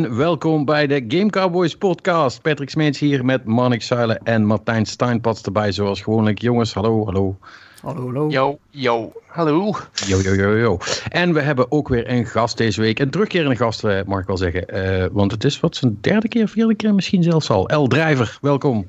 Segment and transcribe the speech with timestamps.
[0.00, 2.42] En welkom bij de Game Cowboys podcast.
[2.42, 6.40] Patrick Smeets hier met Marnik Zuilen en Martijn Steinpats erbij zoals gewoonlijk.
[6.40, 7.38] Jongens, hallo, hallo.
[7.82, 8.28] Hallo, hallo.
[8.28, 9.74] Yo, yo, hallo.
[10.06, 10.78] Yo, yo, yo, yo.
[11.08, 12.98] En we hebben ook weer een gast deze week.
[12.98, 14.68] Een terugkerende gast, eh, mag ik wel zeggen.
[14.68, 17.68] Eh, want het is wat zijn derde keer, vierde keer misschien zelfs al.
[17.68, 18.88] El Drijver, welkom.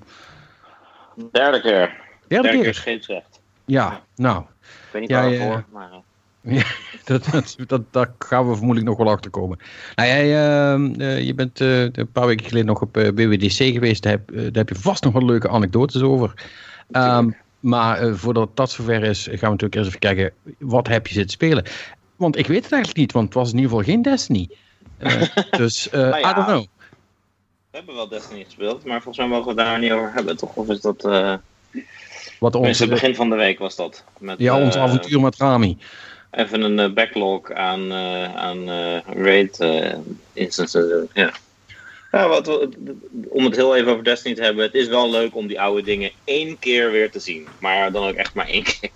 [1.32, 2.00] Derde keer.
[2.28, 3.24] Derde, Derde keer keer?
[3.66, 4.48] Ja, nou, Ik
[4.92, 5.66] weet niet Ja, waarvoor, ja.
[5.72, 5.90] maar...
[6.46, 6.64] eh,
[7.04, 9.60] dat, dat, dat, daar gaan we vermoedelijk nog wel achter komen.
[9.96, 13.74] Nou, jij, eh, eh, je bent eh, een paar weken geleden nog op eh, WWDC
[13.74, 14.04] geweest.
[14.04, 16.34] Daar heb, daar heb je vast nog wel leuke anekdotes over.
[16.92, 20.34] Ehm, maar voordat dat zover is, gaan we natuurlijk eerst even kijken.
[20.60, 21.66] Wat heb je zitten spelen?
[22.16, 24.50] Want ik weet het eigenlijk niet, want het was in ieder geval geen Destiny.
[25.58, 26.32] Dus, Nou ja.
[26.32, 26.66] I don't know.
[27.72, 30.56] We hebben wel Destiny gespeeld, maar volgens mij mogen we daar niet over hebben, toch?
[30.56, 31.10] Of is dat...
[32.40, 34.04] Wat ons, begin van de week was dat.
[34.20, 35.78] Met, ja, ons avontuur met Rami.
[36.32, 39.58] Even een eh, backlog aan, eh, aan eh, raid
[40.34, 41.06] instances.
[41.14, 41.32] ja.
[42.12, 42.48] Ja, wat,
[43.30, 44.64] om het heel even over Destiny te hebben.
[44.66, 47.48] Het is wel leuk om die oude dingen één keer weer te zien.
[47.60, 48.92] Maar dan ook echt maar één keer.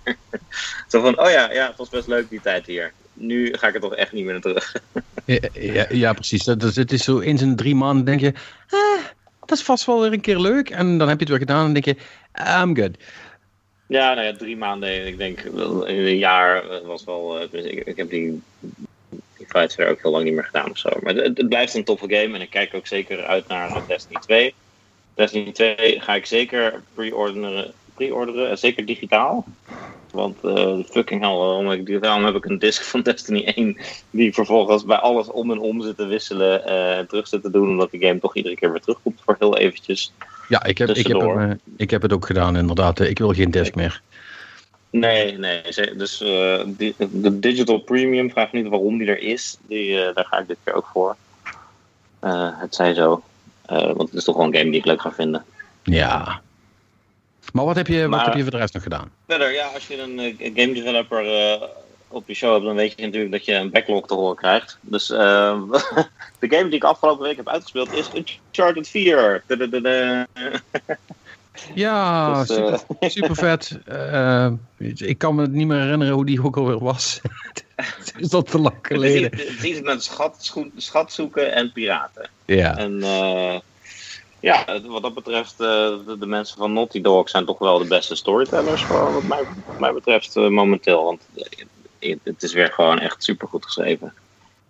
[0.88, 2.94] Zo van, oh ja, ja, het was best leuk die tijd hier.
[3.12, 4.72] Nu ga ik er toch echt niet meer naar terug.
[5.24, 6.44] Ja, ja, ja, precies.
[6.44, 8.32] Dat, is- het is zo eens in drie maanden denk je,
[8.68, 9.04] ah,
[9.40, 10.70] dat is vast wel weer een keer leuk.
[10.70, 11.96] En dan heb je het weer gedaan en denk je,
[12.62, 12.96] I'm good.
[13.88, 15.06] Ja, nou ja, drie maanden.
[15.06, 17.40] Ik denk een jaar was wel.
[17.40, 18.42] eh, dus ik, ik heb die,
[19.36, 20.88] die fights verder ook heel lang niet meer gedaan of zo.
[21.00, 24.54] Maar het, blijft een toffe game en ik kijk ook zeker uit naar Destiny 2.
[25.14, 29.46] Destiny 2 ga ik zeker pre-orderen, pre-orderen en zeker digitaal.
[30.16, 33.76] Want eh fucking hell, waarom, heb ik, waarom heb ik een disc van Destiny 1
[34.10, 37.68] die vervolgens bij alles om en om zit te wisselen en terug zit te doen,
[37.68, 40.12] omdat die game toch iedere keer weer terugkomt voor heel eventjes.
[40.48, 43.00] Ja, ik heb, ik, heb hem, ik heb het ook gedaan inderdaad.
[43.00, 44.00] Ik wil geen desk meer.
[44.90, 45.62] Nee, nee.
[45.96, 49.56] Dus eh, die- de Digital Premium, vraag niet waarom die er is.
[49.68, 51.16] Die, daar ga ik dit keer ook voor.
[52.60, 53.22] Het zij zo.
[53.66, 55.44] Want het is toch wel een game die ik leuk ga vinden.
[55.82, 56.40] Ja.
[57.52, 59.10] Maar wat heb je, wat heb je voor de rest nog gedaan?
[59.26, 61.62] Verder, ja, als je een eh, game developer eh,
[62.08, 64.78] op je show hebt, dan weet je natuurlijk dat je een backlog te horen krijgt.
[64.80, 65.60] Dus eh,
[66.38, 69.42] de game die ik afgelopen week heb uitgespeeld is Uncharted 4.
[69.46, 70.26] Dadadada.
[71.74, 73.78] Ja, Dus, eh, super, super vet.
[73.84, 74.50] Eh,
[74.94, 77.20] ik kan me niet meer herinneren hoe die ook alweer was.
[77.76, 79.30] Het is al te lang geleden.
[79.30, 82.28] het is iets met schat, schat zoeken en piraten.
[82.44, 83.00] Ja, En
[84.46, 85.66] ja, het- wat dat betreft, eh,
[86.06, 89.44] de, de mensen van Naughty Dog zijn toch wel de beste storytellers, gewoon, wat, mij,
[89.64, 91.04] wat mij betreft, eh, momenteel.
[91.04, 91.28] Want
[91.98, 94.14] eh, het is weer gewoon echt super goed geschreven.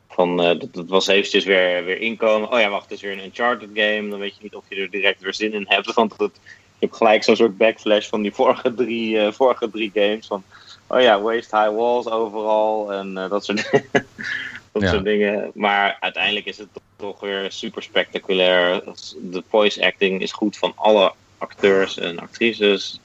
[0.08, 2.50] Van, eh, dat, dat was eventjes weer, weer inkomen.
[2.52, 4.08] Oh ja, wacht, het is weer een Uncharted game.
[4.08, 5.94] Dan weet je niet of je er direct weer zin in hebt.
[5.94, 6.40] Want het,
[6.78, 10.26] je hebt gelijk zo'n soort backflash van die vorige drie, eh, vorige drie games.
[10.26, 10.44] Van,
[10.86, 13.70] oh ja, waste high walls overal en eh, dat soort
[14.72, 14.88] dat Ja.
[14.88, 15.50] soort dingen.
[15.54, 18.82] Maar uiteindelijk is het toch, weer super spectaculair.
[19.20, 23.00] De voice acting is goed van alle acteurs en actrices.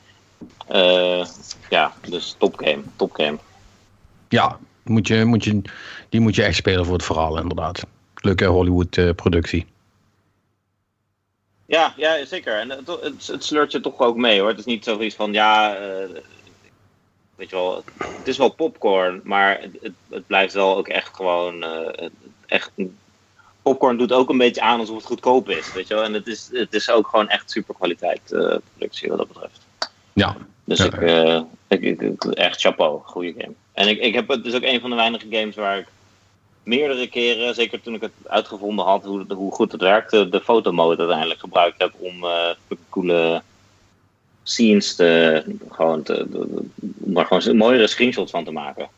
[0.68, 1.25] Eh,
[1.69, 3.38] ja, dus top game, top game.
[4.30, 5.62] ja moet je, moet je,
[6.09, 7.84] die moet je echt spelen voor het verhaal inderdaad.
[8.16, 9.66] Leuke Hollywood eh, productie.
[11.66, 12.59] Ja, ja zeker.
[12.59, 14.50] En het, het, het sleurt je toch ook mee hoor.
[14.50, 16.09] Het is niet zoiets van ja, eh,
[17.35, 21.66] weet je wel, het is wel popcorn, maar het, het, blijft wel ook echt gewoon
[22.46, 22.72] echt.
[23.61, 26.03] Popcorn doet ook een beetje aan alsof het goedkoop is, weet je wel.
[26.03, 29.67] En het is, het is ook gewoon echt super kwaliteit eh, productie wat dat betreft.
[30.13, 30.35] Ja,
[30.66, 30.85] Dus Ja.
[30.85, 33.53] ik, eh, ik, ik, ik- echt chapeau, goede game.
[33.73, 35.88] En ik, ik heb het dus ook een van de weinige games waar ik
[36.63, 40.97] meerdere keren, zeker toen ik het uitgevonden had hoe, hoe goed het werkte, de fotomode
[40.97, 42.50] uiteindelijk gebruikt heb om eh,
[42.89, 43.41] coole
[44.44, 46.27] scenes te, gewoon te,
[47.01, 48.89] om daar gewoon mooiere screenshots van te maken.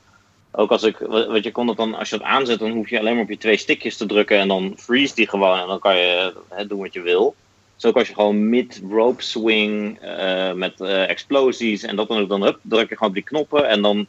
[0.56, 0.98] Ook als ik,
[1.30, 3.30] weet je, kon het dan, als je het aanzet, dan hoef je alleen maar op
[3.30, 6.68] je twee stickjes te drukken en dan freeze die gewoon en dan kan je hè,
[6.68, 7.36] doen wat je wil.
[7.76, 12.44] Zo als je gewoon mid-rope swing eh, met eh, explosies en dat dan ook dan
[12.44, 14.08] up, druk je gewoon op die knoppen en dan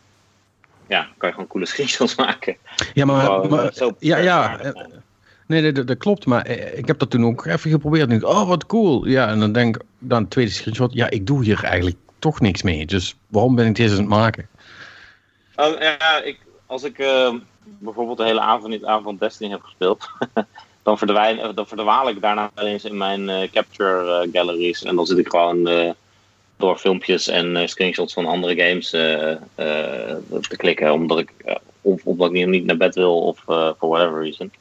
[0.89, 2.57] ja, kan je gewoon coole screenshots maken.
[2.95, 4.73] ja maar, Gewoon, maar- zo ja, ja, eh,
[5.47, 6.27] nee, nee dat, dat klopt.
[6.27, 8.11] Maar ik heb dat toen ook even geprobeerd.
[8.11, 9.07] En ik, oh, wat cool.
[9.07, 10.93] Ja, en dan denk ik, dan tweede screenshot.
[10.93, 12.87] Ja, ik doe hier eigenlijk toch niks mee.
[12.87, 14.49] Dus waarom ben ik deze aan het maken?
[15.57, 17.35] Ja, ik, als ik eh,
[17.65, 20.09] bijvoorbeeld de hele avond niet avond Destiny heb gespeeld,
[20.85, 24.83] dan, verdwijn, eh, dan verdwaal ik daarna eens in mijn eh, capture eh, galleries.
[24.83, 25.95] En dan zit ik gewoon
[26.57, 31.33] door filmpjes en screenshots van andere games te klikken, omdat ik,
[31.81, 34.53] of omdat ik niet, naar bed wil of for whatever reason.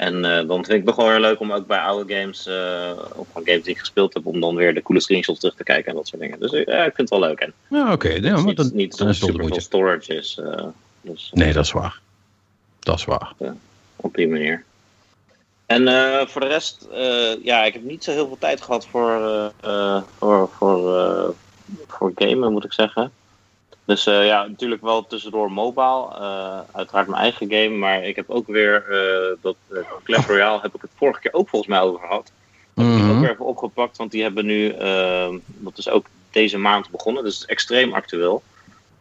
[0.00, 2.92] En eh, dan vind ik het wel heel leuk om ook bij oude games, eh,
[3.14, 5.62] of van games die ik gespeeld heb, om dan weer de coole screenshots terug te
[5.62, 6.40] kijken en dat soort dingen.
[6.40, 7.40] Dus eh, ja, ik vind het wel leuk.
[7.40, 8.08] En Ja, oké.
[8.08, 10.40] Ja, maar niet, dan, niet dan super veel storage is.
[11.00, 12.00] dus, Nee, dat is waar.
[12.78, 13.32] Dat is waar.
[13.96, 14.64] op die manier.
[15.66, 15.88] En
[16.28, 16.86] voor de rest,
[17.42, 19.52] ja, ik heb niet zo heel veel tijd gehad voor,
[20.18, 21.34] voor, voor,
[21.86, 23.12] voor gamen, moet ik zeggen.
[23.84, 26.12] Dus ja, natuurlijk wel tussendoor mobile.
[26.72, 27.68] uiteraard mijn eigen game.
[27.76, 28.84] Maar ik heb ook weer
[29.42, 29.56] dat
[30.04, 32.32] Clash Royale heb ik het vorige keer ook volgens mij over gehad.
[32.74, 33.10] Heb ik Mhm.
[33.10, 34.74] ook weer even opgepakt, want die hebben nu,
[35.46, 37.24] dat is ook deze maand begonnen.
[37.24, 38.42] Dus het is extreem actueel.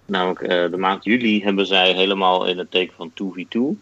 [0.06, 0.40] Namelijk
[0.72, 3.80] de maand juli hebben zij helemaal in het teken van 2v2.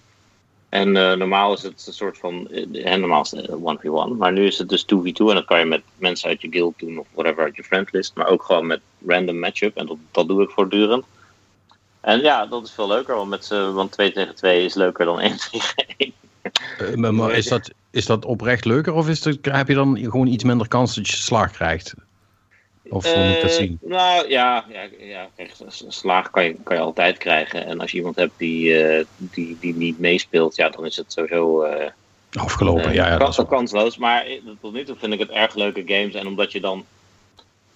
[0.70, 2.48] En uh, normaal is het een soort van.
[2.52, 4.18] Uh, normaal is het 1v1.
[4.18, 5.14] Maar nu is het dus 2v2.
[5.14, 6.98] En dat kan je met mensen uit je guild doen.
[6.98, 8.16] Of whatever uit je friendlist.
[8.16, 9.76] Maar ook gewoon met random matchup.
[9.76, 11.06] En dat, dat doe ik voortdurend.
[12.02, 13.16] En ja, dat is veel leuker.
[13.16, 16.14] Want, met, want 2 tegen 2 is leuker dan 1 tegen 1.
[16.82, 18.94] Uh, maar, maar is, dat, is dat oprecht leuker?
[18.94, 21.94] Of is het, heb je dan gewoon iets minder kans dat je slag krijgt?
[22.90, 23.80] Of hoe moet ik dat zien?
[23.82, 25.30] Nou ja, ja, ja
[25.88, 27.66] slaag kan je, kan je altijd krijgen.
[27.66, 31.12] En als je iemand hebt die, uh, die, die niet meespeelt, ja, dan is het
[31.12, 31.66] sowieso.
[31.66, 31.86] Uh,
[32.32, 33.08] Afgelopen, ja.
[33.08, 33.98] ja dat is kansloos.
[33.98, 34.26] Maar
[34.62, 36.14] tot nu toe vind ik het erg leuke games.
[36.14, 36.86] En omdat je dan.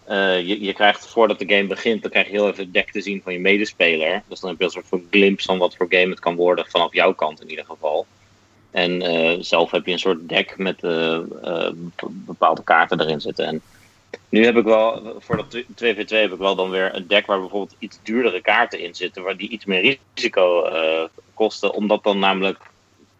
[0.07, 3.01] Je, je krijgt voordat de game begint, dan krijg je heel even het deck te
[3.01, 4.23] zien van je medespeler.
[4.27, 6.65] Dus dan heb je een soort van glimpse van wat voor game het kan worden,
[6.67, 8.05] vanaf jouw kant in ieder geval.
[8.71, 9.03] En
[9.43, 10.81] zelf heb je een soort deck met
[12.03, 13.45] bepaalde kaarten erin zitten.
[13.45, 13.61] En
[14.29, 17.39] nu heb ik wel, voor dat 2v2 heb ik wel dan weer een deck waar
[17.39, 21.03] bijvoorbeeld iets duurdere kaarten in zitten, waar die iets meer risico uh,
[21.33, 22.59] kosten, omdat dan namelijk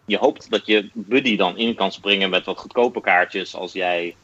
[0.04, 4.16] je hoopt dat je buddy dan in kan springen met wat goedkope kaartjes als jij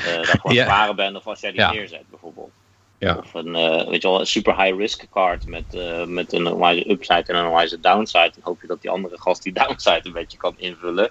[0.00, 1.72] uh, daar gewoon sparen bent of als jij die Ja.
[1.72, 2.50] neerzet bijvoorbeeld.
[2.98, 3.16] Ja.
[3.16, 6.46] Of een, uh, weet je wel, een super high risk card met, uh, met een
[6.46, 8.30] onwijze upside en een onwijze downside.
[8.34, 11.10] Dan hoop je dat die andere gast die downside een beetje kan invullen.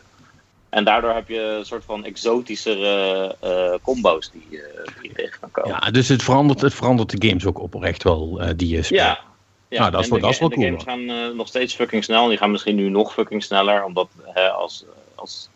[0.74, 4.60] En daardoor heb je een soort van exotischere uh, combo's die, uh,
[5.02, 5.72] die je tegen kan komen.
[5.72, 9.02] Ja, dus het verandert, het verandert de games ook oprecht wel uh, die je speelt.
[9.02, 9.20] Ja.
[9.68, 9.80] ja.
[9.80, 11.48] Nou, dat is en wel- de, dat is wel en cool, De games gaan nog
[11.48, 12.28] steeds fucking snel.
[12.28, 13.84] Die gaan misschien nu nog fucking sneller.
[13.84, 14.86] Omdat hè, als,
[15.16, 15.50] als,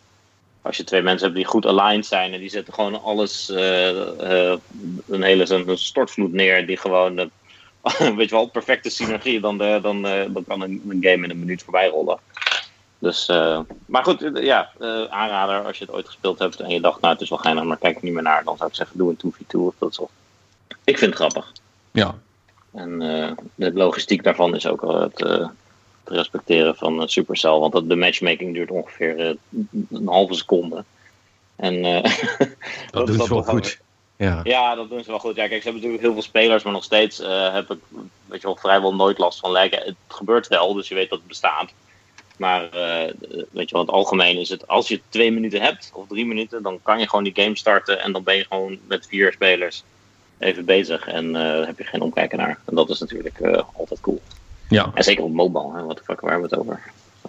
[0.62, 2.32] als je twee mensen hebt die goed aligned zijn.
[2.32, 6.66] En die zetten gewoon alles, een hele een stortvloed neer.
[6.66, 7.14] Die gewoon,
[8.16, 9.40] weet je wel, perfecte synergie.
[9.40, 12.18] Dan, de, dan, dan kan een, een game in een minuut voorbij rollen.
[12.98, 16.70] Dus, uh, maar goed, uh, ja, uh, aanrader als je het ooit gespeeld hebt en
[16.70, 18.68] je dacht, nou het is wel geinig, maar kijk er niet meer naar, dan zou
[18.68, 20.10] ik zeggen, doe een 2v2 of dat soort.
[20.84, 21.52] Ik vind het grappig.
[21.90, 22.14] Ja.
[22.72, 22.98] En
[23.54, 25.50] de logistiek daarvan is ook wel het, te
[26.04, 29.36] respecteren van Supercell, want dat, de matchmaking duurt ongeveer
[29.90, 30.84] een halve seconde.
[31.56, 32.02] En uh,
[32.90, 33.80] Dat doen ze wel goed.
[34.16, 34.40] Ja.
[34.44, 35.36] ja, dat doen ze wel goed.
[35.36, 37.18] Ja, kijk, ze hebben natuurlijk heel veel spelers, maar nog steeds
[37.52, 37.78] heb ik
[38.26, 39.82] weet je wel, vrijwel nooit last van lijken.
[39.84, 41.72] Het gebeurt wel, dus je weet dat het bestaat.
[42.38, 43.12] Maar uh,
[43.50, 46.26] weet je wel, in het algemeen is het, als je twee minuten hebt, of drie
[46.26, 49.32] minuten, dan kan je gewoon die game starten en dan ben je gewoon met vier
[49.32, 49.82] spelers
[50.38, 52.58] even bezig en uh, heb je geen omkijken naar.
[52.64, 54.22] En dat is natuurlijk uh, altijd cool.
[54.68, 54.90] Ja.
[54.94, 55.82] En zeker op mobile, hè?
[55.82, 56.82] wat de fuck, waar we het over?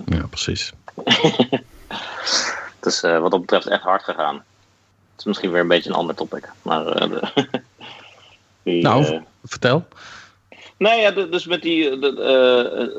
[0.06, 0.74] ja, precies.
[2.80, 4.36] het is wat dat betreft echt hard gegaan.
[4.36, 6.84] Het is misschien weer een beetje een ander topic, maar...
[8.64, 9.88] Die, nou, vertel.
[10.80, 12.14] Nee, ja, dus met die, de,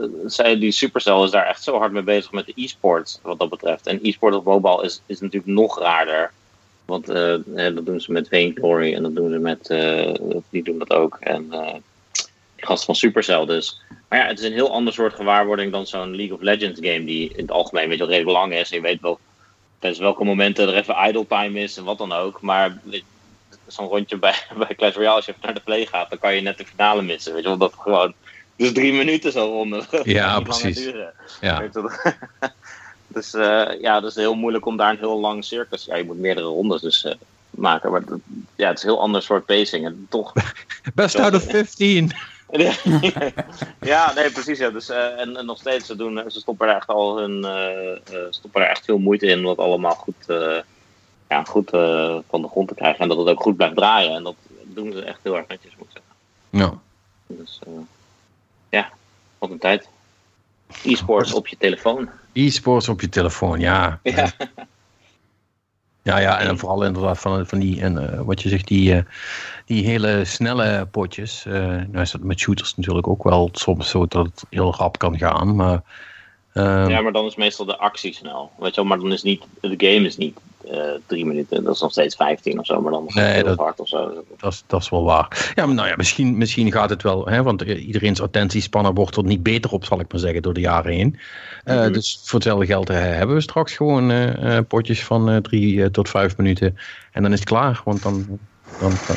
[0.04, 3.38] uh, zij, die Supercell is daar echt zo hard mee bezig met de e-sport, wat
[3.38, 3.86] dat betreft.
[3.86, 6.32] En e-sport op mobile is, is natuurlijk nog raarder.
[6.84, 9.66] Want dat doen ze met Vainglory en dat doen ze met,
[10.50, 11.16] die doen dat ook.
[11.20, 11.48] En
[12.56, 13.80] die gast van Supercell dus.
[14.08, 17.04] Maar ja, het is een heel ander soort gewaarwording dan zo'n League of Legends game
[17.04, 18.70] die in het algemeen weet je, wel, redelijk lang is.
[18.70, 19.18] En je weet wel
[19.78, 22.40] tijdens welke momenten er even idle time is en wat dan ook.
[22.40, 22.80] Maar
[23.72, 24.34] zo'n rondje bij,
[24.66, 26.66] bij Clash Royale, als je even naar de play gaat, dan kan je net de
[26.66, 27.32] finale missen.
[27.32, 28.14] Weet je wel, dat gewoon.
[28.56, 29.82] Dus drie minuten zo'n ronde.
[30.04, 30.90] Ja, precies.
[31.40, 31.68] Ja.
[33.06, 35.84] dus uh, ja, het is heel moeilijk om daar een heel lang circus.
[35.84, 37.12] Ja, je moet meerdere rondes dus uh,
[37.50, 37.90] maken.
[37.90, 38.02] Maar
[38.56, 39.84] ja, het is een heel ander soort pacing.
[39.84, 40.32] En toch.
[40.94, 42.12] Best out of 15.
[43.80, 44.58] ja, nee, precies.
[44.58, 44.70] Ja.
[44.70, 47.46] Dus, uh, en, en, nog steeds, ze, doen, ze stoppen er echt al hun,
[48.30, 50.26] stoppen er echt veel moeite in om dat allemaal goed
[51.30, 53.00] ja, goed uh, van de grond te krijgen.
[53.00, 54.14] En dat het ook goed blijft draaien.
[54.14, 54.34] En dat
[54.64, 56.12] doen ze echt heel erg netjes, moet ik zeggen.
[56.50, 56.78] Ja.
[57.26, 57.74] Dus uh,
[58.68, 58.90] ja,
[59.38, 59.88] wat een tijd.
[60.84, 62.08] E-sports op je telefoon.
[62.32, 64.00] E-sports op je telefoon, ja.
[64.02, 64.32] Ja,
[66.02, 69.04] ja, ja en vooral inderdaad van, van die, en, uh, wat je zegt, die,
[69.64, 71.44] die hele snelle potjes.
[71.44, 75.18] Nou is dat met shooters natuurlijk ook wel soms zo dat het heel rap kan
[75.18, 75.82] gaan, maar...
[76.54, 78.50] Uh, ja, maar dan is meestal de actie snel.
[78.58, 80.38] Weet je wel, maar dan is niet, de game is niet
[81.06, 81.64] drie minuten.
[81.64, 83.80] Dat is nog steeds 15 of zo, maar dan is het nee, heel dat, hard
[83.80, 84.24] of zo.
[84.36, 85.52] Dat is, dat is wel waar.
[85.54, 89.24] Ja, maar nou ja, misschien, misschien gaat het wel, hè, want iedereen's attentiespannen wordt er
[89.24, 91.18] niet beter op, zal ik maar zeggen, door de jaren heen.
[91.64, 91.92] Uh, mm -hmm.
[91.92, 96.76] Dus voor hetzelfde geld hebben we straks gewoon uh, potjes van drie tot vijf minuten.
[97.12, 98.38] En dan is het klaar, want dan...
[98.80, 99.16] dan, dan,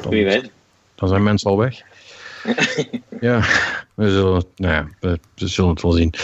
[0.00, 0.50] dan Wie weet.
[0.94, 1.82] Dan zijn mensen al weg.
[3.20, 3.40] ja,
[3.94, 6.14] we zullen, nou ja, we, we zullen het wel zien.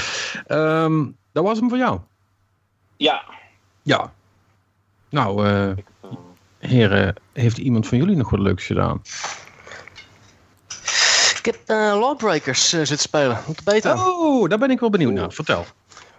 [0.49, 1.99] Um, dat was hem voor jou.
[2.97, 3.25] Ja,
[3.83, 4.13] Ja.
[5.09, 5.77] Nou, uh,
[6.59, 9.03] heren, heeft iemand van jullie nog wat leuks gedaan?
[11.37, 14.09] Ik heb uh, Lawbreakers uh, zitten spelen op de beta.
[14.09, 15.33] Oh, daar ben ik wel benieuwd naar.
[15.33, 15.67] Vertel.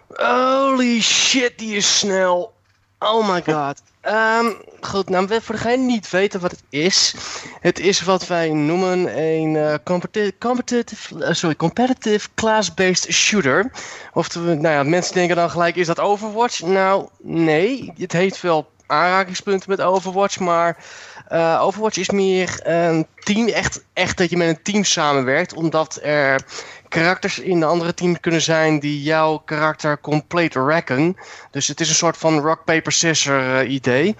[0.06, 2.54] Holy shit, die is snel.
[2.98, 3.82] Oh my god.
[4.08, 7.14] Um, goed, nou, voor degene die niet weten wat het is.
[7.60, 9.74] Het is wat wij noemen een uh,
[10.38, 13.70] competitive, uh, sorry, competitive class-based shooter.
[14.12, 16.62] Of nou ja, mensen denken dan gelijk, is dat Overwatch?
[16.62, 17.92] Nou, nee.
[17.96, 20.76] Het heeft wel aanrakingspunten met Overwatch, maar
[21.32, 25.98] uh, Overwatch is meer een team, echt, echt dat je met een team samenwerkt, omdat
[26.02, 26.44] er
[26.92, 31.16] karakters in de andere team kunnen zijn die jouw karakter compleet wrecken.
[31.50, 34.16] Dus het is een soort van rock, paper, scissors uh, idee.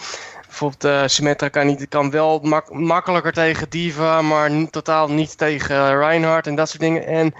[0.46, 5.98] Bijvoorbeeld uh, Symmetra kan, niet, kan wel mak makkelijker tegen Diva, maar totaal niet tegen
[5.98, 7.06] Reinhardt en dat soort dingen.
[7.06, 7.34] En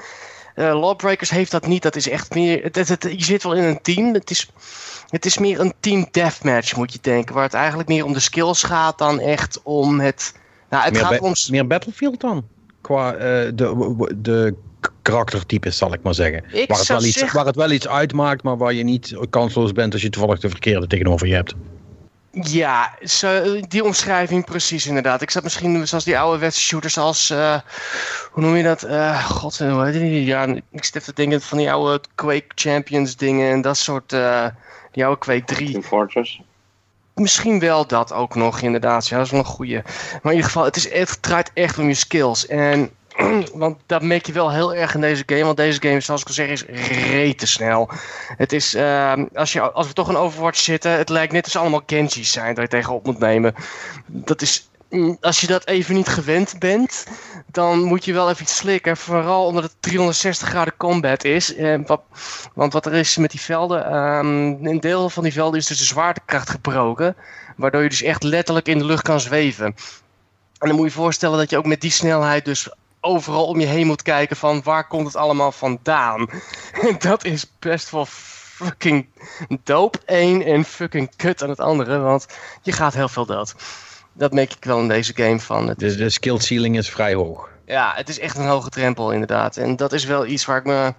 [0.56, 1.82] uh, Lawbreakers heeft dat niet.
[1.82, 2.62] Dat is echt meer.
[2.62, 4.14] Het, het, het, je zit wel in een team.
[4.14, 4.50] Het is,
[5.08, 7.34] het is meer een team deathmatch, moet je denken.
[7.34, 10.34] Waar het eigenlijk meer om de skills gaat dan echt om het.
[10.70, 11.32] Nou, het meer gaat om.
[11.50, 12.44] Meer Battlefield dan?
[12.82, 13.20] Qua uh,
[13.54, 14.54] de, de
[15.02, 16.44] karaktertypes, zal ik maar zeggen.
[16.52, 19.72] Ik waar, het wel iets, waar het wel iets uitmaakt, maar waar je niet kansloos
[19.72, 21.54] bent als je toevallig de verkeerde tegenover je hebt.
[22.32, 25.22] Ja, zo, die omschrijving precies inderdaad.
[25.22, 27.58] Ik zat misschien zoals die oude shooters als, uh,
[28.30, 28.84] hoe noem je dat?
[28.84, 30.24] Uh, God, hoe heet die?
[30.24, 34.12] Ja, ik zit even te denken van die oude Quake Champions dingen en dat soort,
[34.12, 34.46] uh,
[34.92, 35.70] die oude Quake 3.
[35.70, 36.40] Team Fortress?
[37.22, 39.08] Misschien wel dat ook nog, inderdaad.
[39.08, 39.82] Ja, dat is wel een goeie.
[39.82, 42.46] Maar in ieder geval, het, is, het draait echt om je skills.
[42.46, 42.90] En
[43.54, 45.44] want dat merk je wel heel erg in deze game.
[45.44, 46.64] Want deze game, zoals ik al zeg, is
[47.10, 47.90] rete snel.
[48.36, 51.56] Het is, uh, als, je, als we toch een Overwatch zitten, het lijkt net als
[51.56, 53.54] allemaal Genji's zijn dat je tegenop moet nemen.
[54.06, 54.70] Dat is,
[55.20, 57.06] als je dat even niet gewend bent,
[57.46, 58.96] dan moet je wel even iets slikken.
[58.96, 61.54] Vooral omdat het 360 graden combat is.
[61.54, 61.80] Eh,
[62.54, 65.78] want wat er is met die velden, um, een deel van die velden is dus
[65.78, 67.16] de zwaartekracht gebroken.
[67.56, 69.66] Waardoor je dus echt letterlijk in de lucht kan zweven.
[69.66, 72.68] En dan moet je je voorstellen dat je ook met die snelheid dus
[73.00, 76.30] overal om je heen moet kijken van waar komt het allemaal vandaan.
[76.82, 79.06] En dat is best wel fucking
[79.62, 82.26] dope één en fucking kut aan het andere, want
[82.62, 83.54] je gaat heel veel dood.
[84.12, 85.68] Dat merk ik wel in deze game van.
[85.68, 87.48] Het dus de skill ceiling is vrij hoog.
[87.66, 89.56] Ja, het is echt een hoge drempel inderdaad.
[89.56, 90.94] En dat is wel iets waar ik me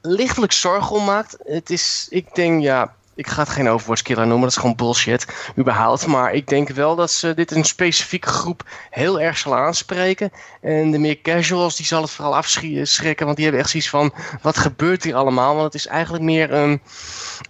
[0.00, 1.26] lichtelijk zorgen om maak.
[1.44, 4.76] Het is, ik denk, ja, ik ga het geen Overwatch killer noemen, dat is gewoon
[4.76, 5.26] bullshit,
[5.58, 6.06] überhaupt.
[6.06, 10.32] Maar ik denk wel dat ze dit een specifieke groep heel erg zal aanspreken.
[10.60, 14.12] En de meer casuals, die zal het vooral afschrikken, want die hebben echt zoiets van,
[14.42, 15.52] wat gebeurt hier allemaal?
[15.52, 16.80] Want het is eigenlijk meer een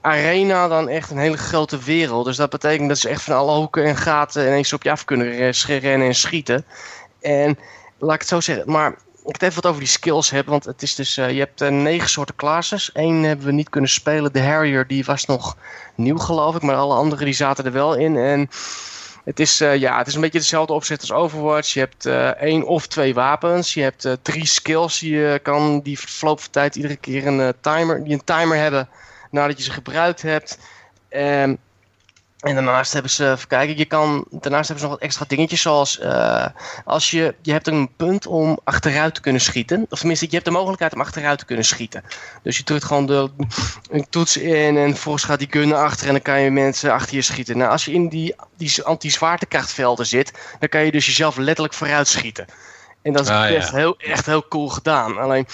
[0.01, 2.25] arena dan echt een hele grote wereld.
[2.25, 5.05] Dus dat betekent dat ze echt van alle hoeken en gaten ineens op je af
[5.05, 6.65] kunnen rennen en schieten.
[7.21, 7.59] En
[7.99, 8.97] laat ik het zo zeggen, maar
[9.29, 11.63] ik het even wat over die skills hebben, want het is dus, uh, je hebt
[11.63, 12.91] uh, negen soorten classes.
[12.93, 15.57] Eén hebben we niet kunnen spelen, de Harrier, die was nog
[15.95, 18.17] nieuw geloof ik, maar alle andere die zaten er wel in.
[18.17, 18.49] En
[19.25, 21.73] het is, uh, ja, het is een beetje dezelfde opzet als Overwatch.
[21.73, 22.07] Je hebt
[22.37, 26.77] één of twee wapens, je hebt drie skills die je kan, die verloop van tijd
[26.77, 28.89] iedere keer een timer, die een timer hebben
[29.31, 30.59] nadat je ze gebruikt hebt.
[31.11, 31.59] Um,
[32.39, 35.61] en daarnaast hebben ze, even kijken, je kan, daarnaast hebben ze nog wat extra dingetjes
[35.61, 36.47] zoals uh,
[36.85, 39.87] als je, je hebt een punt om achteruit te kunnen schieten.
[39.91, 42.05] Of tenminste, je hebt de mogelijkheid om achteruit te kunnen schieten.
[42.43, 43.31] Dus je drukt gewoon de
[44.11, 47.15] toets in en vervolgens gaat die gun naar achter en dan kan je mensen achter
[47.15, 47.59] je schieten.
[47.59, 52.09] Nou, als je in die, die anti-zwaartekrachtvelden zit, dan kan je dus jezelf letterlijk vooruit
[52.09, 52.47] schieten.
[53.03, 53.71] En dat is ah, ja.
[53.71, 55.19] heel, echt heel cool gedaan.
[55.19, 55.47] Alleen,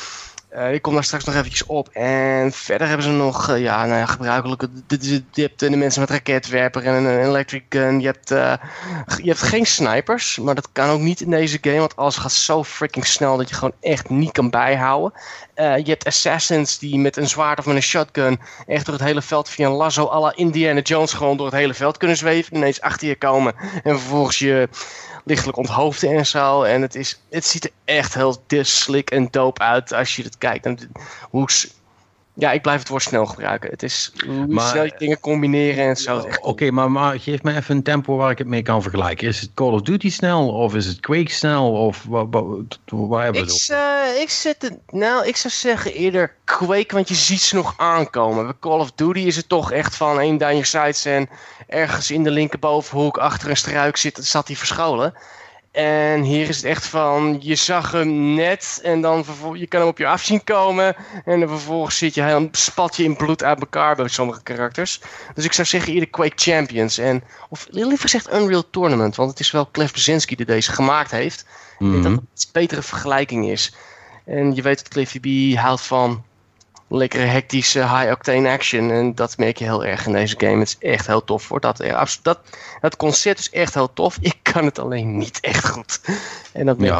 [0.56, 1.88] uh, ik kom daar straks nog eventjes op.
[1.88, 4.68] En verder hebben ze nog, uh, ja, nou ja, gebruikelijke.
[4.88, 8.00] Je hebt de mensen met raketwerper en een electric gun.
[8.00, 8.28] Je hebt,
[9.22, 11.78] je hebt geen snipers, maar dat kan ook niet in deze game.
[11.78, 15.12] Want alles gaat zo freaking snel dat je gewoon echt niet kan bijhouden.
[15.56, 19.22] je hebt assassins die met een zwaard of met een shotgun echt door het hele
[19.22, 22.56] veld via een lasso à la Indiana Jones gewoon door het hele veld kunnen zweven.
[22.56, 24.68] Ineens achter je komen en vervolgens je
[25.24, 26.62] lichtelijk onthoofden en zo.
[26.62, 30.38] En het, is, het ziet er echt heel slick en dope uit als je het
[30.38, 30.66] kijkt.
[30.66, 30.78] En
[31.30, 31.48] hoe,
[32.36, 33.70] ja, ik blijf het woord snel gebruiken.
[33.70, 36.18] Het is hoe maar, snel je dingen combineren en zo.
[36.18, 39.28] Oké, okay, maar, maar geef me even een tempo waar ik het mee kan vergelijken.
[39.28, 41.72] Is het Call of Duty snel of is het Quake snel?
[41.72, 42.44] Of waar, waar,
[42.86, 47.14] waar hebben we het uh, ik, het, nou, ik zou zeggen eerder Quake, want je
[47.14, 48.44] ziet ze nog aankomen.
[48.44, 51.28] Bij Call of Duty is het toch echt van één down your sights en
[51.66, 55.14] ergens in de linkerbovenhoek achter een struik zit, zat hij verscholen.
[55.74, 59.88] En hier is het echt van, je zag hem net en dan je kan hem
[59.88, 60.96] op je af zien komen.
[61.24, 65.00] En dan vervolgens zit je, heel, spat je in bloed uit elkaar bij sommige karakters.
[65.34, 66.98] Dus ik zou zeggen eerder Quake Champions.
[66.98, 71.10] En, of liever gezegd Unreal Tournament, want het is wel Cliff Brzezinski die deze gemaakt
[71.10, 71.46] heeft.
[71.78, 71.96] Mm -hmm.
[71.96, 73.74] Ik denk dat het een betere vergelijking is.
[74.24, 76.24] En je weet dat Cliffy B houdt van
[76.88, 78.90] lekkere hectische high-octane action.
[78.90, 80.58] En dat merk je heel erg in deze game.
[80.58, 81.42] Het is echt heel tof.
[81.42, 81.84] Voor dat,
[82.22, 82.40] dat,
[82.80, 84.18] dat concept is echt heel tof.
[84.20, 86.00] Ik kan het alleen niet echt goed.
[86.52, 86.94] En dat ik.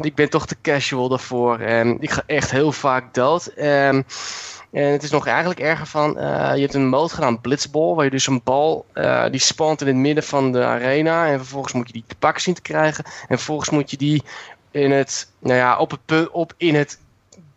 [0.00, 1.58] Ik ben toch te casual daarvoor.
[1.58, 3.46] En ik ga echt heel vaak dood.
[3.46, 4.06] En,
[4.70, 8.04] en het is nog eigenlijk erger van, uh, je hebt een mode gedaan, Blitzball, waar
[8.04, 11.26] je dus een bal, uh, die spant in het midden van de arena.
[11.26, 13.04] En vervolgens moet je die te pakken zien te krijgen.
[13.04, 14.22] En vervolgens moet je die
[14.70, 16.98] in het, nou ja, op het, op in het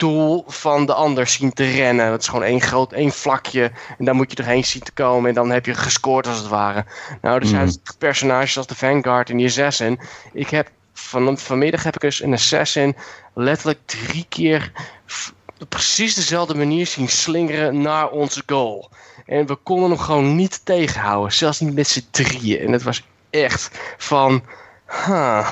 [0.03, 2.09] doel van de ander zien te rennen.
[2.09, 3.71] Dat is gewoon één groot, één vlakje.
[3.97, 5.29] En dan moet je erheen zien te komen.
[5.29, 6.85] En dan heb je gescoord als het ware.
[7.21, 7.97] Nou, er zijn mm.
[7.97, 9.99] personages als de Vanguard en die Assassin.
[10.33, 12.95] Ik heb van, vanmiddag heb ik dus een Assassin
[13.33, 14.71] letterlijk drie keer
[15.59, 18.89] op precies dezelfde manier zien slingeren naar onze goal.
[19.25, 21.33] En we konden hem gewoon niet tegenhouden.
[21.33, 22.59] Zelfs niet met z'n drieën.
[22.59, 24.43] En het was echt van...
[25.05, 25.51] Huh.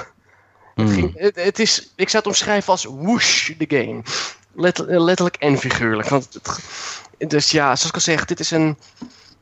[1.15, 4.01] Het, het, is, ik zou het omschrijven als whoosh, de game.
[4.55, 6.09] Letterlijk en figuurlijk.
[6.09, 8.77] Want het, dus ja, zoals ik al zeg, dit is een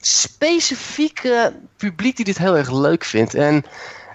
[0.02, 3.34] specifieke publiek die dit heel erg leuk vindt.
[3.34, 3.66] En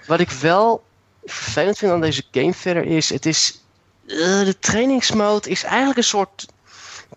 [0.07, 0.83] wat ik wel
[1.25, 3.63] vervelend vind aan deze game verder is, het is
[4.05, 6.45] uh, de trainingsmode is eigenlijk een soort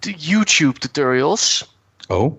[0.01, 1.77] YouTube tutorials.
[2.09, 2.37] Oh.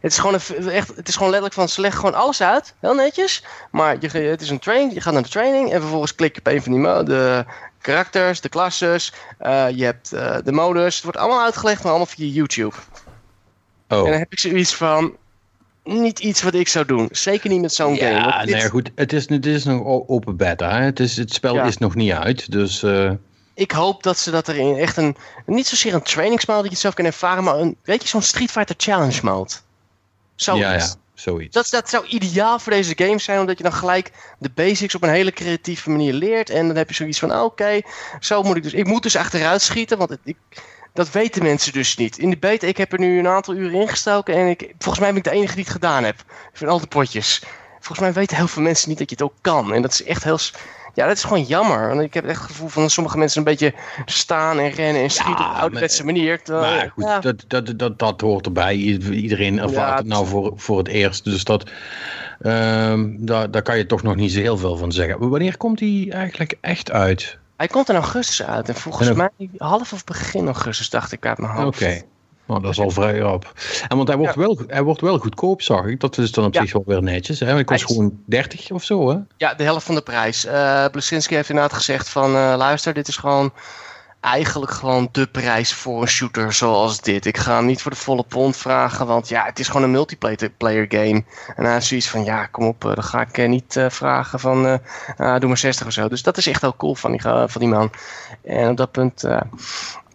[0.00, 2.74] Het is, gewoon een, echt, het is gewoon letterlijk van ze leggen gewoon alles uit,
[2.80, 3.44] heel netjes.
[3.70, 6.40] Maar je, het is een training, je gaat naar de training en vervolgens klik je
[6.40, 7.44] op een van die de
[7.80, 10.94] karakters, de klasses, uh, je hebt uh, de modus.
[10.94, 12.74] Het wordt allemaal uitgelegd, maar allemaal via YouTube.
[13.88, 13.98] Oh.
[13.98, 15.16] En dan heb ik zoiets van,
[15.84, 17.08] niet iets wat ik zou doen.
[17.10, 18.28] Zeker niet met zo'n ja, game.
[18.28, 18.90] Ja, nee, goed.
[18.94, 20.70] Het is, het is nog open beta.
[20.70, 20.84] Hè?
[20.84, 22.50] Het, is, het spel is nog niet uit.
[22.50, 23.10] Dus, uh...
[23.54, 25.16] Ik hoop dat ze dat erin echt een.
[25.46, 27.76] Niet zozeer een trainingsmode dat je het zelf kan ervaren, maar een.
[27.82, 29.50] Weet je, zo'n Street Fighter Challenge mode.
[30.34, 30.66] Zoiets.
[30.66, 31.54] Ja, ja, zoiets.
[31.54, 35.02] Dat, dat zou ideaal voor deze game zijn, omdat je dan gelijk de basics op
[35.02, 36.50] een hele creatieve manier leert.
[36.50, 37.80] En dan heb je zoiets van: oké,
[38.20, 38.72] zo moet ik dus.
[38.72, 40.36] Ik moet dus achteruit schieten, want ik,
[40.92, 42.18] dat weten mensen dus niet.
[42.18, 45.08] In de beta, ik heb er nu een aantal uren ingestoken en ik, volgens mij
[45.08, 46.24] ben ik de enige die het gedaan heb.
[46.52, 47.42] Vind al de potjes.
[47.72, 49.72] Volgens mij weten heel veel mensen niet dat je het ook kan.
[49.72, 50.38] En dat is echt heel.
[50.98, 51.88] Ja, dat is gewoon jammer.
[51.88, 55.10] Want ik heb echt het gevoel van sommige mensen een beetje staan en rennen en
[55.10, 56.40] schieten op een ouderwetse manier.
[56.46, 57.20] maar goed, ja.
[57.20, 58.74] dat, dat, dat, dat hoort erbij.
[58.74, 61.24] Iedereen ervaart het nou voor, voor het eerst.
[61.24, 61.70] Dus dat,
[62.42, 65.28] um, daar, daar kan je toch nog niet zo heel veel van zeggen.
[65.28, 67.38] Wanneer komt hij eigenlijk echt uit?
[67.56, 68.68] Hij komt in augustus uit.
[68.68, 71.82] En volgens mij half of begin augustus, dacht ik uit mijn hoofd.
[71.82, 72.02] Oké.
[72.48, 73.52] Nou, dat is al vrij op.
[73.88, 76.00] En want hij wordt, wel, hij wordt wel goedkoop, zag ik.
[76.00, 77.40] Dat is dan op zich wel weer netjes.
[77.40, 77.46] Hè?
[77.46, 79.16] Hij kost gewoon 30 of zo, hè?
[79.36, 80.44] Ja, de helft van de prijs.
[80.44, 82.34] Uh, heeft inderdaad gezegd van...
[82.34, 83.52] Uh, luister, dit is gewoon
[84.20, 87.26] eigenlijk gewoon de prijs voor een shooter zoals dit.
[87.26, 89.90] Ik ga hem niet voor de volle pond vragen, want ja, het is gewoon een
[89.90, 91.24] multiplayer game.
[91.56, 94.80] En hij is zoiets van, ja, kom op, uh, dan ga ik niet vragen van,
[95.16, 96.08] ah, doe maar 60 of zo.
[96.08, 97.90] Dus dat is echt wel cool van die, van die man.
[98.42, 99.24] En op dat punt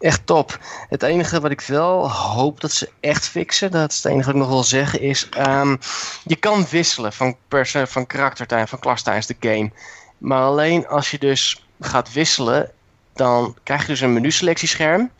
[0.04, 0.60] echt top.
[0.90, 4.36] Het enige wat ik wel hoop dat ze echt fixen, dat is het enige wat
[4.36, 5.80] ik nog wil zeggen, is um,
[6.24, 9.72] je kan wisselen van, per, van van klas tijdens de game.
[10.18, 12.72] Maar alleen als je dus gaat wisselen,
[13.14, 15.12] dan krijg je dus een menu-selectiescherm.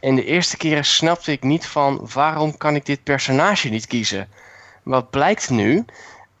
[0.00, 4.28] En de eerste keren snapte ik niet van waarom kan ik dit personage niet kiezen.
[4.82, 5.84] Wat blijkt nu?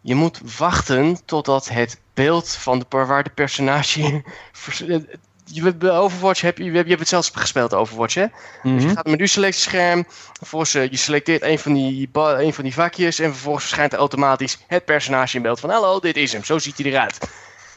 [0.00, 4.22] Je moet wachten totdat het beeld van de waar de personage
[5.44, 8.26] je, Overwatch heb je, je hebt het zelfs gespeeld, Overwatch, hè?
[8.62, 8.94] Dus je mhm.
[8.94, 13.18] gaat met uw selectiescherm, vervolgens uh, je selecteert een van, die, een van die vakjes
[13.18, 16.58] en vervolgens verschijnt er automatisch het personage in beeld van hallo, dit is hem, zo
[16.58, 17.18] ziet hij eruit.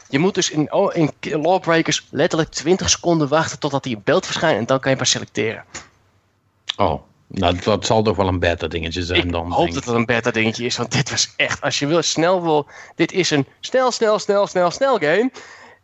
[0.08, 4.24] Je moet dus in, oh, in Lawbreakers letterlijk 20 seconden wachten totdat hij in beeld
[4.26, 5.64] verschijnt en dan kan je pas selecteren.
[6.76, 9.46] Oh, nou, dat zal toch wel een beta dingetje zijn ik dan.
[9.46, 12.02] Ik hoop dat het een beta dingetje is, want dit was echt, als je wil,
[12.02, 15.30] snel wil, dit is een snel, snel, snel, snel, snel game.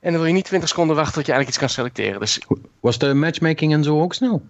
[0.03, 2.21] En dan wil je niet 20 seconden wachten tot je eigenlijk iets kan selecteren.
[2.21, 2.41] Dus...
[2.81, 4.43] Was de matchmaking en zo ook snel?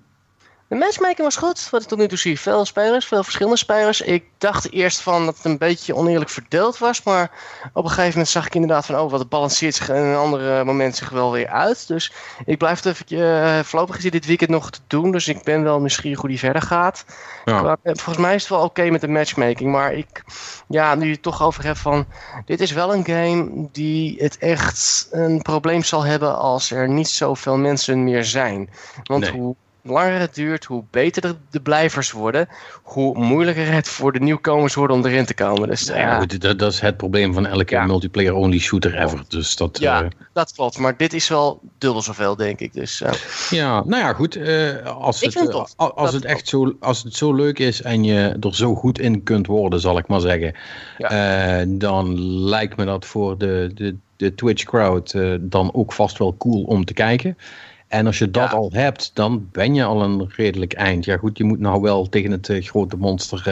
[0.73, 1.69] De matchmaking was goed.
[1.71, 4.01] Wat ik tot nu toe zie, veel spelers, veel verschillende spelers.
[4.01, 7.03] Ik dacht eerst van dat het een beetje oneerlijk verdeeld was.
[7.03, 7.31] Maar
[7.73, 8.99] op een gegeven moment zag ik inderdaad van...
[8.99, 11.89] oh, wat het balanceert zich in een ander moment zich wel weer uit.
[11.89, 12.13] Dus
[12.45, 15.11] ik blijf het even uh, voorlopig gezien dit weekend nog te doen.
[15.11, 17.05] Dus ik ben wel nieuwsgierig hoe die verder gaat.
[17.45, 17.77] Ja.
[17.83, 19.71] Eh, volgens mij is het wel oké met de matchmaking.
[19.71, 20.25] Maar ik,
[20.69, 22.07] ja, nu je het toch over hebt van...
[22.45, 26.39] dit is wel een game die het echt een probleem zal hebben...
[26.39, 28.71] als er niet zoveel mensen meer zijn.
[29.03, 32.49] Want hoe langer het duurt, hoe beter de, blijvers worden,
[32.83, 35.69] hoe moeilijker het voor de nieuwkomers wordt om erin te komen.
[35.69, 36.19] Dus, ja, ja.
[36.19, 39.25] Goed, dat, dat, is het probleem van elke multiplayer-only shooter ever.
[39.29, 40.09] Dus dat, ja, uh...
[40.33, 40.79] dat klopt.
[40.79, 42.73] Maar dit is wel dubbel zoveel, denk ik.
[42.73, 43.11] Dus, uh...
[43.51, 44.37] Ja, nou ja, goed.
[44.37, 48.37] Uh, als het, het als het echt zo, als het zo leuk is en je
[48.41, 50.55] er zo goed in kunt worden, zal ik maar zeggen,
[51.79, 56.63] dan lijkt me dat voor de, de, de Twitch crowd dan ook vast wel cool
[56.63, 57.37] om te kijken.
[57.93, 58.57] En als je dat Ja.
[58.57, 61.05] al hebt, dan ben je al een redelijk eind.
[61.05, 63.49] Ja goed, je moet nou wel tegen het eh, grote monster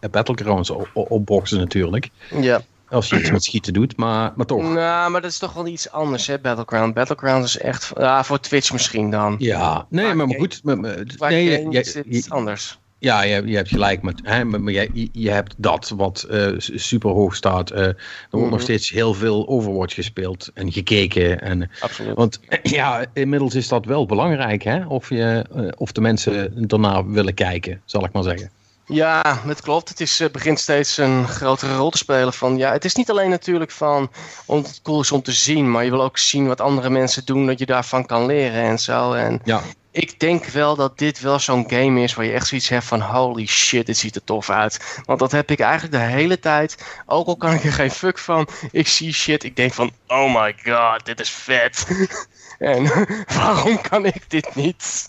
[0.00, 2.08] eh, Battlegrounds opboksen natuurlijk.
[2.40, 2.60] Ja.
[2.88, 4.62] Als je iets met schieten doet, maar, maar toch.
[4.62, 6.94] Nou, maar dat is toch wel iets anders, hè, Battleground.
[6.94, 7.92] Battleground is echt...
[7.96, 9.34] Ja, voor Twitch misschien dan.
[9.38, 10.60] Ja, nee, Maar maar, maar kijk, goed.
[10.64, 12.78] maar- nee, je- is het je- iets anders.
[13.04, 14.20] Ja, je, je hebt gelijk met.
[14.22, 17.70] Hè, maar je, je- hebt dat wat eh, s- super hoog staat.
[17.70, 17.96] Eh, er
[18.30, 18.62] wordt nog Mhm.
[18.62, 21.40] steeds heel veel Overwatch gespeeld en gekeken.
[21.40, 22.14] En, Absoluut.
[22.14, 24.86] want ja, inmiddels is dat wel belangrijk, hè?
[24.86, 28.50] Of, je, eh, of de mensen daarna willen kijken, zal ik maar zeggen.
[28.86, 29.88] Ja, het klopt.
[29.88, 32.32] Het is, eh, begint steeds een grotere rol te spelen.
[32.32, 34.10] Van, ja, het is niet alleen natuurlijk van
[34.46, 37.24] om het cool is om te zien, maar je wil ook zien wat andere mensen
[37.24, 39.12] doen, dat je daarvan kan leren en zo.
[39.12, 39.62] En Ja,
[39.94, 43.00] ik denk wel dat dit wel zo'n game is waar je echt zoiets hebt van
[43.00, 45.00] holy shit, dit ziet er tof uit.
[45.04, 47.00] Want dat heb ik eigenlijk de hele tijd.
[47.06, 48.48] Ook al kan ik er geen fuck van.
[48.70, 51.86] Ik zie shit, ik denk van oh my god, dit is vet.
[52.58, 52.90] en
[53.38, 55.08] waarom kan ik dit niet?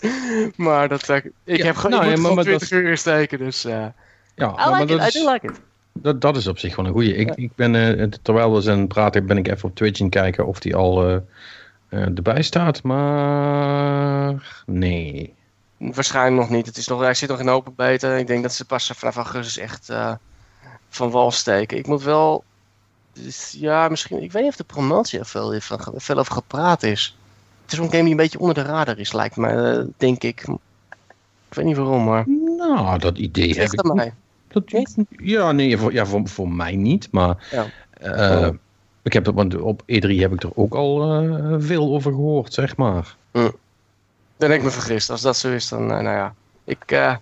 [0.56, 2.70] Maar dat, eh, ik Ja, heb gewoon, nou, ik ja, moet maar- gewoon maar 20
[2.70, 3.86] uur in steken, dus eh
[4.34, 5.60] ja I maar like dat, it, I do like it.
[5.92, 7.14] dat, dat is op zich wel een goeie.
[7.14, 10.46] Ik, ik ben, eh, terwijl we zijn praten, ben ik even op Twitch het kijken
[10.46, 11.22] of die al
[11.88, 12.82] erbij staat.
[12.82, 15.34] Maar nee.
[15.76, 16.66] Waarschijnlijk nog niet.
[16.66, 18.12] Het is nog, hij zit nog in open beta.
[18.14, 20.12] Ik denk dat ze pas vanaf augustus echt eh,
[20.88, 21.78] van wal steken.
[21.78, 22.44] Ik moet wel...
[23.12, 24.22] dus ja, misschien...
[24.22, 25.60] Ik weet niet of de promotie er veel,
[25.96, 27.16] veel over gepraat is.
[27.62, 29.48] Het is een game die een beetje onder de radar is, lijkt me.
[29.48, 30.40] eh, denk ik.
[31.48, 32.24] Ik weet niet waarom, maar...
[32.56, 34.14] Nou, dat idee heb Echt ik mij.
[34.48, 34.64] Dat,
[35.08, 37.08] ja, nee, voor, ja, voor, voor mij niet.
[37.10, 37.66] Maar Ja.
[37.90, 38.48] eh,
[39.06, 42.76] ik heb, want op E3 heb ik er ook al eh, veel over gehoord, zeg
[42.76, 43.14] maar.
[44.36, 45.10] Dan heb ik me vergist.
[45.10, 45.80] Als dat zo is, dan...
[45.90, 46.34] eh, nou ja.
[46.64, 46.82] Ik...
[46.86, 47.16] eh,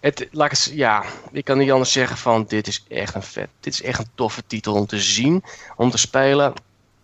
[0.00, 3.22] het, laat ik het, ja, ik kan niet anders zeggen van dit is echt een
[3.22, 3.48] vet.
[3.60, 5.42] Dit is echt een toffe titel om te zien,
[5.76, 6.52] om te spelen.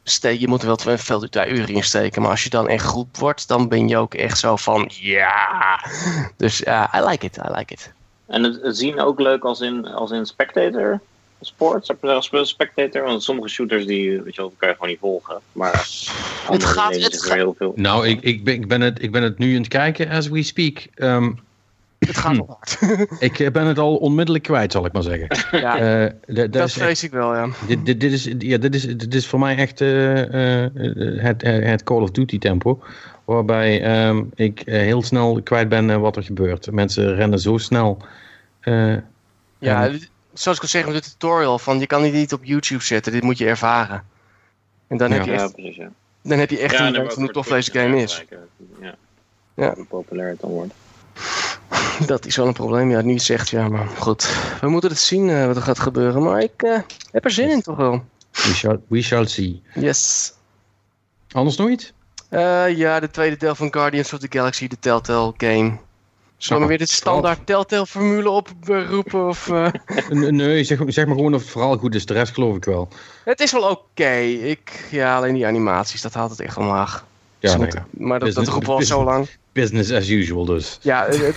[0.02, 2.68] Steek, je moet er wel twee, veel twee uur in steken, maar als je dan
[2.68, 5.84] echt goed wordt, dan ben je ook echt zo van ja.
[6.36, 7.92] Dus ja, I like it, I like it.
[8.26, 11.00] En het, het zien ook leuk als in, als in spectator
[11.46, 13.02] sport, als spectator.
[13.02, 15.40] Want sommige shooters die, weet je wel, kan je gewoon niet volgen.
[15.52, 16.96] Maar gaat- het gaat-
[17.28, 17.72] weer heel veel.
[17.76, 20.28] Nou, ik, ik, ben, ik, ben het, ik ben het nu aan het kijken as
[20.28, 20.86] we speak.
[20.94, 21.32] Ehm,
[21.98, 22.78] Het gaat wel hard.
[23.28, 25.28] ik eh, ben het al onmiddellijk kwijt, zal ik maar zeggen.
[25.60, 27.48] ja, Eh, dat dat is echt- vrees ik wel, ja.
[27.66, 30.70] dit, dit, dit, is, ja, dit, is, dit is voor mij echt eh, eh,
[31.22, 32.82] het, het Call of Duty tempo.
[33.24, 36.70] Waarbij ehm, ik heel snel kwijt ben wat er gebeurt.
[36.70, 37.98] Mensen rennen zo snel.
[38.60, 38.94] eh,
[39.58, 39.90] Ja,
[40.34, 43.12] zoals ik al zeg met de tutorial, van je kan dit niet op YouTube zetten,
[43.12, 44.04] dit moet je ervaren.
[44.86, 45.76] En dan, heb, je Ja, echt, precies.
[45.76, 45.90] Ja.
[46.22, 48.24] dan heb je echt ja, een hoe tof deze game is.
[48.80, 48.94] Ja.
[49.54, 49.74] Ja.
[49.74, 50.74] Hoe populair het dan wordt.
[52.06, 54.36] Dat is wel een probleem, ja, niet zegt ja, maar goed.
[54.60, 56.78] We moeten het zien eh, wat er gaat gebeuren, maar ik eh,
[57.10, 58.04] heb er zin in toch wel.
[58.30, 59.62] we, shall, we shall see.
[59.74, 60.32] Yes.
[61.30, 61.92] Anders nog iets?
[62.28, 65.78] Eh, ja, de tweede deel van Guardians of the Galaxy, de Telltale game.
[66.44, 69.28] Zullen we weer de standaard Telltale formule oproepen?
[69.28, 69.72] Of, eh?
[70.10, 72.06] Nee, zeg, zeg maar gewoon of het verhaal goed is.
[72.06, 72.88] De rest geloof ik wel.
[73.24, 74.16] Het is wel oké.
[74.18, 77.04] Ik, ja, alleen die animaties, dat haalt het echt omlaag.
[77.38, 77.56] Ja.
[77.58, 79.28] Maar dat, dat Business- roepen we al zo lang.
[79.52, 80.78] Business as usual dus.
[80.82, 81.34] Ja, eh, eh,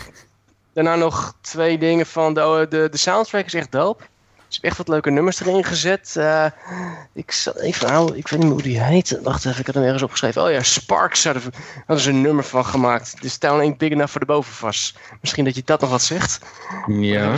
[0.74, 4.04] daarna nog twee dingen van de, de, de soundtrack is echt dope.
[4.48, 6.16] Er zijn echt wat leuke nummers erin gezet.
[6.18, 6.46] Eh,
[7.14, 9.20] ik, zal even, ik weet niet meer hoe die heet.
[9.24, 10.44] Wacht even, ik had hem ergens opgeschreven.
[10.44, 11.44] Oh ja, Sparks hadden,
[11.78, 13.22] hadden ze een nummer van gemaakt.
[13.22, 14.96] De Town ain't big enough voor de bovenvas.
[15.22, 16.40] Misschien dat je dat nog wat zegt.
[16.88, 17.34] Ja.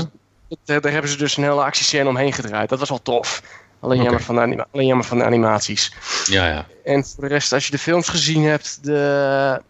[0.66, 2.70] Eh, daar hebben ze dus een hele actiescène omheen gedraaid.
[2.70, 3.42] Dat was wel tof.
[3.80, 5.94] Alleen, jammer, van de alleen jammer van de animaties.
[6.26, 6.66] Ja, ja.
[6.84, 9.62] En voor de rest, als je de films gezien hebt, de...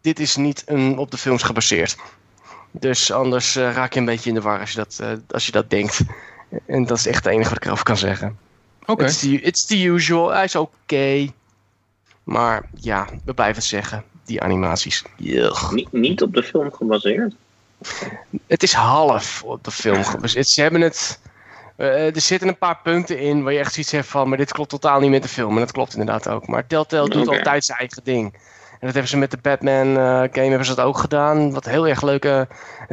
[0.00, 1.96] dit is niet een, op de films gebaseerd.
[2.70, 5.52] Dus anders eh, raak je een beetje in de war als je dat, als je
[5.52, 6.00] dat denkt.
[6.66, 8.38] En dat is echt het enige wat ik erover kan zeggen.
[8.86, 9.04] Oké.
[9.04, 10.30] It's, the, it's the usual.
[10.30, 11.32] Hij is oké.
[12.24, 14.04] Maar ja, we blijven het zeggen.
[14.24, 15.04] Die animaties.
[15.18, 15.72] Ugh.
[15.72, 17.34] Niet, niet op de film gebaseerd.
[18.46, 20.48] Het is half op de film gebaseerd.
[20.48, 21.20] Ze hebben het...
[21.76, 24.28] eh, er zitten een paar punten in waar je echt zoiets hebt van...
[24.28, 25.54] maar dit klopt totaal niet met de film.
[25.54, 26.46] En dat klopt inderdaad ook.
[26.46, 28.34] Maar Telltale doet altijd zijn eigen ding.
[28.80, 31.52] En dat hebben ze met de Batman eh, game hebben ze dat ook gedaan.
[31.52, 32.48] Wat heel erg leuke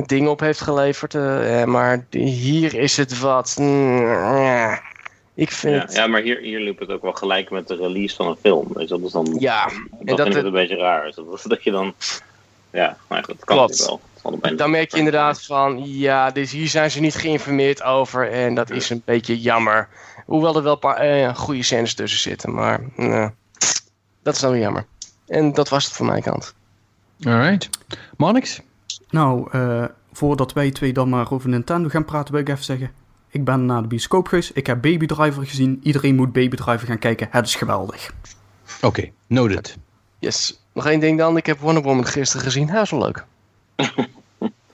[0.05, 1.15] dingen op heeft geleverd.
[1.15, 3.55] eh, eh, maar hier is het wat...
[3.59, 4.81] mm, ja.
[5.33, 5.93] ik vind Ja, het...
[5.95, 8.67] ja, maar hier, hier liep het ook wel gelijk met de release van een film.
[8.73, 9.35] Dus dat is dan.
[9.39, 11.05] Ja, dat en vind dat, ik het een beetje raar.
[11.05, 11.93] Dus dat, dat je dan.
[12.71, 13.85] Ja, maar dat kan Klopt.
[13.85, 13.99] wel.
[14.55, 18.69] Dan merk je inderdaad van, ja, dus hier zijn ze niet geïnformeerd over en dat
[18.69, 19.87] is een beetje jammer.
[20.25, 23.27] Hoewel er wel een paar eh, goede scènes tussen zitten, maar eh,
[24.23, 24.85] dat is dan weer jammer.
[25.27, 26.53] En dat was het van mijn kant.
[27.23, 27.69] Alright.
[28.17, 28.61] Monix?
[29.09, 29.83] Nou, eh,
[30.13, 32.91] voordat wij twee dan maar over Nintendo gaan praten, wil ik even zeggen.
[33.29, 34.51] Ik ben naar de bioscoop geweest.
[34.53, 35.79] Ik heb Baby Driver gezien.
[35.83, 37.27] Iedereen moet Baby Driver gaan kijken.
[37.31, 38.13] Het is geweldig.
[38.81, 39.77] Oké, noted.
[40.19, 40.59] Yes.
[40.73, 41.37] Nog één ding dan.
[41.37, 42.69] Ik heb Wonder Woman gisteren gezien.
[42.69, 43.25] Hij is wel leuk.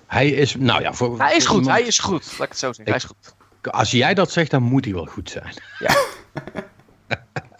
[0.08, 1.60] Hij is, nou ja, voor, Hij is goed.
[1.60, 2.26] iemand- Hij is goed.
[2.32, 2.86] Laat ik het zo zeggen.
[2.86, 3.36] Hij is goed.
[3.74, 5.54] Als jij dat zegt, dan moet hij wel goed zijn.
[5.80, 5.96] Ja.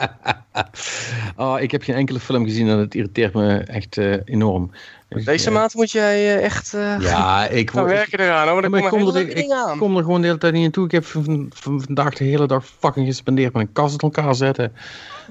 [1.38, 4.72] oh, ik heb geen enkele film gezien en het irriteert me echt eh, enorm.
[5.10, 8.48] Deze eh, maand moet jij eh, echt uh, Ja, ik, gaan word- ik, werken eraan.
[8.48, 8.70] Hoor.
[8.70, 9.78] Maar ik kom, er, ik dingen aan.
[9.78, 10.86] kom er gewoon de hele tijd niet naartoe.
[10.86, 14.36] Ik heb van, van vandaag de hele dag fucking gespendeerd met een kast in elkaar
[14.36, 14.74] zetten.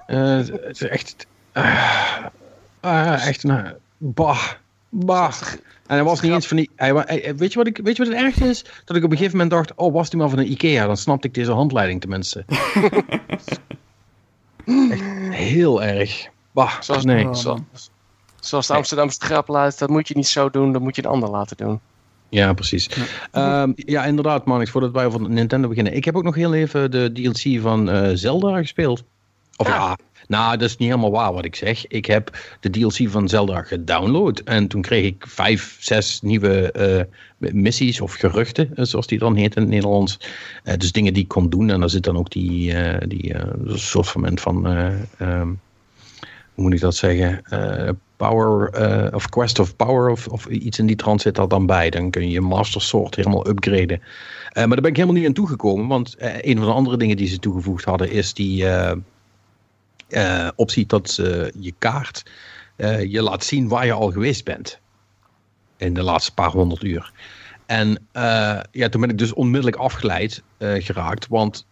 [0.07, 1.27] Eh, het is echt...
[3.21, 3.65] echt een...
[3.99, 4.41] Bah.
[4.89, 5.33] Bah.
[5.87, 6.71] En hij was niet eens van die...
[6.77, 8.65] Hij- weet, je wat ik, weet je wat het ergste is?
[8.85, 9.75] Dat ik op een gegeven moment dacht...
[9.75, 10.87] Oh, was die maar van een Ikea?
[10.87, 12.45] Dan snapte ik deze handleiding tenminste.
[14.91, 15.03] echt
[15.35, 16.29] heel erg.
[16.53, 16.81] Bah.
[16.81, 17.35] Zoals- nee.
[17.35, 17.59] Zo.
[18.41, 19.79] Zoals de Amsterdamse grapluid.
[19.79, 20.73] Dat moet je niet zo doen.
[20.73, 21.81] Dat moet je een ander laten doen.
[22.29, 22.89] Ja, precies.
[23.33, 25.95] Ja, ja inderdaad, Manix, voordat wij over Nintendo beginnen.
[25.95, 29.05] Ik heb ook nog heel even de DLC van eh, Zelda gespeeld.
[29.61, 29.75] Of ja.
[29.75, 29.99] Ja.
[30.29, 31.87] nou, dat is niet helemaal waar wat ik zeg.
[31.87, 34.39] Ik heb de DLC van Zelda gedownload.
[34.39, 39.37] En toen kreeg ik vijf, zes nieuwe eh, missies of geruchten, eh, zoals die dan
[39.37, 40.21] heet in het Nederlands.
[40.65, 41.71] Eh, dus dingen die ik kon doen.
[41.71, 43.35] En daar zit dan ook die, eh, die
[43.67, 45.49] soort van, van eh, ehm,
[46.55, 47.43] hoe moet ik dat zeggen?
[48.17, 51.91] Power of Quest of Power of, of iets in die trant zit daar dan bij.
[51.91, 54.03] Dan kun je je Master Sword helemaal upgraden.
[54.55, 57.29] Maar daar ben ik helemaal niet aan toegekomen, want een van de andere dingen die
[57.29, 58.65] ze toegevoegd hadden is die
[60.11, 62.23] eh, eh, optie dat ze je kaart
[62.77, 64.81] eh, je laat zien waar je al geweest bent
[65.77, 67.13] in de laatste paar honderd uur.
[67.67, 71.67] En eh, ja, toen ben ik dus onmiddellijk afgeleid eh, geraakt, want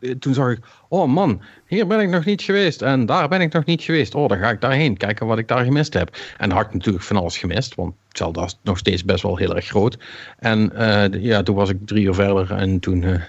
[0.00, 3.40] eh, toen zag ik, oh man, hier ben ik nog niet geweest en daar ben
[3.40, 4.14] ik nog niet geweest.
[4.14, 6.16] Oh, dan ga ik daarheen, kijken wat ik daar gemist heb.
[6.38, 9.56] En had ik natuurlijk van alles gemist, want Zelda is nog steeds best wel heel
[9.56, 9.98] erg groot.
[10.38, 13.20] En eh, ja, toen was ik drie uur verder en toen, eh,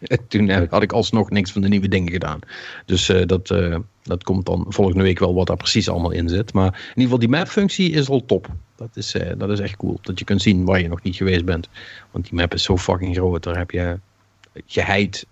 [0.28, 2.38] toen eh, had ik alsnog niks van de nieuwe dingen gedaan.
[2.84, 6.28] Dus eh, dat, eh, dat komt dan volgende week wel wat daar precies allemaal in
[6.28, 6.52] zit.
[6.52, 8.48] Maar in ieder geval die map-functie is al top.
[8.76, 11.44] Dat is, dat is echt cool, dat je kunt zien waar je nog niet geweest
[11.44, 11.68] bent.
[12.10, 13.98] Want die map is zo fucking groot, daar heb je
[14.66, 15.26] geheid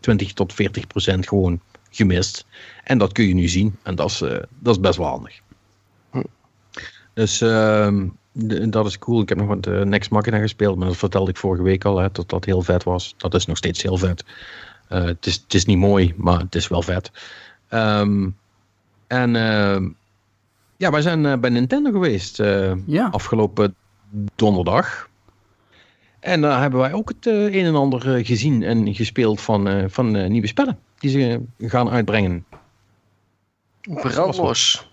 [0.00, 2.46] 20 tot 40 procent gewoon gemist.
[2.84, 3.76] En dat kun je nu zien.
[3.82, 4.18] En dat is,
[4.58, 5.40] dat is best wel handig.
[7.14, 8.08] Dus ehm,
[8.70, 9.20] dat is cool.
[9.22, 10.76] Ik heb nog wat uh, Next Machina gespeeld.
[10.78, 11.98] Maar dat vertelde ik vorige week al.
[11.98, 13.14] Hè, dat dat heel vet was.
[13.16, 14.24] Dat is nog steeds heel vet.
[14.88, 17.10] Eh, het, is, het is niet mooi, maar het is wel vet.
[17.68, 18.28] Ehm,
[19.06, 19.88] en ehm,
[20.76, 22.40] ja, wij zijn eh, bij Nintendo geweest.
[22.40, 23.08] eh, Ja.
[23.10, 23.74] afgelopen
[24.34, 25.08] donderdag.
[26.20, 29.68] En daar hebben wij ook het eh, een en ander eh, gezien en gespeeld van,
[29.68, 32.44] eh, van eh, nieuwe spellen die ze gaan uitbrengen.
[33.80, 34.89] Brandlos.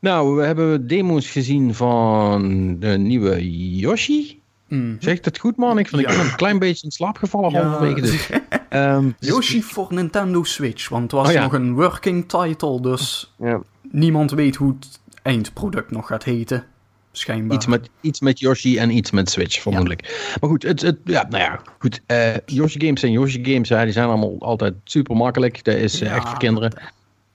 [0.00, 4.40] Nou, we hebben demo's gezien van de nieuwe Yoshi.
[4.68, 4.96] Mm.
[5.00, 5.78] Zegt het goed, man?
[5.78, 7.62] Ik, vond, ik ben een klein beetje in slaap gevallen Ja.
[7.62, 8.00] halverwege.
[8.00, 8.28] Dus,
[8.68, 11.42] ehm, Yoshi voor Nintendo Switch, want het was Oh ja.
[11.42, 13.60] nog een working title, dus Ja.
[13.90, 16.64] niemand weet hoe het eindproduct nog gaat heten.
[17.12, 17.56] Schijnbaar.
[17.56, 20.32] iets, met, iets met Yoshi en iets met Switch, vermoedelijk.
[20.40, 22.00] Maar goed, het, het, ja, nou ja, goed.
[22.06, 23.68] eh, Yoshi games zijn Yoshi games.
[23.68, 25.64] Hè, die zijn allemaal altijd super makkelijk.
[25.64, 26.72] Dat is eh, Ja, echt voor kinderen.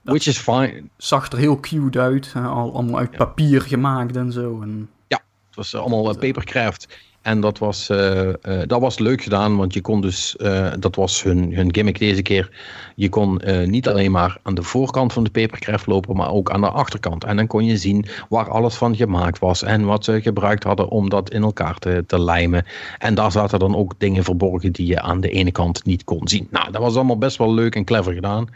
[0.04, 0.84] Which is fine.
[0.98, 4.62] Zag er heel cute uit, hè, al, allemaal uit papier gemaakt en zo.
[4.62, 6.88] En, Het was allemaal eh, papercraft.
[7.22, 10.96] En dat was, eh, eh, dat was leuk gedaan, want je kon dus, eh, dat
[10.96, 12.50] was hun, hun gimmick deze keer.
[12.96, 16.52] Je kon eh, niet alleen maar aan de voorkant van de papercraft lopen, maar ook
[16.52, 17.24] aan de achterkant.
[17.24, 20.90] En dan kon je zien waar alles van gemaakt was en wat ze gebruikt hadden
[20.90, 22.66] om dat in elkaar te, te lijmen.
[22.98, 26.28] En daar zaten dan ook dingen verborgen die je aan de ene kant niet kon
[26.28, 26.48] zien.
[26.52, 28.48] Nou, dat was allemaal best wel leuk en clever gedaan.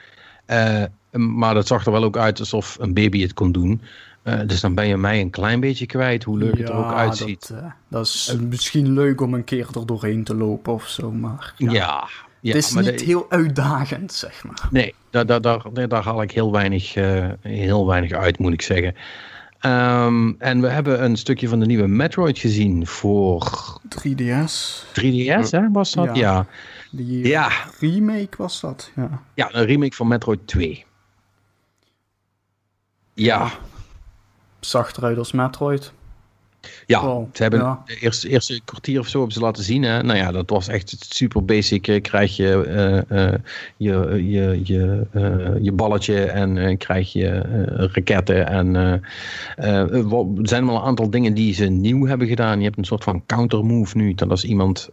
[1.10, 3.82] Eh, maar dat zag er wel ook uit alsof een baby het kon doen.
[4.24, 6.92] Eh, dus dan ben je mij een klein beetje kwijt hoe leuk het er ook
[6.94, 7.48] uitziet.
[7.48, 11.12] Dat, eh, dat is misschien leuk om een keer er doorheen te lopen of zo,
[11.12, 12.08] maar Ja, ja,
[12.42, 14.68] ja, het is maar niet de- heel uitdagend, zeg maar.
[14.72, 18.62] Nee, daar, daar, daar, daar haal ik heel weinig, eh, heel weinig uit, moet ik
[18.62, 18.96] zeggen.
[19.60, 23.42] Ehm, en we hebben een stukje van de nieuwe Metroid gezien voor
[23.90, 26.06] 3DS, 3DS, hè, was dat?
[26.06, 26.14] Ja.
[26.16, 26.46] Ja.
[26.92, 29.22] die Ja, remake was dat, ja.
[29.34, 30.86] ja, een remake van Metroid 2.
[33.18, 33.52] Ja,
[34.60, 35.94] Zag eruit als Metroid.
[36.86, 37.02] ja.
[37.02, 37.82] Wow, ze hebben ja.
[37.86, 39.84] de eerste, eerste kwartier of zo hebben ze laten zien.
[39.84, 40.04] Hè.
[40.04, 42.00] Nou ja, dat was echt super basic.
[42.02, 43.40] Krijg je eh, eh,
[43.78, 47.30] je, je, je, eh, je balletje en krijg je
[47.94, 48.48] raketten.
[48.48, 49.02] En er
[50.42, 52.58] zijn wel een aantal dingen die ze nieuw hebben gedaan.
[52.58, 54.14] Je hebt een soort van counter move nu.
[54.14, 54.90] Dat als iemand,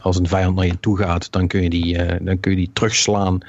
[0.00, 2.70] als een vijand naar je toe gaat, dan kun je die, dan kun je die
[2.72, 3.40] terugslaan.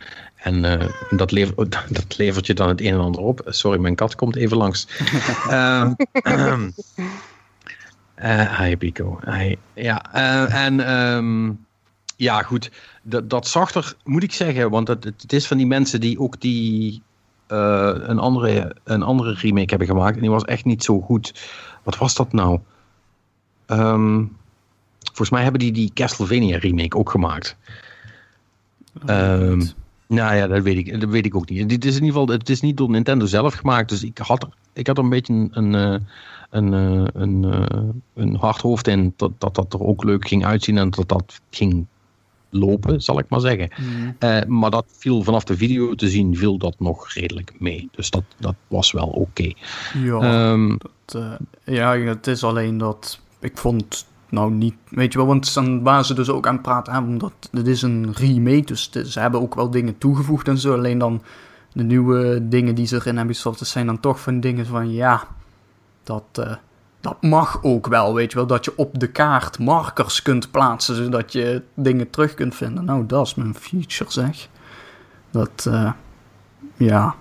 [0.45, 1.57] En eh, dat, levert,
[1.97, 3.41] dat levert je dan het een en ander op.
[3.45, 4.87] Sorry, mijn kat komt even langs.
[5.49, 5.93] Ehm,
[8.15, 9.19] eh, hi Pico.
[9.25, 9.55] Hi.
[9.73, 11.51] Ja, eh, en ehm,
[12.15, 12.71] ja, goed.
[13.01, 16.19] Dat, dat zag er, moet ik zeggen, want het, het is van die mensen die
[16.19, 17.01] ook die
[17.47, 20.15] eh, een, andere, een andere remake hebben gemaakt.
[20.15, 21.33] En die was echt niet zo goed.
[21.83, 22.59] Wat was dat nou?
[23.65, 24.23] Ehm,
[24.99, 27.57] volgens mij hebben die die Castlevania remake ook gemaakt.
[29.05, 29.61] Ehm,
[30.07, 31.69] nou ja, dat weet, ik, dat weet ik ook niet.
[31.69, 33.89] Dit is in ieder geval, het is niet door Nintendo zelf gemaakt.
[33.89, 35.99] Dus ik had er, ik had er een beetje een, een, eh,
[36.49, 37.79] een, eh, een, eh,
[38.13, 41.41] een hard hoofd in dat, dat dat er ook leuk ging uitzien en dat dat
[41.49, 41.85] ging
[42.49, 43.69] lopen, zal ik maar zeggen.
[43.77, 44.57] Mm.
[44.59, 47.89] Maar dat viel vanaf de video te zien, viel dat nog redelijk mee.
[47.91, 49.53] Dus dat, dat was wel oké.
[50.03, 55.17] Ja, Ehm, dat, eh, ja, het is alleen dat ik vond nou niet, weet je
[55.17, 58.13] wel, want dan waren ze dus ook aan het praten, hè, omdat dit is een
[58.13, 61.21] remake, dus ze hebben ook wel dingen toegevoegd en zo, alleen dan
[61.73, 64.91] de nieuwe dingen die ze erin hebben gestopt, dat zijn dan toch van dingen van,
[64.91, 65.23] ja,
[66.03, 66.55] dat, eh,
[67.01, 70.95] dat mag ook wel, weet je wel, dat je op de kaart markers kunt plaatsen,
[70.95, 72.85] zodat je dingen terug kunt vinden.
[72.85, 74.49] Nou, dat is mijn feature, zeg.
[75.31, 75.91] Dat, eh,
[76.77, 77.15] ja,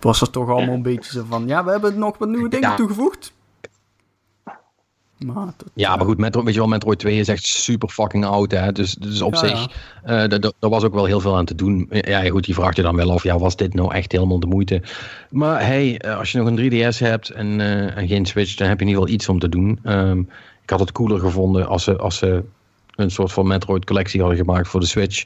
[0.00, 2.68] was er toch allemaal een beetje zo van, ja, we hebben nog wat nieuwe dingen
[2.70, 2.76] Ja.
[2.76, 3.32] toegevoegd.
[5.26, 8.24] Maar, dat, ja, maar goed, Metro, weet je wel, Metroid 2 is echt super fucking
[8.24, 8.50] oud.
[8.50, 8.72] Hè?
[8.72, 9.66] Dus, dus op Ja, zich,
[10.02, 11.86] eh, d- d- daar was ook wel heel veel aan te doen.
[11.90, 14.46] Ja, goed, die vraagt je dan wel af, ja, was dit nou echt helemaal de
[14.46, 14.82] moeite?
[15.30, 18.68] Maar hey, eh, als je nog een 3DS hebt en, eh, en geen Switch, dan
[18.68, 19.78] heb je in ieder geval iets om te doen.
[19.82, 20.18] Ehm,
[20.62, 22.42] ik had het cooler gevonden als ze, als ze
[22.94, 25.24] een soort van Metroid collectie hadden gemaakt voor de Switch.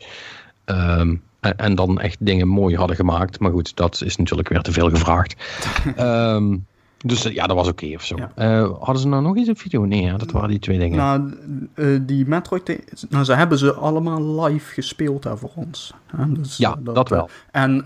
[0.64, 3.38] Ehm, en, en dan echt dingen mooi hadden gemaakt.
[3.40, 5.34] Maar goed, dat is natuurlijk weer te veel gevraagd.
[5.96, 6.56] Ehm,
[7.06, 8.16] dus eh, ja, dat was oké of zo.
[8.16, 8.32] Ja.
[8.34, 9.84] Eh, hadden ze nou nog iets op video?
[9.84, 10.96] Nee, ja, dat waren die twee dingen.
[10.96, 11.34] Nou,
[11.74, 15.94] eh, die Metroid, nou, ze hebben ze allemaal live gespeeld daar voor ons.
[16.06, 16.32] Hè?
[16.32, 17.28] Dus, ja, dat, wel.
[17.50, 17.84] En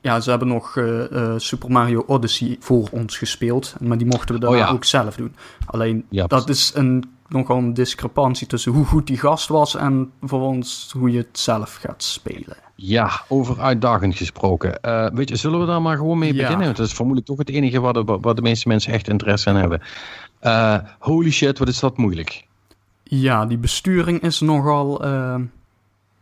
[0.00, 0.78] ja, ze hebben nog
[1.36, 3.74] Super Mario Odyssey voor ons gespeeld.
[3.80, 4.72] Maar die mochten we daarna Oh ja.
[4.72, 5.34] ook zelf doen.
[5.66, 9.74] Alleen, Ja, dat is een, nogal een discrepantie tussen hoe goed die gast was...
[9.74, 12.56] en voor ons hoe je het zelf gaat spelen.
[12.76, 14.80] Ja, over uitdagend gesproken.
[14.80, 16.40] Eh, weet je, zullen we daar maar gewoon mee Ja.
[16.40, 16.64] beginnen?
[16.64, 19.50] Want dat is vermoedelijk toch het enige waar de, waar de meeste mensen echt interesse
[19.50, 19.80] in hebben.
[20.40, 22.46] Eh, holy shit, wat is dat moeilijk.
[23.02, 25.04] Ja, die besturing is nogal...
[25.04, 25.34] eh,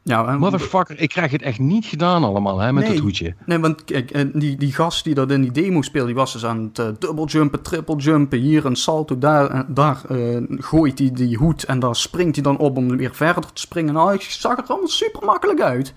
[0.04, 2.92] ja, Motherfucker, ik krijg het echt niet gedaan allemaal, hè, met Nee.
[2.92, 3.34] het hoedje.
[3.46, 6.44] Nee, want kijk, die, die gast die dat in die demo speelde, die was dus
[6.44, 10.00] aan het uh, dubbeljumpen, trippeljumpen, hier een salto, daar, daar
[10.58, 13.94] gooit hij die hoed en daar springt hij dan op om weer verder te springen.
[13.94, 15.94] Nou, ik zag er allemaal super makkelijk uit.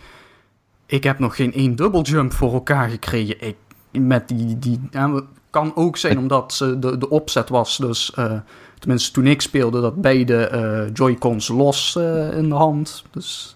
[0.86, 3.48] Ik heb nog geen één dubbeljump voor elkaar gekregen.
[3.48, 3.56] Ik,
[3.92, 8.34] met die, die, ja, kan ook zijn omdat ze de, de opzet was, dus eh,
[8.80, 13.04] tenminste toen ik speelde, dat beide eh, Joy-Cons los eh, in de hand.
[13.12, 13.56] Dus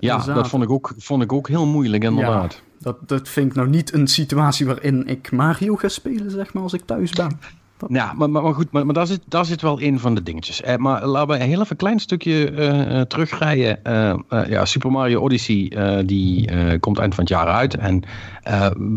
[0.00, 0.36] Ja, Inderdaad.
[0.36, 2.62] dat vond ik, ook, vond ik ook heel moeilijk, inderdaad.
[2.78, 6.62] Dat, dat vind ik nou niet een situatie waarin ik Mario ga spelen, zeg maar,
[6.62, 7.40] als ik thuis ben.
[7.88, 10.62] Ja, maar, maar, goed, maar, maar daar, zit, daar zit wel een van de dingetjes.
[10.62, 13.84] Eh, maar laten we heel even een klein stukje eh, terugrijden.
[13.84, 14.14] Eh,
[14.48, 15.72] ja, Super Mario Odyssey
[16.04, 17.76] die komt eind van het jaar uit.
[17.76, 18.02] En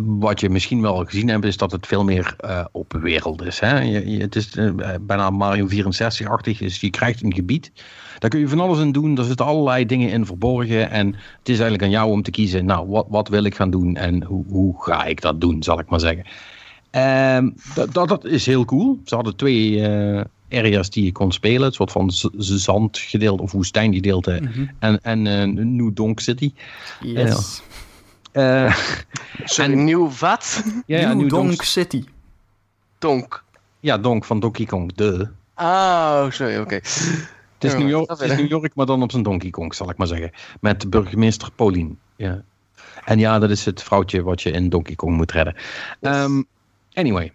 [0.05, 2.35] wat je misschien wel gezien hebt, is dat het veel meer
[2.71, 3.59] open wereld is.
[3.59, 3.79] Hè?
[3.79, 4.57] Je, het is
[5.01, 7.71] bijna Mario 64-achtig, dus je krijgt een gebied.
[8.19, 9.17] Daar kun je van alles in doen.
[9.17, 10.91] Er zitten allerlei dingen in verborgen.
[10.91, 12.65] En het is eigenlijk aan jou om te kiezen.
[12.65, 15.79] Nou, wat, wat wil ik gaan doen en hoe, hoe ga ik dat doen, zal
[15.79, 16.25] ik maar zeggen.
[16.91, 18.99] Ehm, dat, dat, dat is heel cool.
[19.05, 21.67] Ze hadden twee eh, areas die je kon spelen.
[21.67, 24.39] Een soort van zandgedeelte of woestijngedeelte.
[24.41, 24.65] Mhm.
[24.79, 26.53] En, en eh, New Donk City.
[27.01, 27.61] Yes.
[28.31, 28.75] Eh,
[29.43, 30.63] Sorry, nieuw wat?
[30.85, 31.61] ja, ja, New Donk Donk.
[31.61, 32.03] City.
[32.99, 33.43] Donk.
[33.79, 34.93] Ja, Donk van Donkey Kong.
[34.93, 35.27] De.
[35.55, 36.75] Oh, sorry, oké.
[36.75, 38.37] Het is, New York, het is.
[38.37, 40.31] New York, maar dan op zijn Donkey Kong, zal ik maar zeggen.
[40.59, 41.93] Met burgemeester Pauline.
[42.15, 42.43] Ja.
[43.05, 45.55] En ja, dat is het vrouwtje wat je in Donkey Kong moet redden.
[46.01, 46.41] Ehm,
[46.93, 47.31] anyway.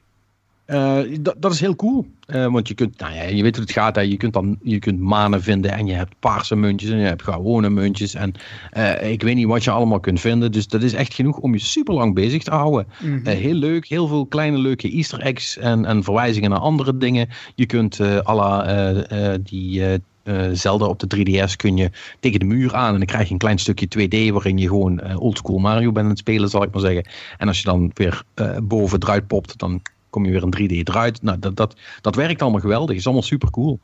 [0.66, 2.06] Eh, dat, is heel cool.
[2.26, 3.96] Eh, want je kunt, nou ja, je weet hoe het gaat.
[3.96, 4.00] Hè.
[4.00, 7.22] Je, kunt dan, je kunt manen vinden en je hebt paarse muntjes en je hebt
[7.22, 8.14] gewone muntjes.
[8.14, 8.32] En
[8.70, 10.52] eh, ik weet niet wat je allemaal kunt vinden.
[10.52, 12.86] Dus dat is echt genoeg om je super lang bezig te houden.
[13.00, 13.28] Mhm.
[13.28, 17.28] Heel leuk, heel veel kleine leuke easter eggs en, en verwijzingen naar andere dingen.
[17.54, 19.82] Je kunt à la die
[20.26, 23.32] eh, Zelda op de 3DS kun je tegen de muur aan en dan krijg je
[23.32, 26.62] een klein stukje 2D waarin je gewoon eh, oldschool Mario bent aan het spelen, zal
[26.62, 27.06] ik maar zeggen.
[27.38, 30.88] En als je dan weer eh, boven eruit popt, dan kom je weer in 3D
[30.88, 31.22] eruit.
[31.22, 33.80] Nou, dat, dat, dat werkt allemaal geweldig, is allemaal super cool.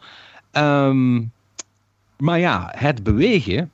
[0.50, 1.22] Ehm,
[2.16, 3.72] maar ja, het bewegen,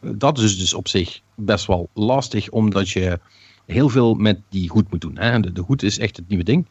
[0.00, 3.20] dat is dus op zich best wel lastig, omdat je
[3.66, 5.18] heel veel met die hoed moet doen.
[5.18, 5.40] Hè?
[5.40, 6.66] De, de is echt het nieuwe ding.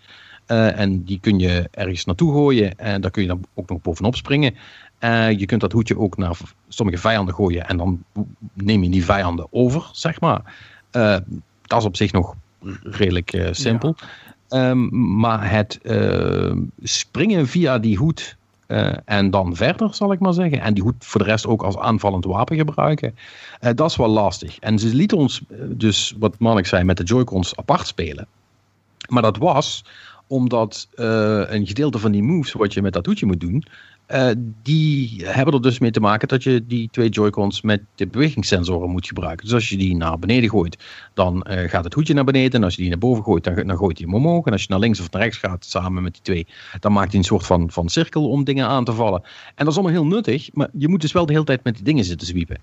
[0.48, 3.82] Eh, en die kun je ergens naartoe gooien en daar kun je dan ook nog
[3.82, 4.56] bovenop springen.
[5.00, 6.38] Eh, je kunt dat hoedje ook naar
[6.68, 8.04] sommige vijanden gooien en dan
[8.54, 10.42] neem je die vijanden over, zeg maar.
[10.92, 11.18] Eh,
[11.62, 12.36] dat is op zich nog
[12.84, 13.96] redelijk simpel.
[14.50, 18.36] Ehm, maar het eh, springen via die hoed
[19.06, 20.62] en dan verder, zal ik maar zeggen.
[20.62, 23.16] En die hoed voor de rest ook als aanvallend wapen gebruiken.
[23.60, 24.60] Dat is wel lastig.
[24.60, 28.28] En ze lieten ons dus, wat Manik zei, met de Joy-Cons apart spelen.
[29.10, 29.86] Maar dat was
[30.28, 30.88] omdat
[31.46, 33.64] een gedeelte van die moves wat je met dat hoedje moet doen,
[34.08, 34.30] uh,
[34.64, 38.90] die hebben er dus mee te maken dat je die twee Joy-Cons met de bewegingssensoren
[38.90, 39.46] moet gebruiken.
[39.46, 40.78] Dus als je die naar beneden gooit,
[41.14, 42.52] dan uh, gaat het hoedje naar beneden.
[42.52, 44.46] En als je die naar boven gooit, dan, gooit hij hem omhoog.
[44.46, 46.48] En als je naar links of naar rechts gaat, samen met die twee,
[46.80, 49.22] dan maakt hij een soort van, van cirkel om dingen aan te vallen.
[49.24, 51.76] En dat is allemaal heel nuttig, maar je moet dus wel de hele tijd met
[51.76, 52.58] die dingen zitten zwiepen.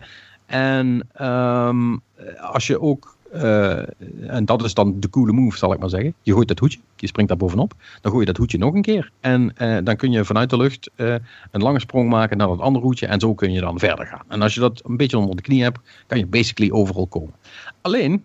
[0.47, 2.01] En um,
[2.41, 3.83] als je ook uh,
[4.31, 6.15] en dat is dan de coole move, zal ik maar zeggen.
[6.23, 7.75] Je gooit dat hoedje, je springt daar bovenop.
[8.01, 9.11] Dan gooi je dat hoedje nog een keer.
[9.21, 11.15] En uh, dan kun je vanuit de lucht uh,
[11.51, 13.07] een lange sprong maken naar dat andere hoedje.
[13.07, 14.25] En zo kun je dan verder gaan.
[14.29, 17.35] En als je dat een beetje onder de knie hebt, kan je basically overal komen.
[17.81, 18.25] Alleen,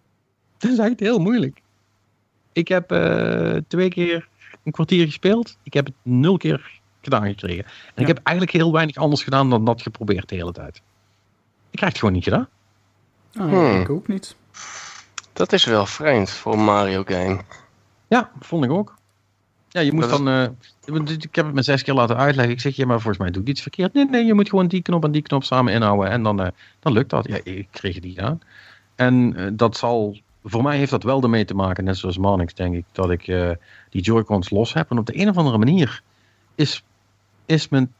[0.58, 1.62] dat is echt heel moeilijk.
[2.52, 2.88] Ik heb
[3.68, 4.28] twee keer
[4.64, 5.58] een kwartier gespeeld.
[5.62, 7.64] Ik heb het nul keer gedaan gekregen.
[7.64, 8.02] En ja.
[8.02, 10.76] ik heb eigenlijk heel weinig anders gedaan dan dat geprobeerd de hele tijd.
[11.70, 12.48] Ik krijg het gewoon niet gedaan.
[13.38, 13.80] Oh, hmm.
[13.80, 14.36] Ik ook niet.
[15.34, 17.40] Dat is wel vreemd voor een Mario game.
[18.08, 18.94] Ja, vond ik ook.
[19.68, 20.28] Ja, je moet dan...
[20.28, 20.42] Uh,
[21.20, 22.54] ik heb het me zes keer laten uitleggen.
[22.54, 23.92] Ik zeg, ja, maar volgens mij doe ik iets verkeerd.
[23.92, 26.10] Nee, nee, je moet gewoon die knop en die knop samen inhouden.
[26.10, 26.46] En dan, uh,
[26.80, 27.28] dan lukt dat.
[27.28, 28.40] Ja, ik kreeg die aan.
[28.94, 30.18] En uh, dat zal...
[30.44, 33.24] Voor mij heeft dat wel ermee te maken, net zoals Manix, denk ik, dat ik
[33.90, 34.90] die Joy-Cons los heb.
[34.90, 36.02] En op de een of andere manier
[36.54, 36.84] is,
[37.46, 37.94] is mijn...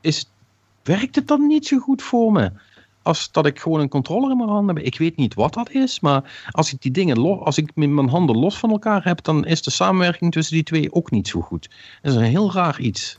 [0.00, 0.30] Is,
[0.82, 2.52] werkt het dan niet zo goed voor me?
[3.02, 4.84] Als dat ik gewoon een controller in mijn handen heb.
[4.84, 8.08] Ik weet niet wat dat is, maar als ik die dingen los, als ik mijn
[8.08, 11.40] handen los van elkaar heb, dan is de samenwerking tussen die twee ook niet zo
[11.40, 11.70] goed.
[12.02, 13.18] Dat is een heel raar iets.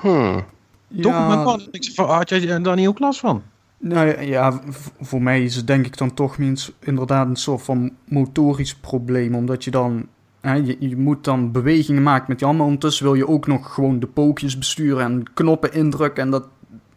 [0.00, 0.44] Hmm.
[1.00, 3.42] Toch, ja, had jij daar niet ook last van?
[3.78, 4.60] Nou ja,
[5.00, 9.34] voor mij is het denk ik dan toch minst inderdaad een soort van motorisch probleem.
[9.34, 10.06] Omdat je dan,
[10.40, 12.64] hè, je, je, moet dan bewegingen maken met je handen.
[12.64, 16.22] Ondertussen wil je ook nog gewoon de pookjes besturen en knoppen indrukken.
[16.22, 16.48] En dat,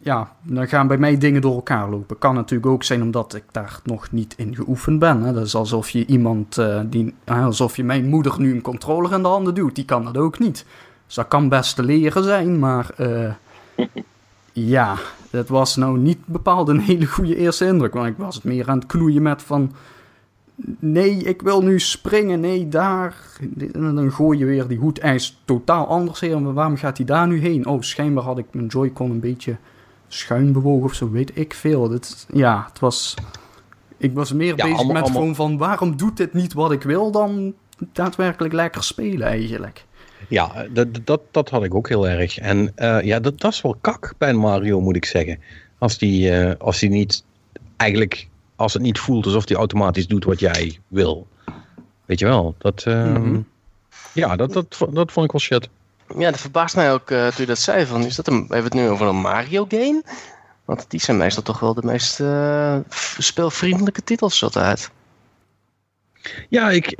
[0.02, 2.18] ja, dan gaan bij mij dingen door elkaar lopen.
[2.18, 5.22] Kan natuurlijk ook zijn omdat ik daar nog niet in geoefend ben.
[5.22, 5.32] Hè.
[5.32, 9.22] Dat is alsof je iemand, uh, die, alsof je mijn moeder nu een controller in
[9.22, 9.74] de handen doet.
[9.74, 10.64] Die kan dat ook niet.
[11.06, 13.32] Dus dat kan best te leren zijn, maar uh,
[14.52, 14.96] ja,
[15.30, 17.94] dat was nou niet bepaald een hele goede eerste indruk.
[17.94, 19.72] Want ik was het meer aan het knoeien met van,
[20.78, 23.16] nee, ik wil nu springen, nee, daar.
[23.72, 26.52] En dan gooi je weer die hoed ijs totaal anders heen.
[26.52, 27.66] Waarom gaat hij daar nu heen?
[27.66, 29.56] Oh, schijnbaar had ik mijn Joy-Con een beetje
[30.12, 31.88] schuin bewogen of zo, weet ik veel.
[31.88, 33.14] Dat, ja, het was...
[33.96, 35.20] Ik was meer bezig allemaal, met allemaal...
[35.20, 37.54] gewoon van waarom doet dit niet wat ik wil dan
[37.92, 39.84] daadwerkelijk lekker spelen eigenlijk.
[40.28, 42.38] Ja, dat, dat, dat had ik ook heel erg.
[42.38, 45.38] En uh, ja, dat, dat is wel kak bij Mario, moet ik zeggen.
[45.78, 47.24] Als die, uh, als die niet
[47.76, 51.26] eigenlijk, als het niet voelt alsof hij automatisch doet wat jij wil.
[52.04, 53.46] Weet je wel, dat, uh, mm -hmm.
[54.12, 55.68] ja, dat, dat, dat vond ik wel shit.
[56.16, 57.86] Ja, dat verbaast mij ook uh, toen je dat zei.
[57.86, 60.02] Van, is dat een, we hebben het nu over een Mario game?
[60.64, 62.76] Want die zijn meestal toch wel de meest uh,
[63.18, 64.90] speelvriendelijke titels altijd.
[66.48, 66.98] Ja, ik,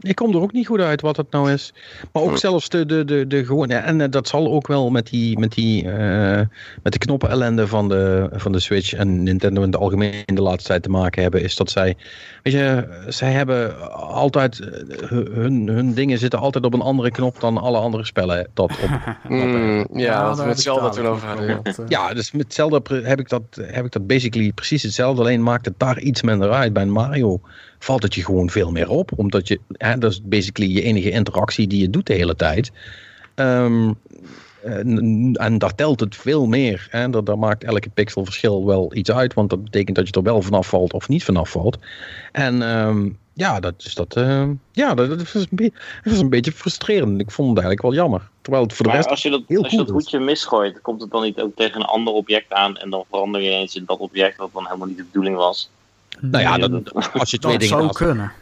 [0.00, 1.72] ik kom er ook niet goed uit wat het nou is.
[2.12, 3.74] Maar ook zelfs de, de, de, de gewone.
[3.74, 6.40] En eh, dat zal ook wel met die, met die uh,
[6.82, 10.34] met de knoppen ellende van de, van de Switch en Nintendo in het algemeen in
[10.34, 11.42] de laatste tijd te maken hebben.
[11.42, 11.96] Is dat zij.
[12.42, 14.60] Weet je, zij hebben altijd.
[15.08, 18.48] Hun, hun dingen zitten altijd op een andere knop dan alle andere spellen.
[18.54, 18.90] Dat op,
[19.28, 21.60] mm, ja, dat met Zelda toen over hadden.
[21.88, 22.14] Ja.
[22.14, 25.22] dus met Zelda heb ik, dat, heb ik dat basically precies hetzelfde.
[25.22, 26.72] Alleen maakt het daar iets minder uit.
[26.72, 27.40] Bij Mario
[27.80, 29.10] valt het je gewoon veel meer op.
[29.16, 32.72] Omdat je, hè, dat is basically je enige interactie die je doet de hele tijd.
[33.34, 33.98] Um,
[34.62, 36.86] en, en, daar telt het veel meer.
[36.90, 37.10] Hè.
[37.10, 39.34] Daar, daar, maakt elke pixelverschil wel iets uit.
[39.34, 41.78] Want dat betekent dat je er wel vanaf valt of niet vanaf valt.
[42.32, 44.16] En um, ja, dat is dat.
[44.16, 45.72] Uh, ja, dat, dat, is een
[46.04, 47.20] dat een beetje frustrerend.
[47.20, 48.28] Ik vond het eigenlijk wel jammer.
[48.42, 50.80] Terwijl het voor de maar rest als je dat, heel als je dat hoedje misgooit,
[50.80, 53.76] komt het dan niet ook tegen een ander object aan en dan verander je eens
[53.76, 55.70] in dat object wat dan helemaal niet de bedoeling was?
[56.20, 58.32] Nou ja, dat, als je twee dat dingen zou kunnen.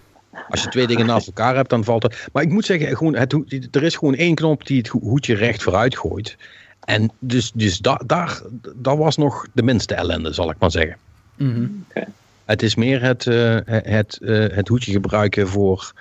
[0.48, 2.28] als je twee dingen naast elkaar hebt, dan valt het.
[2.32, 3.32] Maar ik moet zeggen, gewoon het,
[3.70, 6.36] er is gewoon één knop die het ho- hoedje recht vooruit gooit.
[6.84, 8.40] En dus, dus da, daar,
[8.74, 10.96] dat was nog de minste ellende, zal ik maar zeggen.
[11.36, 11.66] Mhm.
[12.44, 15.92] Het is meer het, eh, het, eh, het hoedje gebruiken voor,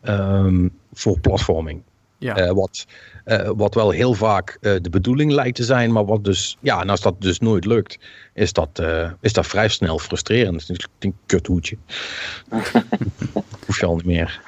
[0.00, 1.82] ehm, voor platforming.
[2.18, 2.36] Ja.
[2.36, 2.86] Eh, wat,
[3.24, 6.80] eh, wat wel heel vaak eh, de bedoeling lijkt te zijn, maar wat dus, ja,
[6.80, 7.98] en als dat dus nooit lukt,
[8.34, 10.60] is dat, eh, is dat vrij snel frustrerend.
[10.60, 11.76] Het is een kut hoedje.
[13.66, 14.40] Hoef je al niet meer.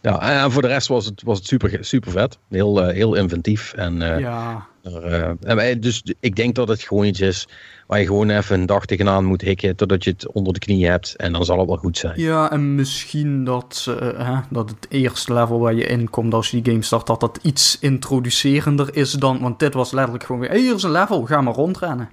[0.00, 2.38] Ja, en voor de rest was het, was het super, super vet.
[2.48, 3.72] Heel, eh, heel inventief.
[3.72, 7.48] En, eh, Ja, er, eh, en dus ik denk dat het gewoon iets is
[7.86, 10.86] waar je gewoon even een dag tegenaan moet hikken totdat je het onder de knie
[10.86, 11.16] hebt.
[11.16, 12.20] En dan zal het wel goed zijn.
[12.20, 16.60] ja en misschien dat, hè, dat het eerste level waar je in komt als je
[16.60, 19.40] die game start, dat dat iets introducerender is dan...
[19.40, 22.10] Want dit was letterlijk gewoon weer, hey, hier is een level, ga maar rondrennen.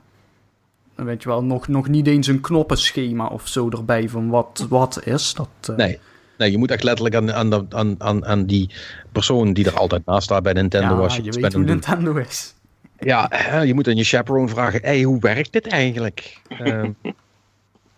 [0.96, 4.66] Dan weet je wel, nog, nog niet eens een knoppenschema of zo erbij van wat
[4.70, 5.34] wat is.
[5.34, 6.00] Dat, Nee.
[6.38, 8.70] Nee, je moet echt letterlijk aan, aan, aan, aan, aan die
[9.12, 11.64] persoon die er altijd naast staat bij Nintendo ja, als je je iets weet hoe.
[11.64, 12.54] Nintendo is.
[13.00, 13.30] Ja,
[13.62, 16.38] je moet aan je chaperone vragen, hey, hoe werkt dit eigenlijk?
[16.60, 16.92] Ehm,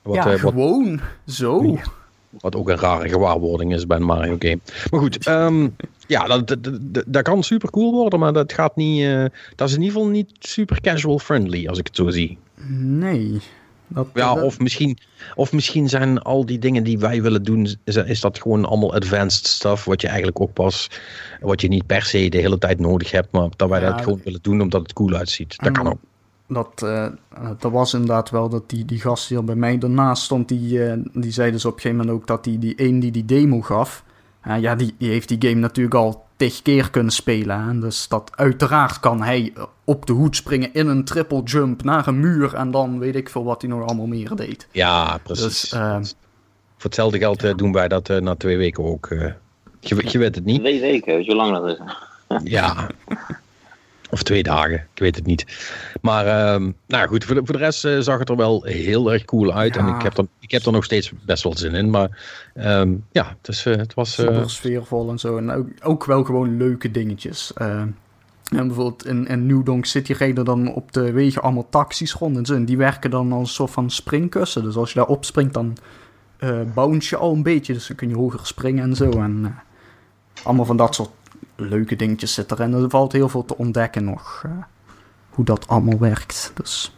[0.01, 1.77] wat, ja, eh, wat, gewoon zo.
[2.41, 4.59] wat ook een rare gewaarwording is bij een Mario game.
[4.91, 5.67] Maar goed, ehm,
[6.07, 9.25] ja, dat, dat, dat, dat kan super cool worden, maar dat gaat niet, eh,
[9.55, 12.38] dat is in ieder geval niet super casual friendly, als ik het zo zie.
[12.79, 13.41] Nee.
[13.88, 14.97] Dat, Ja, dat- of misschien,
[15.35, 18.93] of misschien zijn al die dingen die wij willen doen, is, is dat gewoon allemaal
[18.93, 20.89] advanced stuff, wat je eigenlijk ook pas,
[21.41, 24.01] wat je niet per se de hele tijd nodig hebt, maar dat wij Ja, dat
[24.01, 25.55] gewoon willen doen omdat het cool uitziet.
[25.57, 25.97] Dat kan ook.
[26.47, 27.07] Dat, eh,
[27.59, 30.83] dat was inderdaad wel dat die, die gast die er bij mij daarnaast stond, die,
[30.85, 33.25] eh, die zei dus op een gegeven moment ook dat die, die een die die
[33.25, 34.03] demo gaf,
[34.59, 37.63] ja, die, die heeft die game natuurlijk al tig keer kunnen spelen.
[37.63, 37.79] Hè?
[37.79, 42.19] Dus dat uiteraard kan hij op de hoed springen in een triple jump naar een
[42.19, 44.67] muur en dan weet ik veel wat hij nog allemaal meer deed.
[44.71, 45.43] Ja, precies.
[45.43, 45.95] Dus eh,
[46.77, 49.07] Voor hetzelfde geld eh, doen wij dat eh, na twee weken ook.
[49.07, 49.31] eh.
[49.79, 50.59] je, je weet het niet.
[50.59, 51.81] Twee weken, weet je hoe lang dat is?
[52.51, 52.88] Ja.
[54.10, 55.45] Of twee dagen, ik weet het niet.
[56.01, 59.12] Maar ehm, nou goed, voor de, voor de rest eh, zag het er wel heel
[59.14, 59.78] erg cool uit.
[59.78, 61.89] En ik heb, er, ik heb er nog steeds best wel zin in.
[61.89, 64.18] Maar ehm, ja, het, is, eh, het was...
[64.18, 65.38] eh, super sfeervol en zo.
[65.38, 67.53] En ook, ook wel gewoon leuke dingetjes.
[67.53, 67.82] Eh,
[68.51, 72.38] en bijvoorbeeld in, in New Donk City reden dan op de wegen allemaal taxis rond
[72.38, 72.53] en zo.
[72.53, 74.64] En die werken dan als een soort van springkussen.
[74.64, 75.78] Dus als je daar opspringt, dan
[76.38, 77.74] eh bounce je al een beetje.
[77.74, 79.10] Dus dan kun je hoger springen en zo.
[79.12, 81.10] En eh, allemaal van dat soort
[81.58, 82.74] leuke dingetjes zitten erin.
[82.74, 84.41] Er valt heel veel te ontdekken nog.
[84.45, 84.51] eh,
[85.30, 86.51] hoe dat allemaal werkt.
[86.55, 86.91] Dus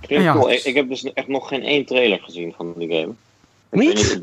[0.00, 0.50] Ja, cool.
[0.50, 3.12] ik, ik heb dus echt nog geen één trailer gezien van die game.
[3.70, 4.20] Ik Niet?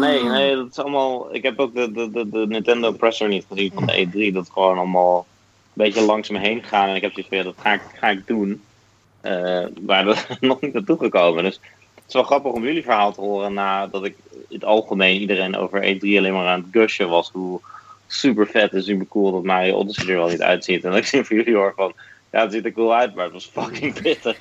[0.00, 1.34] nee, nee, dat is allemaal.
[1.34, 4.32] Ik heb ook de, de, de, de Nintendo presser niet gezien van de E3.
[4.32, 5.26] Dat is gewoon allemaal
[5.62, 6.88] een beetje langs me heen gegaan.
[6.88, 8.62] En ik heb zoiets van, ja, dat ga ik, ga ik doen.
[9.20, 11.42] Eh maar dat is nog niet naartoe gekomen.
[11.44, 11.60] Dus
[11.94, 13.54] het is wel grappig om jullie verhaal te horen.
[13.54, 17.30] Nadat ik in het algemeen iedereen over E3 alleen maar aan het gushen was.
[17.32, 17.60] Hoe
[18.12, 20.84] super vet en super cool dat Mario Odyssey er wel niet uitziet.
[20.84, 21.92] En ik van jullie hoor van.
[22.30, 24.36] Ja, het ziet er cool uit, maar het was fucking pittig.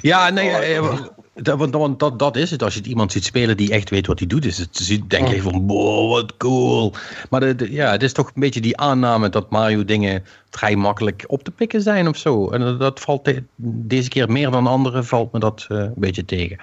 [0.00, 1.00] Ja, nee, Oh, eh, eh,
[1.34, 2.62] dat, want, want dat, dat is het.
[2.62, 5.06] Als je het iemand ziet spelen die echt weet wat hij doet, is het, zie-
[5.06, 6.92] denk je van, wow, wat cool.
[7.30, 10.76] Maar de, de- ja, het is toch een beetje die aanname dat Mario dingen vrij
[10.76, 12.50] makkelijk op te pikken zijn of zo.
[12.50, 15.92] En dat, dat valt de- deze keer meer dan andere, valt me dat eh, een
[15.96, 16.58] beetje tegen.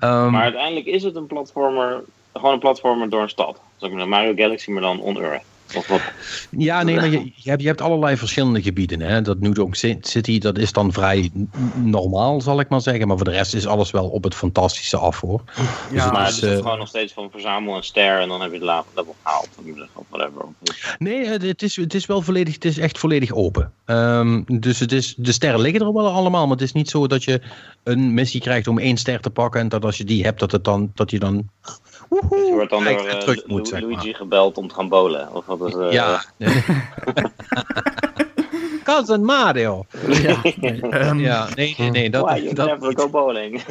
[0.00, 3.52] Ehm, Maar uiteindelijk is het een platformer, gewoon een platformer door een stad.
[3.52, 5.44] Maar zeggen, Mario Galaxy, maar dan on-Earth.
[5.76, 6.00] Of wat?
[6.50, 9.00] Ja, nee, maar je, je, hebt, je hebt allerlei verschillende gebieden.
[9.00, 9.22] Hè?
[9.22, 11.30] Dat New Donk City, dat is dan vrij
[11.74, 13.06] normaal, zal ik maar zeggen.
[13.06, 15.42] Maar voor de rest is alles wel op het fantastische af, hoor.
[15.92, 18.40] ja, maar dus, het is eh, gewoon nog steeds van verzamel een ster en dan
[18.40, 19.48] heb je het later level gehaald.
[19.94, 20.44] Of whatever.
[20.98, 23.72] Nee, het het is, het is wel volledig, het is echt volledig open.
[23.84, 27.06] Ehm, dus het is, de sterren liggen er wel allemaal, maar het is niet zo
[27.06, 27.40] dat je
[27.82, 30.52] een missie krijgt om één ster te pakken en dat als je die hebt, dat,
[30.52, 31.48] het dan, dat je dan
[32.30, 33.90] Dus je wordt dan door eh, terug moet, Lu- zeg maar.
[33.90, 35.34] Luigi gebeld om te gaan bowlen.
[35.34, 36.24] Of wat is eh, Ja.
[38.84, 39.84] Cousin Mario.
[40.08, 42.10] ja, nee, ehm, Ja, nee, nee, nee.
[42.10, 43.62] Dat, Why dat, never go bowling?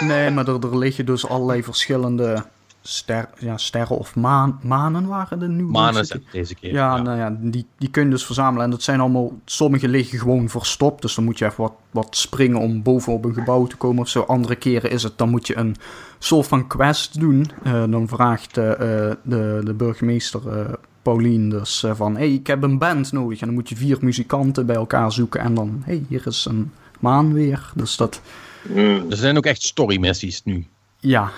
[0.00, 2.44] Nee, maar er, er liggen dus allerlei verschillende
[2.88, 5.62] ster, ja, sterren of maan, manen waren er nu.
[5.62, 6.72] Manen zijn deze keer.
[6.72, 8.64] Ja, nou ja, die, die kun je dus verzamelen.
[8.64, 11.02] En dat zijn allemaal, sommige liggen gewoon verstopt.
[11.02, 14.08] Dus dan moet je even wat, wat springen om bovenop een gebouw te komen of
[14.08, 14.20] zo.
[14.20, 15.76] Andere keren is het, dan moet je een
[16.18, 17.50] soort van quest doen.
[17.62, 20.72] Eh, dan vraagt eh, eh, de, de burgemeester eh
[21.02, 22.12] Paulien dus van...
[22.12, 23.40] Hé, hey, ik heb een band nodig.
[23.40, 25.40] En dan moet je vier muzikanten bij elkaar zoeken.
[25.40, 27.72] En dan, hé, hey, hier is een maan weer.
[27.74, 28.20] Dus dat,
[28.62, 29.10] Hmm.
[29.10, 30.66] Er zijn ook echt story missies nu.
[31.00, 31.30] ja...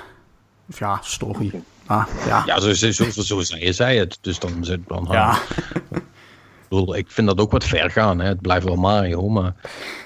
[0.70, 1.62] Of ja, story.
[1.86, 2.42] Ah, ja.
[2.46, 4.18] Ja, zo, zo, zo, zo zei zij het.
[4.20, 5.06] Dus dan zit dan.
[5.10, 5.38] Ja.
[5.92, 6.02] Ik,
[6.68, 8.20] bedoel, ik vind dat ook wat ver gaan.
[8.20, 8.26] Hè.
[8.28, 9.54] Het blijft wel Mario, maar.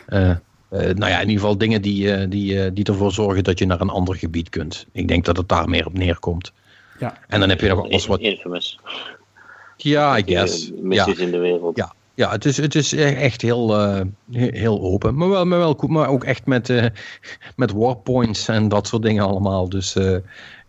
[0.07, 0.37] eh, eh,
[0.71, 3.67] nou ja, in ieder geval dingen die, eh, die, eh, die ervoor zorgen dat je
[3.67, 4.87] naar een ander gebied kunt.
[4.93, 6.53] Ik denk dat het daar meer op neerkomt.
[6.99, 7.19] Ja.
[7.29, 8.21] En dan heb je nog alles wat.
[8.21, 8.79] Infamous.
[9.77, 10.71] Ja, I guess.
[10.71, 11.77] Eh, Ja, Missies in de wereld.
[11.77, 11.93] Ja.
[12.15, 14.01] ja het, is, het is echt heel, eh,
[14.33, 15.15] he- heel open.
[15.17, 15.91] Maar wel, maar wel goed.
[15.91, 16.85] Maar ook echt met, eh
[17.57, 19.69] met warpoints en dat soort dingen allemaal.
[19.69, 20.17] Dus eh,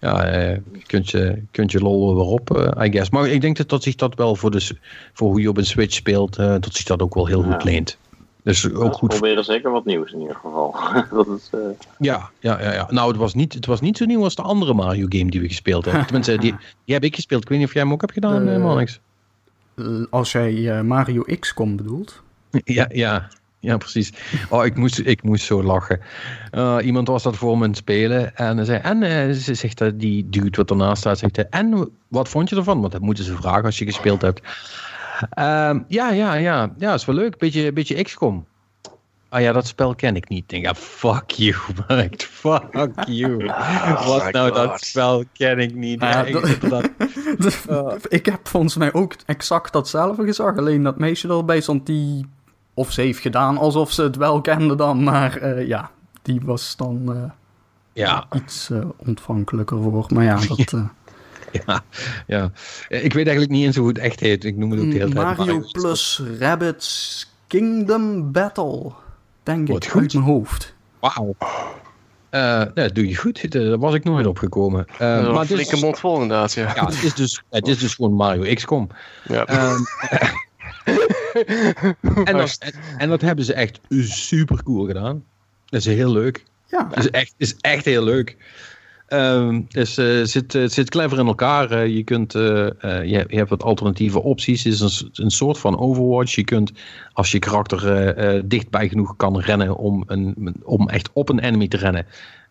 [0.06, 3.10] ja, eh, je kunt je, kunt je lol weer op, eh, I guess.
[3.10, 4.78] Maar ik denk dat, dat zich dat wel voor, de,
[5.14, 7.52] voor hoe je op een Switch speelt, eh, dat zich dat ook wel heel Ja.
[7.52, 7.98] goed leent.
[8.44, 9.10] Dus ook We goed.
[9.10, 10.76] proberen zeker wat nieuws in ieder geval.
[11.12, 11.60] dat is, eh,
[11.98, 12.88] Ja, ja, ja, ja.
[12.92, 15.42] Nou, het was, niet, het was niet zo nieuw als de andere Mario game die
[15.42, 16.06] we gespeeld hebben.
[16.08, 17.42] Tenminste, die, die heb ik gespeeld.
[17.44, 19.00] Ik weet niet of jij hem ook hebt gedaan, Mannix.
[19.76, 22.22] Eh, Als jij eh, Mario XCOM bedoelt.
[22.64, 23.28] Ja, ja,
[23.66, 24.12] ja, precies.
[24.50, 26.00] Oh, ik moest, ik moest zo lachen.
[26.52, 28.36] Eh, iemand was dat voor me aan het spelen.
[28.36, 31.90] En zei, en eh, ze zegt dat die dude wat ernaast staat, zegt hij, en
[32.08, 32.80] wat vond je ervan?
[32.82, 34.42] Want dat moeten ze vragen als je gespeeld hebt.
[35.30, 37.38] Ehm, ja, ja, ja, ja, is wel leuk.
[37.38, 38.46] Beetje, beetje XCOM.
[39.30, 40.40] Ah ja, dat spel ken ik niet.
[40.44, 41.56] Ik denk, ja, fuck you,
[41.88, 42.22] Mark.
[42.32, 43.46] Fuck you.
[44.08, 46.02] Wat nou, dat spel ken ik niet.
[46.02, 46.90] Ja, Ja, ik- dat-
[47.68, 50.58] dat- ik heb volgens mij ook exact datzelfde gezegd.
[50.58, 52.26] Alleen dat meisje erbij stond die...
[52.76, 55.04] Of ze heeft gedaan alsof ze het wel kende dan.
[55.04, 57.32] Maar eh, ja, die was dan eh,
[57.94, 60.06] ja, iets eh, ontvankelijker voor.
[60.10, 60.74] Maar ja, dat...
[60.74, 60.86] eh,
[61.66, 61.84] ja,
[62.28, 62.52] ja.
[62.88, 64.44] Ik weet eigenlijk niet eens hoe het echt heet.
[64.44, 68.92] Ik noem het ook de hele tijd Mario plus Rabbids Kingdom Battle.
[69.44, 70.02] Denk Wat ik, goed.
[70.02, 70.76] uit mijn hoofd.
[71.00, 71.36] Wauw.
[72.30, 73.52] Eh, nou, dat doe je goed.
[73.52, 74.86] Daar was ik nooit opgekomen.
[74.86, 76.72] Eh, maar maar een flinke mond vol inderdaad, ja.
[76.76, 78.90] ja, het, is dus, het is dus gewoon Mario XCOM.
[79.24, 79.46] Ja.
[79.46, 79.80] Ehm,
[82.24, 85.24] en, dat, en, en dat hebben ze echt super cool gedaan.
[85.66, 86.44] Dat is heel leuk.
[86.68, 88.38] Ja, Dat is echt, is echt heel leuk.
[89.06, 91.72] Ehm dus eh, het zit, het zit clever in elkaar.
[91.72, 94.64] Eh, je, kunt, eh, eh, je, je hebt wat alternatieve opties.
[94.64, 96.36] Het is een, een soort van Overwatch.
[96.36, 96.72] Je kunt,
[97.14, 101.40] als je karakter eh, eh, dichtbij genoeg kan rennen om, een, om echt op een
[101.40, 102.06] enemy te rennen.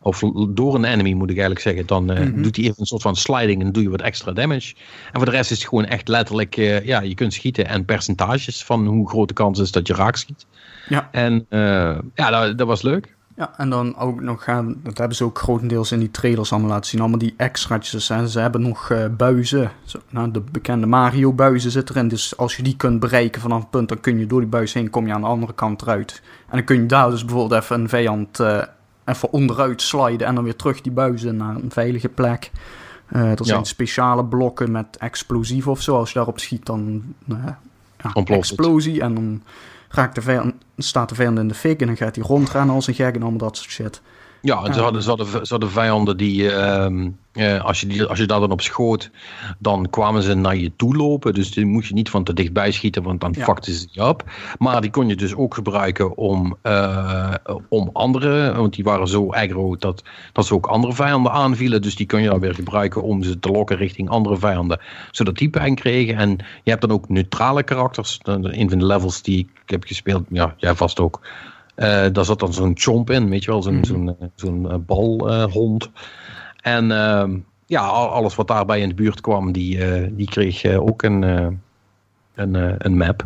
[0.05, 1.87] Of door een enemy moet ik eigenlijk zeggen.
[1.87, 2.43] Dan eh, Mhm.
[2.43, 4.75] doet hij even een soort van sliding en doe je wat extra damage.
[5.13, 7.85] En voor de rest is het gewoon echt letterlijk, eh, ja, je kunt schieten en
[7.85, 10.47] percentages van hoe groot de kans is dat je raak schiet.
[10.89, 11.09] Ja.
[11.13, 13.15] En eh, ja, dat, dat was leuk.
[13.37, 16.71] Ja, en dan ook nog gaan, dat hebben ze ook grotendeels in die trailers allemaal
[16.71, 18.07] laten zien, allemaal die extraatjes.
[18.07, 22.09] Ze hebben nog buizen, Zo, nou, de bekende Mario buizen zit erin.
[22.09, 24.73] Dus als je die kunt bereiken vanaf een punt, dan kun je door die buis
[24.73, 26.23] heen, kom je aan de andere kant eruit.
[26.51, 28.41] En dan kun je daar dus bijvoorbeeld even een vijand
[29.05, 32.51] even onderuit sliden en dan weer terug die buizen naar een veilige plek.
[33.07, 35.97] Eh, er zijn speciale blokken met explosief of zo.
[35.97, 37.37] Als je daarop schiet, dan eh,
[38.03, 39.43] ja, explosie en dan
[39.89, 42.87] raakt de vijand, staat de vijand in de fik en dan gaat hij rondrennen als
[42.87, 44.03] een gek en allemaal dat soort shit.
[44.45, 48.05] Ja, en ze hadden, ze, hadden, ze hadden vijanden die, ehm, eh, als, je die,
[48.05, 49.11] als je daar dan op schoot,
[49.59, 51.35] dan kwamen ze naar je toe lopen.
[51.35, 53.57] Dus die moest je niet van te dichtbij schieten, want dan Ja.
[53.61, 54.25] ze je op.
[54.59, 57.35] Maar die kon je dus ook gebruiken om, eh,
[57.69, 61.83] om andere, want die waren zo aggro dat, dat ze ook andere vijanden aanvielen.
[61.83, 64.81] Dus die kun je dan weer gebruiken om ze te lokken richting andere vijanden,
[65.11, 66.17] zodat die pijn kregen.
[66.17, 66.31] En
[66.63, 68.21] je hebt dan ook neutrale karakters.
[68.23, 71.21] Een van de levels die ik heb gespeeld, ja, jij vast ook.
[71.75, 73.85] Eh, daar zat dan zo'n chomp in, weet je wel, zo'n Mhm.
[73.85, 75.91] zo'n eh, zo'n eh, balhond.
[76.63, 79.79] en ehm, ja, al- alles wat daarbij in de buurt kwam, die,
[80.15, 81.23] die kreeg ook een,
[82.35, 83.25] een, een map.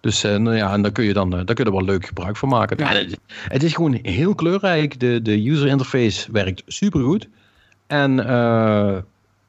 [0.00, 2.36] Dus nou ja, en daar kun je dan daar kun je er wel leuk gebruik
[2.36, 2.76] van maken.
[2.78, 2.92] Ja.
[2.92, 3.18] Het,
[3.48, 5.00] het is gewoon heel kleurrijk.
[5.00, 7.28] De, de user interface werkt supergoed.
[7.86, 8.14] En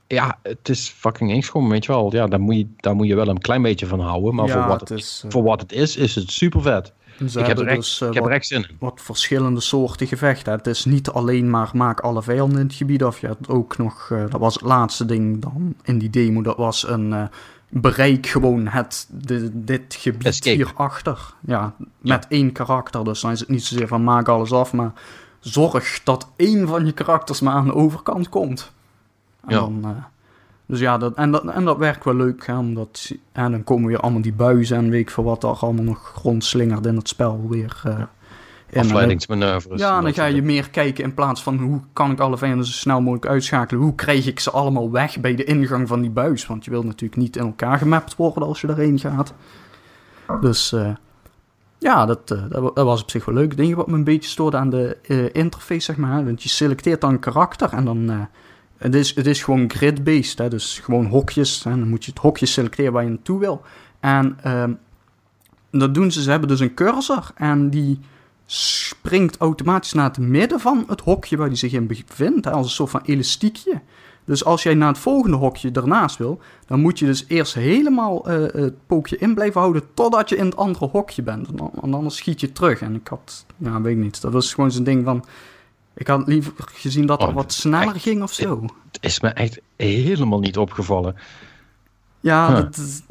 [0.08, 2.14] ja, het is fucking XCOM, weet je wel.
[2.16, 4.36] Ja, daar moet je, daar moet je wel een klein beetje van houden.
[4.36, 6.94] Maar Ja, voor, wat het, is, voor wat het is, is het super vet.
[7.30, 8.76] Ze Ik heb, er dus eh, heb er wat, echt zin in.
[8.80, 10.54] wat verschillende soorten gevechten.
[10.54, 13.20] Het is niet alleen maar maak alle vijanden in het gebied af.
[13.20, 16.58] Je hebt ook nog, eh, dat was het laatste ding dan in die demo, dat
[16.58, 17.24] was een eh,
[17.70, 20.56] bereik gewoon het, de, dit gebied Escape.
[20.56, 21.34] hierachter.
[21.46, 23.04] Ja, met één karakter.
[23.04, 24.92] Dus dan is het niet zozeer van maak alles af, maar
[25.40, 28.72] zorg dat één van je karakters maar aan de overkant komt.
[29.48, 29.60] En Ja.
[29.60, 30.04] dan...
[30.68, 32.46] dus ja, dat, en, dat, en dat werkt wel leuk.
[32.46, 35.50] Hè, omdat, en dan komen weer allemaal die buizen en weet ik veel wat er
[35.50, 37.82] allemaal nog rondslingert in het spel weer.
[37.84, 37.98] eh, in.
[37.98, 38.08] En
[38.82, 39.80] dan- Afleidingsmanoeuvres.
[39.80, 42.66] ja, en dan ga je meer kijken in plaats van hoe kan ik alle vijanden
[42.66, 43.82] zo snel mogelijk uitschakelen.
[43.84, 46.46] Hoe krijg ik ze allemaal weg bij de ingang van die buis?
[46.48, 49.34] Want je wilt natuurlijk niet in elkaar gemapt worden als je erheen gaat.
[50.42, 50.90] Dus eh,
[51.78, 53.48] ja, dat, eh, dat, wa- dat was op zich wel leuk.
[53.50, 56.26] Het ding wat me een beetje stoorde aan de eh, interface, zeg maar.
[56.26, 58.28] Want je selecteert dan een karakter en dan...
[58.78, 61.64] het, is, het is gewoon grid-based, dus gewoon hokjes.
[61.64, 63.62] Hè, dan moet je het hokje selecteren waar je naartoe wil.
[64.00, 64.74] En ehm,
[65.72, 66.22] dat doen ze.
[66.22, 68.00] Ze hebben dus een cursor en die
[68.46, 72.46] springt automatisch naar het midden van het hokje waar hij zich in bevindt.
[72.46, 73.82] Hè, als een soort van elastiekje.
[74.26, 78.28] Dus als jij naar het volgende hokje ernaast wil, dan moet je dus eerst helemaal
[78.28, 81.48] eh, het pookje in blijven houden totdat je in het andere hokje bent.
[81.48, 82.82] En, en anders schiet je terug.
[82.82, 84.22] En ik had, ja, weet ik niet.
[84.22, 85.26] Dat was gewoon zo'n ding van.
[85.96, 88.04] Ik had liever gezien dat het Oh, wat sneller echt?
[88.04, 88.64] ging of zo.
[88.92, 91.16] Het is me echt helemaal niet opgevallen.
[92.20, 92.56] Ja, Huh.
[92.56, 93.02] dat is-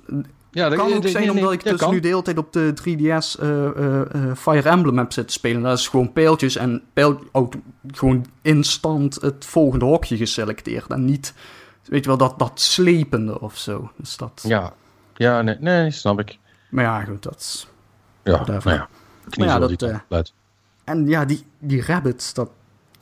[0.51, 3.39] Ja, Het kan ook zijn omdat ik dus nu de hele tijd op de 3DS
[3.39, 5.63] eh, eh, eh, Fire Emblem heb zitten spelen.
[5.63, 7.63] Dat is gewoon pijltjes en pijl, auto-
[7.93, 10.87] gewoon instant het volgende hokje geselecteerd.
[10.91, 11.35] En niet,
[11.85, 13.91] weet je wel, dat, dat slepende of zo.
[13.97, 14.73] Dus dat, Ja,
[15.15, 16.39] ja nee, nee, snap ik.
[16.71, 17.67] Maar ja, goed, dat is...
[18.23, 18.89] Ja, nou ja.
[19.31, 20.33] Knie Maar ja, dat.
[20.85, 22.51] En ja, die, die rabbits, dat,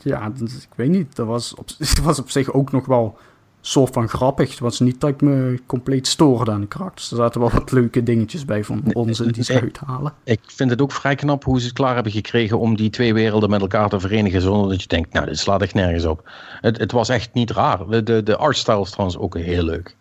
[0.04, 3.18] ja, dat- ik weet niet, dat was, op, dat was op zich ook nog wel
[3.64, 4.50] soort van grappig.
[4.50, 7.10] Het was niet dat ik me compleet stoorde aan de karakters.
[7.10, 10.12] Er zaten wel wat leuke dingetjes bij van onzin die ze uithalen.
[10.24, 13.14] Ik vind het ook vrij knap hoe ze het klaar hebben gekregen om die twee
[13.14, 16.30] werelden met elkaar te verenigen zonder dat je denkt, nou, dit slaat echt nergens op.
[16.60, 17.86] Het, het was echt niet raar.
[17.88, 19.96] De, de, de artstyle is trouwens ook heel leuk.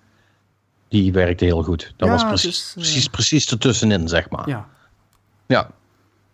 [0.88, 1.94] Die werkte heel goed.
[1.98, 4.50] Dat Ja, was precies, eh, precies, precies ertussenin, zeg maar.
[4.50, 4.68] Ja,
[5.48, 5.70] Ja.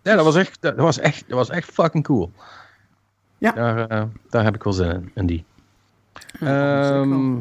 [0.03, 2.31] Ja, dat was echt, dat was echt, dat was echt fucking cool.
[3.37, 3.51] Ja.
[3.51, 5.45] Daar, eh, daar heb ik wel zin in, in die.
[6.39, 7.19] Ja, zeker wel.
[7.19, 7.35] Ehm,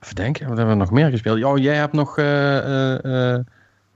[0.00, 1.44] even denken, wat hebben we nog meer gespeeld?
[1.44, 3.40] Oh, jij hebt nog eh, eh, eh,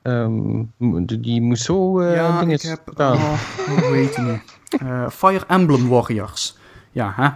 [0.02, 4.42] ehm, die, die moest zo eh ja, dingen ik heb, oh, hoe heet die?
[4.80, 6.56] Eh, Fire Emblem Warriors.
[6.92, 7.28] Ja, hè?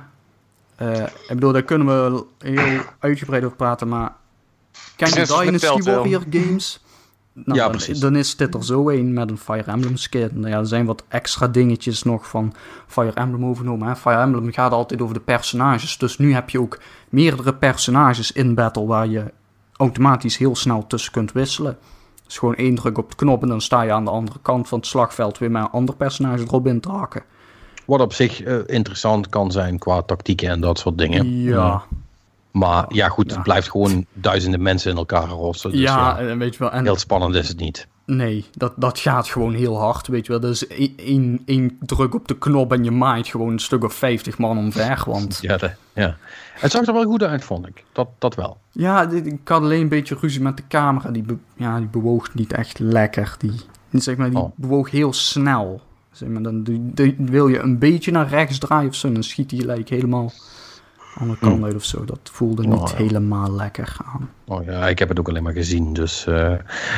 [0.86, 4.12] Eh, ik bedoel, daar kunnen we heel uitgebreid over praten, maar...
[4.96, 5.90] Ken je met Dynasty.
[5.90, 6.84] Warrior games?
[7.32, 8.00] Nou, Ja, dan, precies.
[8.00, 10.30] Dan is dit er zo een met een Fire Emblem skin.
[10.32, 12.54] Nou ja, er zijn wat extra dingetjes nog van
[12.86, 13.88] Fire Emblem overgenomen.
[13.88, 13.96] Hè?
[13.96, 15.98] Fire Emblem gaat altijd over de personages.
[15.98, 19.24] Dus nu heb je ook meerdere personages in battle waar je
[19.76, 21.78] automatisch heel snel tussen kunt wisselen.
[22.24, 24.68] Dus gewoon één druk op de knop en dan sta je aan de andere kant
[24.68, 27.22] van het slagveld weer met een ander personage erop in te hakken.
[27.86, 31.42] Wat op zich eh, interessant kan zijn qua tactieken en dat soort dingen.
[31.42, 31.82] Ja,
[32.50, 33.34] Maar ja, goed, Ja.
[33.34, 35.70] het blijft gewoon duizenden mensen in elkaar rossen.
[35.70, 36.72] Dus ja, ja, weet je wel.
[36.72, 37.86] En heel spannend is het niet.
[38.06, 40.40] Nee, dat, dat gaat gewoon heel hard, weet je wel.
[40.40, 44.38] Dus één- één, druk op de knop en je maait gewoon een stuk of 50
[44.38, 45.38] man omver, want...
[45.42, 46.16] Ja, de- ja.
[46.52, 47.84] Het zag er wel goed uit, vond ik.
[47.92, 48.56] Dat, dat wel.
[48.70, 51.10] Ja, dit- ik had alleen een beetje ruzie met de camera.
[51.10, 53.34] Die, be- ja, die bewoog niet echt lekker.
[53.38, 53.52] Die,
[53.92, 54.52] zeg maar, die Oh.
[54.56, 55.80] bewoog heel snel.
[56.12, 56.66] Zeg maar, dan
[57.18, 60.32] wil je een beetje naar rechts draaien of zo, dan schiet hij gelijk helemaal
[61.14, 62.04] de andere kant uit of zo.
[62.04, 62.96] Dat voelde niet Oh, ja.
[62.96, 64.30] helemaal lekker aan.
[64.46, 65.92] Oh ja, ik heb het ook alleen maar gezien.
[65.92, 66.52] Dus, eh,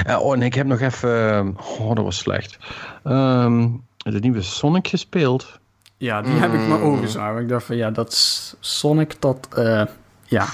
[0.07, 1.57] ja, oh, en ik heb nog even...
[1.79, 2.59] Oh, dat was slecht.
[3.05, 5.61] Ehm, de nieuwe Sonic gespeeld.
[5.97, 6.85] Ja, die heb ik maar Mm.
[6.85, 7.43] overgeslagen.
[7.43, 9.49] Ik dacht van, ja, dat is Sonic, dat...
[9.57, 9.83] eh,
[10.25, 10.47] ja,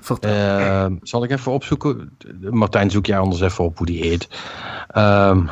[0.00, 0.30] vertel.
[0.30, 2.16] Ehm, zal ik even opzoeken?
[2.40, 4.28] Martijn, zoek jij anders even op hoe die heet.
[4.88, 5.42] Ehm,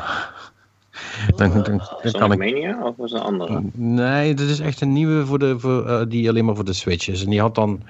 [1.35, 2.37] dan, dan, dan kan ik...
[2.37, 3.61] Mania of was een andere?
[3.73, 6.73] Nee, dit is echt een nieuwe voor de, voor, eh, die alleen maar voor de
[6.73, 7.23] Switch is.
[7.23, 7.81] En die had dan...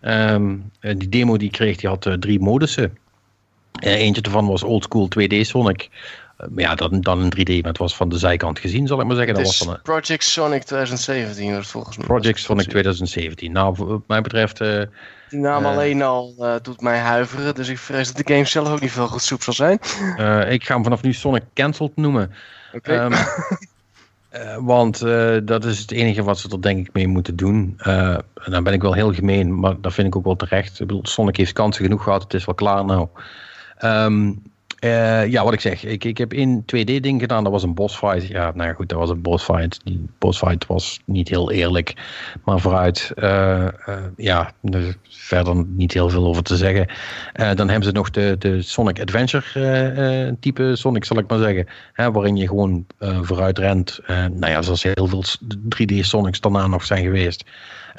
[0.00, 2.98] ehm, eh, die demo die ik kreeg, die had eh, drie modussen.
[3.80, 5.88] Eentje ervan was Old School 2D Sonic.
[6.36, 9.06] Maar ja, dan, dan in 3D, maar het was van de zijkant gezien, zal ik
[9.06, 9.34] maar zeggen.
[9.34, 12.06] Dat was van een Project Sonic 2017 wordt volgens mij.
[12.06, 13.52] Project Sonic 2017.
[13.52, 14.60] Nou, wat mij betreft...
[14.60, 14.82] eh,
[15.30, 15.70] Die naam Eh.
[15.70, 18.90] alleen al eh, doet mij huiveren, dus ik vrees dat de game zelf ook niet
[18.92, 19.78] veel goed soep zal zijn.
[20.52, 22.32] ik ga hem vanaf nu Sonic Cancelled noemen.
[22.72, 22.92] Oké.
[22.92, 23.12] Ehm,
[24.28, 24.98] eh, want
[25.42, 27.74] dat is het enige wat ze er denk ik mee moeten doen.
[27.78, 30.80] En dan ben ik wel heel gemeen, maar dat vind ik ook wel terecht.
[30.80, 33.08] Ik bedoel, Sonic heeft kansen genoeg gehad, het is wel klaar nou.
[33.78, 34.32] Ehm,
[34.76, 38.26] eh, ja, wat ik zeg, ik, ik heb één 2D-ding gedaan, dat was een bossfight.
[38.26, 39.80] Ja, nou goed, dat was een bossfight.
[39.84, 41.94] Die bossfight was niet heel eerlijk,
[42.44, 43.12] maar vooruit.
[43.14, 43.72] eh, eh,
[44.16, 46.88] ja, er verder niet heel veel over te zeggen.
[47.32, 51.66] Dan hebben ze nog de, de Sonic Adventure type Sonic, zal ik maar zeggen.
[51.92, 53.98] Hè, waarin je gewoon vooruit rent.
[54.06, 57.44] Nou ja, zoals heel veel 3D Sonics daarna nog zijn geweest.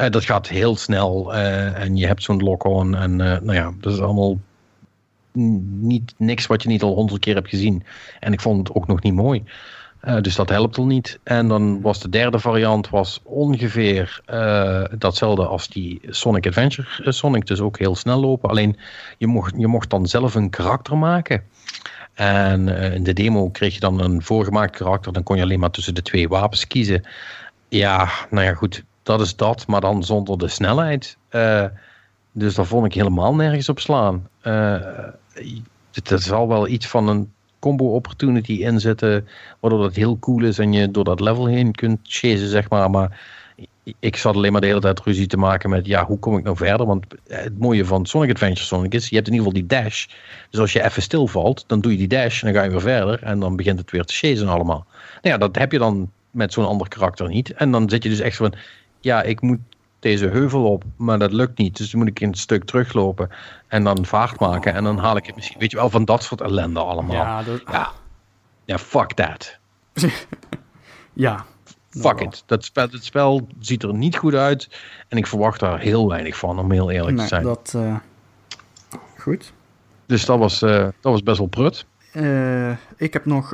[0.10, 2.96] Dat gaat heel snel en je hebt zo'n lock-on.
[2.96, 4.40] En nou ja, dat is allemaal
[5.34, 7.84] niet niks wat je niet al honderd keer hebt gezien.
[8.20, 9.44] En ik vond het ook nog niet mooi.
[10.00, 11.20] Eh, dus dat helpt al niet.
[11.24, 17.12] En dan was de derde variant was ongeveer eh, datzelfde als die Sonic Adventure eh,
[17.12, 17.48] Sonic.
[17.48, 18.50] Dus ook heel snel lopen.
[18.50, 18.78] Alleen
[19.18, 21.44] je mocht, je mocht dan zelf een karakter maken.
[22.14, 25.14] En in de demo kreeg je dan een voorgemaakt karakter.
[25.14, 27.08] Dan kon je alleen maar tussen de twee wapens kiezen.
[27.70, 28.84] Ja, nou ja, goed.
[29.04, 31.18] Dat is dat, maar dan zonder de snelheid.
[32.38, 34.28] Eh, dus daar vond ik helemaal nergens op slaan.
[34.42, 34.74] Eh,
[36.04, 39.28] er zal wel iets van een combo opportunity in zitten,
[39.60, 42.90] waardoor dat heel cool is en je door dat level heen kunt chasen, zeg maar.
[42.90, 43.20] Maar
[44.00, 46.44] ik zat alleen maar de hele tijd ruzie te maken met, ja, hoe kom ik
[46.44, 46.86] nou verder?
[46.86, 50.06] Want het mooie van Sonic Adventure Sonic is, je hebt in ieder geval die dash.
[50.50, 52.82] Dus als je even stilvalt, dan doe je die dash en dan ga je weer
[52.82, 54.86] verder en dan begint het weer te chasen allemaal.
[55.22, 57.54] Nou ja, dat heb je dan met zo'n ander karakter niet.
[57.54, 58.54] En dan zit je dus echt van,
[59.00, 59.60] ja, ik moet
[60.00, 61.78] deze heuvel op, maar dat lukt niet.
[61.78, 63.30] Dus dan moet ik een stuk teruglopen
[63.68, 66.24] en dan vaart maken en dan haal ik het misschien, weet je wel, van dat
[66.24, 67.16] soort ellende allemaal.
[67.16, 67.92] Ja, dat, Ja,
[68.66, 69.58] ja fuck that.
[71.14, 71.46] ja.
[71.90, 72.28] Fuck wel.
[72.28, 72.44] it.
[72.46, 74.70] Dat spel, het spel ziet er niet goed uit
[75.08, 77.44] en ik verwacht daar heel weinig van, om heel eerlijk Nee, te zijn.
[77.44, 77.74] dat...
[77.76, 77.96] eh,
[79.18, 79.54] goed.
[80.06, 81.86] Dus dat was, eh, dat was best wel prut.
[82.12, 83.54] Eh, ik heb nog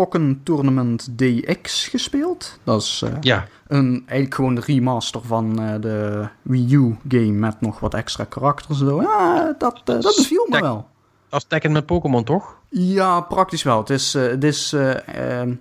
[0.00, 2.58] Pokken Tournament DX gespeeld.
[2.64, 7.30] Dat is eh, Ja, een, eigenlijk gewoon de remaster van eh, de Wii U game
[7.32, 9.02] met nog wat extra karakters zo.
[9.02, 10.88] Ja, dat, eh, dat beviel me wel.
[11.28, 12.56] als Tekken met Pokémon toch?
[12.68, 13.78] Ja, praktisch wel.
[13.78, 15.54] Het is, het is eh, ehm,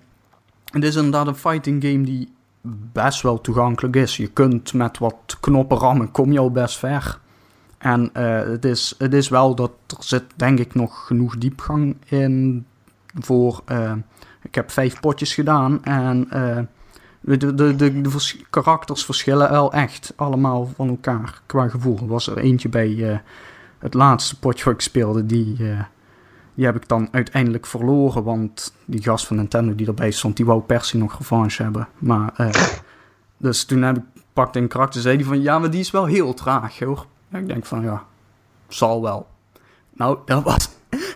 [0.66, 2.34] het is inderdaad een fighting game die
[2.92, 4.18] best wel toegankelijk is.
[4.18, 7.20] Je kunt met wat knoppen rammen, kom je al best ver.
[7.78, 12.66] En het, is, het is wel dat er zit denk ik nog genoeg diepgang in
[13.14, 13.64] voor...
[14.50, 16.58] ik heb vijf potjes gedaan en eh,
[17.20, 21.97] de, de, de, de karakters verschillen wel echt allemaal van elkaar qua gevoel.
[21.97, 23.18] Er was er eentje bij eh,
[23.80, 25.80] het laatste potje wat ik speelde, die, eh,
[26.54, 28.24] die heb ik dan uiteindelijk verloren.
[28.24, 31.88] Want die gast van Nintendo die erbij stond, die wou per se nog revanche hebben.
[31.97, 32.34] Maar,
[33.38, 36.06] dus toen heb ik pakte een karakter, zei die van ja, maar die is wel
[36.06, 37.06] heel traag hoor.
[37.32, 38.04] Ik denk van ja,
[38.68, 39.28] zal wel.
[39.93, 40.70] Nou, dat was,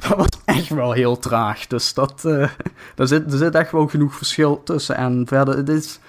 [0.07, 1.67] dat was echt wel heel traag.
[1.67, 2.49] Dus dat, eh
[2.95, 4.95] daar, zit, er zit echt wel genoeg verschil tussen.
[4.95, 5.99] En verder, het is,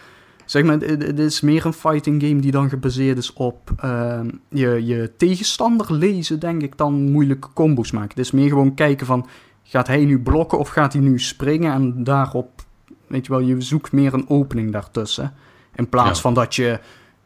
[0.45, 4.85] zeg maar, het, is meer een fighting game die dan gebaseerd is op ehm, je,
[4.85, 8.09] je tegenstander lezen, denk ik, dan moeilijke combos maken.
[8.09, 9.27] Het is meer gewoon kijken van,
[9.63, 11.73] gaat hij nu blokken of gaat hij nu springen?
[11.73, 12.63] En daarop,
[13.07, 15.33] weet je wel, je zoekt meer een opening daartussen.
[15.75, 16.23] In plaats Ja.
[16.23, 16.79] van dat je,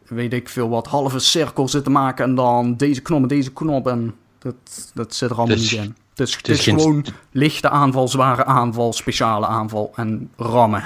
[0.07, 3.53] weet ik veel wat, halve cirkel zit te maken en dan deze knop en deze
[3.53, 4.55] knop en dat,
[4.95, 5.97] dat zit er allemaal is- niet in.
[6.19, 10.83] Het is, het is geen- gewoon lichte aanval, zware aanval, speciale aanval en rammen.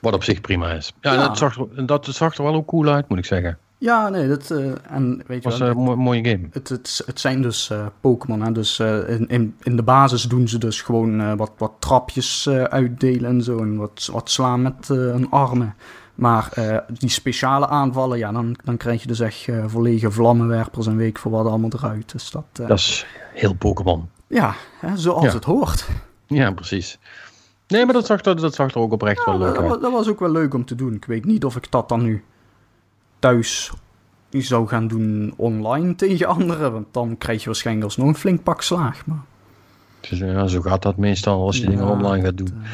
[0.00, 0.92] Wat op zich prima is.
[1.00, 1.26] Ja, Ja.
[1.26, 3.58] Dat, zag er, dat zag er wel ook cool uit, moet ik zeggen.
[3.78, 6.48] Ja, nee, dat, eh, en weet je was wel, een mo- mooie game.
[6.50, 8.40] het, het, het zijn dus eh, Pokémon.
[8.42, 8.52] Hè?
[8.52, 12.46] Dus eh, in, in, in de basis doen ze dus gewoon eh, wat, wat trapjes
[12.46, 13.58] eh, uitdelen en zo.
[13.58, 15.74] En wat, wat slaan met eh, hun armen.
[16.14, 20.86] Maar eh, die speciale aanvallen, ja, dan, dan krijg je dus echt eh, volledige vlammenwerpers
[20.86, 22.12] en weet ik voor wat allemaal eruit.
[22.12, 24.08] Dus dat, eh, Dat is heel Pokémon.
[24.26, 25.32] ja, hè, zoals Ja.
[25.32, 25.88] het hoort.
[26.26, 26.98] Ja, precies.
[27.68, 29.80] Nee, maar dat zag er, dat zag er ook oprecht wel leuk dat, uit.
[29.80, 30.94] dat was ook wel leuk om te doen.
[30.94, 32.24] Ik weet niet of ik dat dan nu
[33.18, 33.72] thuis
[34.30, 36.72] zou gaan doen online tegen anderen.
[36.72, 39.06] Want dan krijg je waarschijnlijk alsnog een flink pak slaag.
[39.06, 39.18] Maar,
[40.00, 42.56] Dus, ja, zo gaat dat meestal als je Ja, dingen online gaat dat, doen.
[42.58, 42.68] Dat,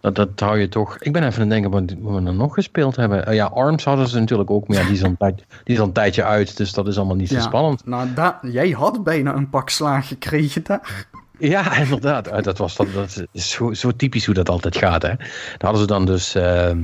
[0.00, 0.98] dat hou je toch...
[0.98, 3.26] Ik ben even aan het denken wat, wat we er nog gespeeld hebben.
[3.26, 5.34] Eh, ja, ARMS hadden ze natuurlijk ook, maar ja, die, is al een
[5.64, 6.56] die is al een tijdje uit.
[6.56, 7.86] Dus dat is allemaal niet zo spannend.
[7.86, 8.08] Nou,
[8.42, 11.06] jij had bijna een pak slaag gekregen daar.
[11.38, 12.26] Ja, inderdaad.
[12.26, 15.02] Eh, Dat, was, dat, dat is zo, zo typisch hoe dat altijd gaat.
[15.02, 15.14] Hè.
[15.16, 16.34] Daar hadden ze dan dus...
[16.34, 16.82] ehm,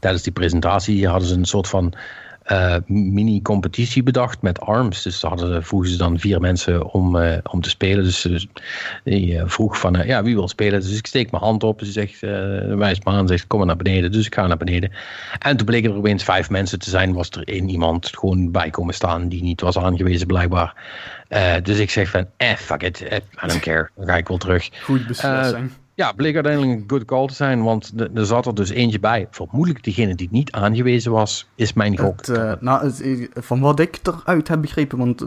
[0.00, 1.92] tijdens die presentatie hadden ze een soort van...
[2.48, 5.02] eh, mini-competitie bedacht met ARMS.
[5.02, 8.04] Dus daar hadden, vroegen ze dan vier mensen om, eh, om te spelen.
[8.04, 8.28] Dus
[9.04, 10.80] die eh, vroeg van, ja, wie wil spelen?
[10.80, 11.80] Dus ik steek mijn hand op.
[11.84, 12.20] Ze zegt,
[12.76, 14.12] wijst me aan, zegt, kom maar naar beneden.
[14.12, 14.92] Dus ik ga naar beneden.
[15.38, 17.12] En toen bleken er opeens vijf mensen te zijn.
[17.12, 20.74] Was er één iemand gewoon bij komen staan die niet was aangewezen blijkbaar.
[21.62, 23.90] Dus ik zeg van, eh, fuck it, eh, I don't care.
[23.96, 24.68] Dan ga ik wel terug.
[24.82, 25.70] Goed beslissing.
[25.98, 29.26] Ja, bleek uiteindelijk een good call te zijn, want er- zat er dus eentje bij.
[29.30, 32.20] Vermoedelijk degene die niet aangewezen was, is mijn gok.
[32.20, 35.24] Eh, nou, eh, van wat ik eruit heb begrepen, want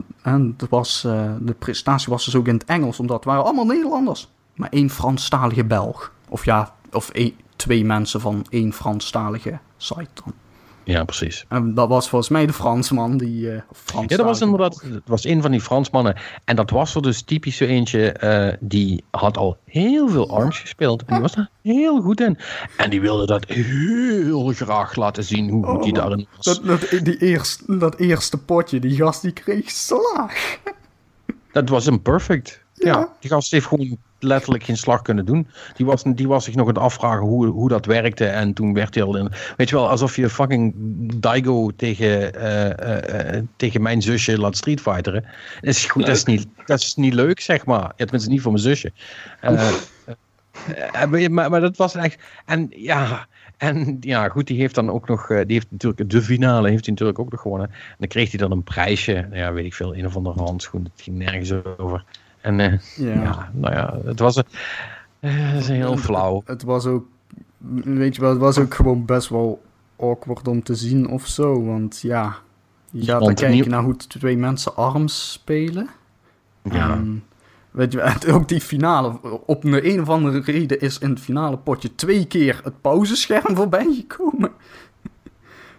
[0.58, 3.66] het was, eh, de presentatie was dus ook in het Engels, omdat het waren allemaal
[3.66, 4.30] Nederlanders.
[4.56, 6.12] Maar één Franstalige Belg.
[6.30, 7.12] Of ja, of
[7.56, 10.34] twee mensen van één Franstalige site dan.
[10.84, 11.46] Ja, precies.
[11.48, 13.52] En dat was volgens mij de Fransman die...
[13.52, 13.62] eh
[14.08, 16.16] Ja, dat was inderdaad, het was een van die Fransmannen.
[16.46, 20.60] En dat was er dus typisch zo eentje, eh, die had al heel veel arms
[20.60, 21.04] gespeeld.
[21.06, 22.38] En die was er heel goed in.
[22.78, 26.46] En die wilde dat heel graag laten zien hoe goed hij daarin was.
[26.46, 30.58] Dat, dat, die eerst, dat eerste potje, die gast die kreeg slaag.
[31.52, 32.64] Dat was een perfect.
[32.74, 32.88] Ja.
[32.88, 33.10] Ja.
[33.20, 35.48] die gast heeft gewoon letterlijk geen slag kunnen doen.
[35.76, 38.26] Die was, die was zich nog aan het afvragen hoe, hoe dat werkte.
[38.26, 39.32] En toen werd hij al in.
[39.58, 40.74] Weet je wel, alsof je fucking
[41.16, 45.26] Daigo tegen, eh, eh, eh, tegen mijn zusje laat streetfighteren.
[45.62, 47.82] Dat is, goed, dat, is niet, dat is niet leuk, zeg maar.
[47.82, 48.92] Ja, tenminste, niet voor mijn zusje.
[51.10, 52.22] Maar, maar dat was echt.
[52.46, 53.28] En ja.
[53.58, 56.94] En ja, goed, die heeft dan ook nog, die heeft natuurlijk de finale heeft hij
[56.94, 57.70] natuurlijk ook nog gewonnen.
[57.70, 60.44] En dan kreeg hij dan een prijsje, nou ja, weet ik veel, een of andere
[60.44, 62.04] handschoen, het ging nergens over.
[62.42, 63.14] En eh, Ja.
[63.22, 63.50] ja.
[63.54, 64.46] nou ja, het was, een-
[65.20, 66.42] eh, het is heel flauw.
[66.46, 67.06] Het was ook,
[67.84, 69.62] weet je wel, het was ook gewoon best wel
[70.00, 71.66] awkward om te zien of zo.
[71.66, 72.36] Want ja,
[72.92, 75.90] je gaat dan kijken naar hoe twee mensen arms spelen.
[76.64, 77.00] Ja.
[77.72, 81.58] Weet je, ook die finale, op een, een of andere reden is in het finale
[81.58, 84.52] potje twee keer het pauzescherm voorbij gekomen.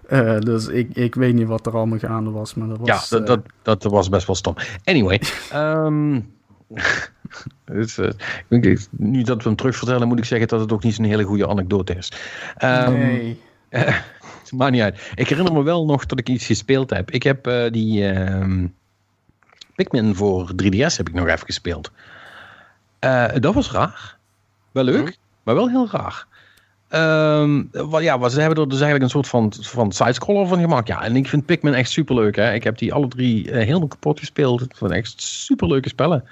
[0.09, 3.09] Eh, dus ik, ik weet niet wat er allemaal gaande was, maar dat was...
[3.11, 3.41] ja, dat, dat,
[3.83, 4.55] dat was best wel stom.
[4.85, 6.21] Anyway, ehm,
[7.65, 11.23] eh, nu dat we hem terugvertellen, moet ik zeggen dat het ook niet zo'n hele
[11.23, 12.13] goede anekdote is.
[12.57, 13.41] Ehm, nee.
[14.43, 15.13] Het maakt niet uit.
[15.15, 17.11] Ik herinner me wel nog dat ik iets gespeeld heb.
[17.11, 18.67] Ik heb eh, die ehm,
[19.75, 21.91] Pikmin voor 3DS heb ik nog even gespeeld.
[23.41, 24.17] Dat was raar.
[24.73, 26.27] Wel leuk, maar wel heel raar.
[26.93, 30.61] Ehm, wat, ja, wat, ze hebben er dus eigenlijk een soort van, van sidescroller van
[30.61, 30.89] gemaakt.
[30.89, 32.37] Ja, en ik vind Pikmin echt superleuk.
[32.37, 32.53] Hè.
[32.53, 34.61] Ik heb die alle drie eh, helemaal kapot gespeeld.
[34.61, 36.25] Het zijn echt superleuke spellen.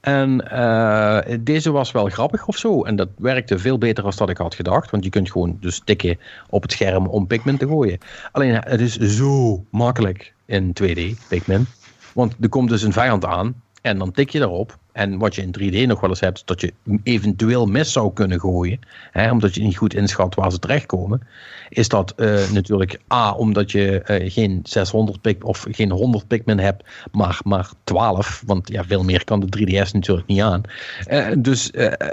[0.00, 2.82] En eh, deze was wel grappig of zo.
[2.82, 4.90] En dat werkte veel beter dan dat ik had gedacht.
[4.90, 7.98] Want je kunt gewoon dus tikken op het scherm om Pikmin te gooien.
[8.32, 11.66] Alleen het is zo makkelijk in 2D, Pikmin.
[12.12, 13.62] Want er komt dus een vijand aan.
[13.80, 14.78] En dan tik je daarop.
[14.92, 16.72] En wat je in 3D nog wel eens hebt, dat je
[17.02, 21.22] eventueel mis zou kunnen gooien, hè, omdat je niet goed inschat waar ze terechtkomen,
[21.68, 26.58] is dat uh, natuurlijk A, omdat je uh, geen 600 pik of geen 100 Pikmin
[26.58, 30.62] hebt, maar, maar 12, want ja, veel meer kan de 3DS natuurlijk niet aan.
[31.08, 31.70] Uh, dus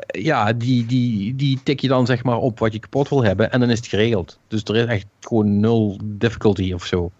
[0.07, 3.51] ja, die, die, die tik je dan zeg maar op wat je kapot wil hebben
[3.51, 4.39] en dan is het geregeld.
[4.47, 7.11] Dus er is echt gewoon nul difficulty of zo.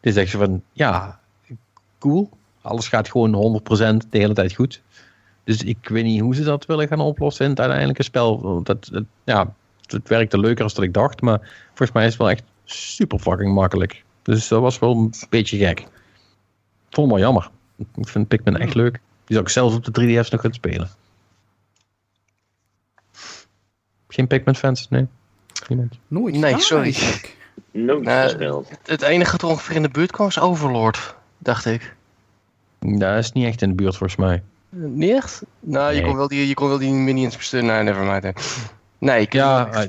[0.00, 1.20] Het is echt zo van, ja,
[1.98, 2.30] cool.
[2.64, 3.62] Alles gaat gewoon
[4.04, 4.82] 100% de hele tijd goed.
[5.44, 8.62] Dus ik weet niet hoe ze dat willen gaan oplossen in het uiteindelijke spel.
[8.62, 9.54] Dat, het, ja,
[9.86, 11.20] het werkte leuker als dat ik dacht.
[11.20, 14.04] Maar volgens mij is het wel echt super fucking makkelijk.
[14.22, 15.78] Dus dat was wel een beetje gek.
[15.80, 15.86] Ik
[16.90, 17.50] vond het wel jammer.
[17.76, 18.92] Ik vind Pikmin echt leuk.
[18.92, 20.88] Die zou ik zelfs op de 3DS nog gaan spelen.
[24.08, 24.88] Geen Pikmin fans?
[24.88, 25.06] Nee?
[25.68, 25.98] Niemand?
[26.08, 26.34] Nooit.
[26.34, 26.94] Nee, sorry.
[27.70, 28.04] Nooit
[28.38, 28.64] Nou.
[28.82, 31.96] Het enige er ongeveer in de buurt kwam is Overlord, dacht ik.
[32.84, 34.42] Dat is niet echt in de buurt volgens mij.
[34.70, 35.42] Niet echt?
[35.60, 37.66] Nou, je, kon wel die, je kon wel die minions besturen.
[37.66, 38.22] Nee, nevermind.
[38.22, 38.30] hè.
[38.98, 39.68] Nee, ik heb Ja.
[39.82, 39.88] I-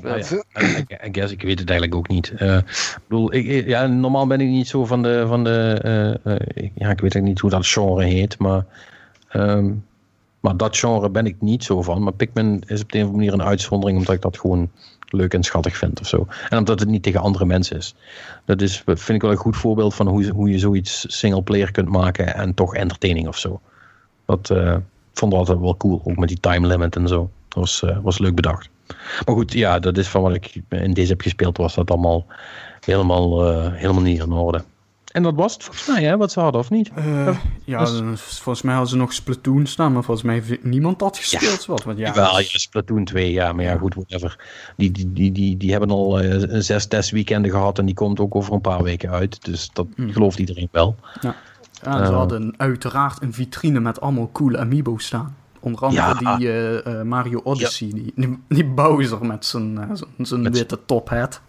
[0.58, 2.32] I- I guess, ik weet het eigenlijk ook niet.
[2.40, 2.64] Ik
[3.08, 6.90] bedoel, ik, ja, normaal ben ik niet zo van de, van de eh, eh, ja,
[6.90, 8.64] ik weet eigenlijk niet hoe dat genre heet, maar,
[9.28, 9.70] ehm,
[10.46, 12.02] maar dat genre ben ik niet zo van.
[12.02, 14.70] Maar Pikmin is op de een of andere manier een uitzondering, omdat ik dat gewoon
[15.08, 16.26] leuk en schattig vind of zo.
[16.48, 17.94] En omdat het niet tegen andere mensen is.
[18.44, 21.72] Dat is, vind ik wel een goed voorbeeld van hoe, hoe je zoiets single player
[21.72, 23.60] kunt maken en toch entertaining of zo.
[24.26, 24.76] Dat eh,
[25.12, 27.30] vond ik altijd wel cool, ook met die time limit en zo.
[27.48, 28.68] Dat was, eh, was leuk bedacht.
[29.24, 32.26] Maar goed, ja, dat is van wat ik in deze heb gespeeld, was dat allemaal
[32.80, 34.64] helemaal, eh, helemaal niet in orde.
[35.16, 36.90] En dat was het volgens mij, hè, wat ze hadden, of niet?
[36.94, 40.98] Eh, ja, dus- volgens mij hadden ze nog Splatoon staan, maar volgens mij heeft niemand
[40.98, 41.66] dat gespeeld.
[41.66, 44.38] Wat, want ja, Wel, ja, Splatoon 2, ja, maar ja, goed, whatever.
[44.76, 48.34] Die, die, die, die, die hebben al eh, zes testweekenden gehad en die komt ook
[48.34, 49.44] over een paar weken uit.
[49.44, 50.12] Dus dat Hmm.
[50.12, 50.96] gelooft iedereen wel.
[51.20, 51.34] ja,
[51.82, 55.36] ze eh, hadden uiteraard een vitrine met allemaal coole amiibo's staan.
[55.66, 56.36] Onder andere Ja.
[56.36, 60.78] die eh, eh, Mario Odyssey, die, die, die Bowser met zijn, eh, zijn- Met- witte
[60.86, 61.40] tophat.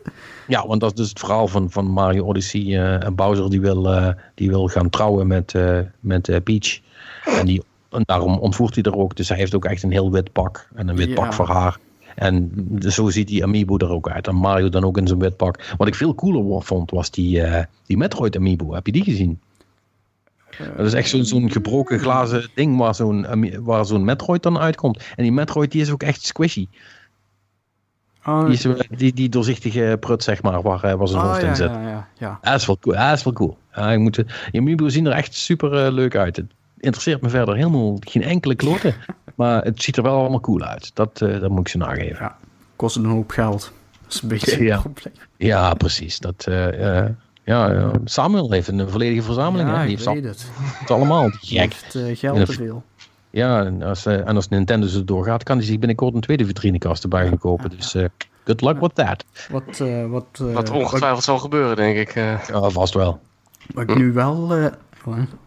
[0.47, 2.61] Ja, want dat is dus het verhaal van, van Mario Odyssey.
[2.61, 5.53] eh, en Bowser die wil, die wil gaan trouwen met,
[5.99, 6.79] met Peach.
[7.25, 9.15] En, die, en daarom ontvoert hij er ook.
[9.15, 10.67] Dus hij heeft ook echt een heel wit pak.
[10.75, 11.13] En een wit Ja.
[11.15, 11.77] pak voor haar.
[12.15, 14.27] En zo ziet die Amiibo er ook uit.
[14.27, 15.73] En Mario dan ook in zijn wit pak.
[15.77, 17.41] Wat ik veel cooler vond, was die,
[17.85, 18.73] die Metroid Amiibo.
[18.73, 19.39] Heb je die gezien?
[20.77, 24.57] Dat is echt zo'n zo'n gebroken glazen ding waar zo'n ami- waar zo'n Metroid dan
[24.59, 25.03] uitkomt.
[25.15, 26.67] En die Metroid die is ook echt squishy.
[28.21, 31.27] Ah, Die, is, eh, die, die doorzichtige prut, zeg maar, waar, eh, waar zijn ah,
[31.29, 31.69] hoofd ja, in zit.
[31.69, 32.39] ja, ja, ja.
[32.41, 32.95] Dat is wel cool.
[32.95, 33.57] Dat is wel cool.
[33.75, 34.15] Ja, je moet,
[34.51, 36.35] je Amiibo zien er echt super eh, leuk uit.
[36.35, 36.45] Het
[36.79, 38.95] interesseert me verder helemaal geen enkele kloten.
[39.35, 40.91] maar het ziet er wel allemaal cool uit.
[40.93, 42.17] Dat, eh, dat moet ik ze nageven.
[42.19, 42.37] Ja.
[42.75, 43.71] Kost een hoop geld.
[44.03, 44.75] Dat is een beetje Ja.
[44.75, 45.13] een probleem.
[45.37, 46.19] Ja, precies.
[46.19, 47.09] Dat, eh, eh,
[47.47, 49.69] ja, Samuel heeft een volledige verzameling.
[49.69, 49.85] Ja, hè?
[49.85, 50.47] Die ik heeft weet het.
[50.79, 51.29] het allemaal.
[51.41, 52.83] Die heeft eh, geld te veel.
[53.29, 56.45] Ja, en als, eh, en als Nintendo zo doorgaat, kan hij zich binnenkort een tweede
[56.45, 57.69] vitrinekast erbij gaan kopen.
[57.69, 58.05] Dus eh,
[58.45, 59.25] good luck with that.
[59.49, 62.15] Wat, eh, wat, eh, Wat ongetwijfeld zal gebeuren, denk ik.
[62.15, 62.43] eh.
[62.47, 63.19] Ja, vast wel.
[63.73, 64.65] Wat ik nu wel, eh,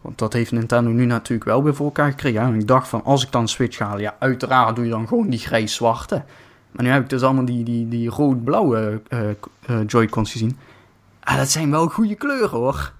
[0.01, 2.41] want dat heeft Nintendo nu natuurlijk wel weer voor elkaar gekregen.
[2.41, 5.07] En ik dacht van, als ik dan Switch ga halen, ja, uiteraard doe je dan
[5.07, 6.23] gewoon die grijs-zwarte.
[6.71, 9.35] Maar nu heb ik dus allemaal die, die, die rood-blauwe eh, eh,
[9.87, 10.57] Joy-Cons gezien.
[11.23, 12.91] Ah, dat zijn wel goede kleuren hoor.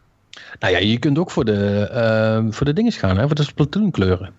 [0.60, 3.26] Nou ja, je kunt ook voor de, eh, voor de dingen gaan, hè?
[3.28, 4.34] voor de Splatoon kleuren.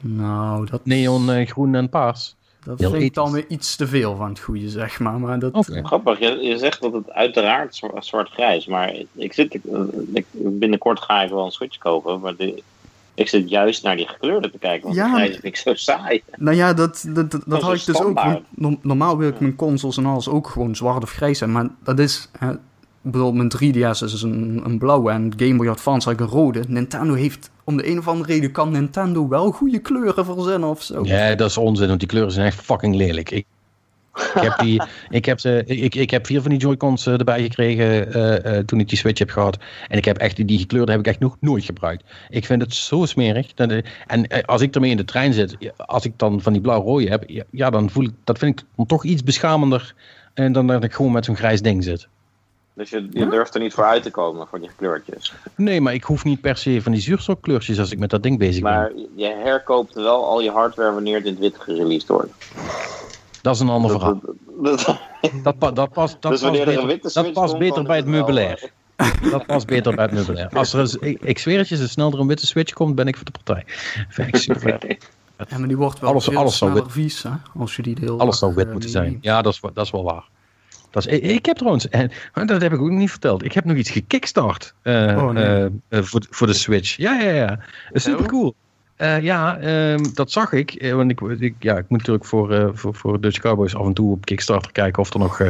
[0.00, 2.36] Nou, dat, Neon, eh, groen en paars.
[2.64, 5.20] dat heel vind ik dan weer iets te veel van het goede, zeg maar.
[5.20, 5.84] Maar dat, Oké.
[5.84, 9.62] Grappig, je, je zegt dat het uiteraard zwa- zwart-grijs, maar ik zit, ik,
[10.12, 12.62] ik- binnenkort ga ik wel een Switch kopen, maar de,
[13.14, 15.12] ik zit juist naar die gekleurde te kijken, want Ja.
[15.14, 16.22] grijs vind ik zo saai.
[16.36, 17.94] Nou ja, dat, dat, dat, had ik dus ook.
[17.94, 18.26] standaard.
[18.32, 21.52] want no- normaal wil ik mijn consoles en alles ook gewoon zwart of grijs zijn.
[21.52, 22.28] Maar dat is...
[22.38, 22.52] Hè,
[23.10, 26.64] bijvoorbeeld mijn 3DS is een, een blauwe en Game Boy Advance ik een rode.
[26.68, 27.50] Nintendo heeft...
[27.64, 31.04] Om de een of andere reden kan Nintendo wel goede kleuren verzinnen of zo.
[31.04, 33.30] Ja, dat is onzin, want die kleuren zijn echt fucking lelijk.
[33.30, 33.46] Ik,
[34.34, 37.42] ik, heb, die, ik, heb, ze, ik, ik heb vier van die Joy-Cons eh, erbij
[37.42, 39.58] gekregen eh, eh, toen ik die Switch heb gehad.
[39.88, 42.04] En ik heb echt, die gekleurde heb ik echt nog nooit gebruikt.
[42.28, 43.54] Ik vind het zo smerig.
[43.54, 47.08] Dat, En als ik ermee in de trein zit, als ik dan van die blauw-rode
[47.08, 49.94] heb, ja, ja, dan voel ik, dat vind ik dan toch iets beschamender
[50.34, 52.08] en dan dat ik gewoon met zo'n grijs ding zit.
[52.78, 55.32] Dus je, je durft er niet voor uit te komen, voor die kleurtjes.
[55.54, 58.38] Nee, maar ik hoef niet per se van die zuurstofkleurtjes als ik met dat ding
[58.38, 58.72] bezig ben.
[58.72, 62.32] Maar je herkoopt wel al je hardware wanneer het in het wit gereleased wordt.
[63.42, 64.20] Dat is een ander Dat- verhaal.
[64.62, 65.00] dat- dat-
[65.42, 68.06] Dat, pa- dat past, dat dus past er beter, dat past komt, beter bij het
[68.06, 68.70] meubilair.
[69.30, 70.48] Dat past beter bij het meubilair.
[70.52, 73.06] Als er ik, ik zweer het je, zo snel er een witte switch komt, ben
[73.06, 73.62] ik voor de partij.
[74.08, 75.10] Vind ik.
[75.48, 77.30] Ja, maar die wordt wel Alles- alles vies, hè?
[77.58, 79.18] Als je die Alles zou wit eh, moeten zijn.
[79.20, 80.24] Ja, dat is, dat is wel waar.
[81.06, 82.10] Ik, heb trouwens, en
[82.46, 85.44] dat heb ik ook niet verteld, ik heb nog iets gekickstart eh, Oh, nee.
[85.44, 86.96] eh, eh, voor, de- voor de Switch.
[86.96, 87.58] Ja, ja, ja.
[87.92, 88.54] Super cool.
[89.20, 90.92] ja, ehm, dat zag ik.
[90.94, 94.12] want ik, ik, ja, ik moet natuurlijk voor, voor, voor Dutch Cowboys af en toe
[94.12, 95.40] op Kickstarter kijken of er nog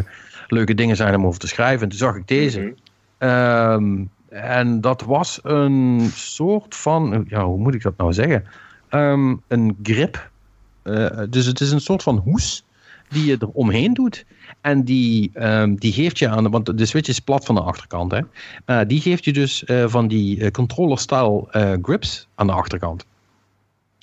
[0.46, 1.82] leuke dingen zijn om over te schrijven.
[1.82, 2.60] En toen zag ik deze.
[2.60, 2.70] Mhm.
[3.18, 8.44] Ehm, en dat was een soort van, ja, hoe moet ik dat nou zeggen?
[8.88, 10.30] Ehm, een grip.
[11.30, 12.64] Dus het is een soort van hoes
[13.08, 14.24] die je er omheen doet.
[14.60, 18.12] En die, ehm, die geeft je aan, want de switch is plat van de achterkant.
[18.12, 18.20] Hè?
[18.64, 23.06] Eh, die geeft je dus eh, van die eh, controller-style grips aan de achterkant.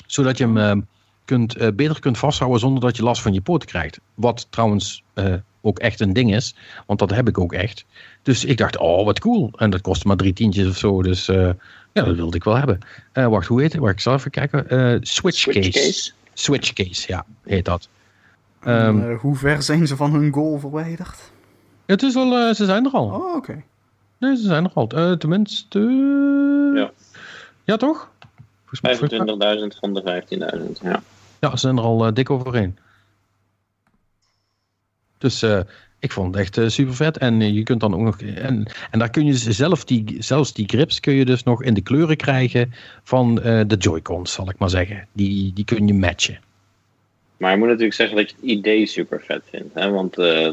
[0.08, 0.82] Zodat je hem ehm,
[1.26, 3.99] kunt, beter kunt vasthouden zonder dat je last van je poten krijgt.
[4.14, 5.03] Wat trouwens
[5.62, 7.86] ook echt een ding is, want dat heb ik ook echt.
[8.22, 9.51] Dus ik dacht, oh wat cool.
[9.56, 11.03] En dat kostte maar drie tientjes of zo.
[11.03, 11.56] Dus ja,
[11.93, 12.80] dat wilde ik wel hebben.
[13.14, 13.82] Wacht, hoe heet het?
[13.82, 14.66] Wacht, ik zal even kijken.
[15.08, 15.72] Switch, Switch case.
[15.72, 16.12] case?
[16.34, 17.89] Switch case, ja, heet dat.
[18.66, 21.32] En, Ehm, eh, hoe ver zijn ze van hun goal verwijderd?
[21.86, 23.05] het is al, eh, ze zijn er al.
[23.05, 23.63] Oh, oké.
[24.18, 24.88] Nee, ze zijn er al.
[24.89, 25.80] Eh, tenminste.
[26.76, 26.91] Ja.
[27.63, 28.09] Ja, toch?
[28.59, 30.80] Volgens mij- volgens mij- 25.000 van de 15.000.
[30.84, 31.01] Ja.
[31.39, 32.78] Ja, ze zijn er al dik overheen.
[35.18, 35.59] Dus eh,
[35.99, 37.18] ik vond het echt super vet.
[37.18, 38.22] En je kunt dan ook nog.
[38.22, 41.74] En, en daar kun je zelf die, zelfs die grips kun je dus nog in
[41.74, 45.07] de kleuren krijgen van eh, de Joy-Cons, zal ik maar zeggen.
[45.11, 46.39] Die, die kun je matchen.
[47.38, 49.73] Maar je moet natuurlijk zeggen dat je het idee super vet vindt.
[49.73, 49.89] Hè?
[49.89, 50.49] Want eh,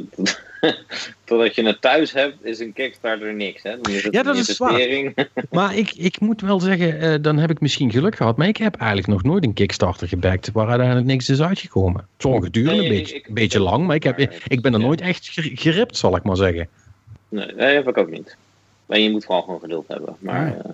[1.24, 3.62] totdat je het thuis hebt, is een Kickstarter niks.
[3.62, 3.76] Hè?
[3.80, 5.12] Dan is het Ja, een dat is waar.
[5.50, 8.36] Maar ik, ik moet wel zeggen, eh, dan heb ik misschien geluk gehad.
[8.36, 12.06] Maar ik heb eigenlijk nog nooit een Kickstarter gebackt waar uiteindelijk niks is uitgekomen.
[12.18, 14.60] Sommige duren Nee, een ik- beetje, ik- een beetje lang, maar ik, heb, Maar- ik
[14.62, 14.86] ben er ja.
[14.86, 16.68] nooit echt ger- geript, zal ik maar zeggen.
[17.28, 18.36] Nee, dat heb ik ook niet.
[18.86, 20.16] En je moet vooral gewoon geduld hebben.
[20.18, 20.54] Maar Nee.
[20.54, 20.70] eh,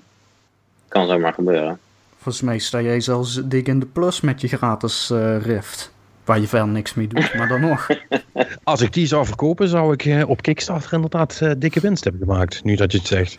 [0.88, 1.78] kan zomaar gebeuren.
[2.16, 5.92] Volgens mij sta jij zelfs dik in de plus met je gratis eh, Rift.
[6.28, 7.86] Waar je verder niks mee doet, maar dan nog.
[8.64, 12.22] Als ik die zou verkopen, zou ik eh, op Kickstarter inderdaad eh, dikke winst hebben
[12.22, 12.64] gemaakt.
[12.64, 13.38] Nu dat je het zegt.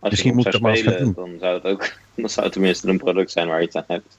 [0.00, 2.98] Als Misschien moet dat maar gaan dan zou het ook dan zou het tenminste een
[2.98, 4.18] product zijn waar je iets aan hebt.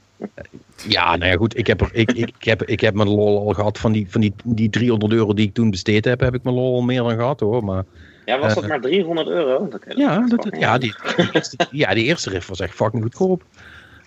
[0.88, 1.58] Ja, nou ja, goed.
[1.58, 4.06] Ik heb, er, ik, ik, ik heb, ik heb mijn lol al gehad van die,
[4.10, 6.20] van die, die 300 euro die ik toen besteed heb.
[6.20, 7.64] Heb ik mijn lol al meer dan gehad hoor.
[7.64, 7.84] Maar
[8.24, 9.68] Ja, was Eh, dat maar 300 euro?
[9.68, 13.42] Dat ja, dat, ja, die, die eerste, ja, die eerste riff was echt fucking goedkoop.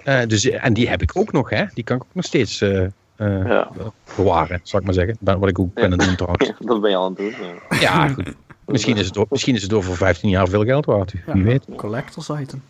[0.04, 1.66] Eh, dus, en die heb ik ook nog, hè.
[1.74, 2.86] Die kan ik ook nog steeds eh,
[3.16, 3.72] eh, Ja.
[4.16, 5.18] bewaren, zal ik maar zeggen.
[5.20, 6.48] Wat ik ook ben aan het doen trouwens.
[6.48, 7.46] Ja, dat ben je al aan het doen.
[7.70, 7.80] Ja.
[7.80, 8.34] Ja, goed.
[8.66, 11.14] Misschien is, het, door- misschien is het door voor 15 jaar veel geld waard.
[11.26, 11.66] Ja, Wie weet.
[11.76, 12.64] Collectors item.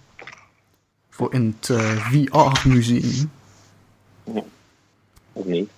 [1.10, 3.32] Voor in het eh, VR-museum.
[5.34, 5.70] Of niet?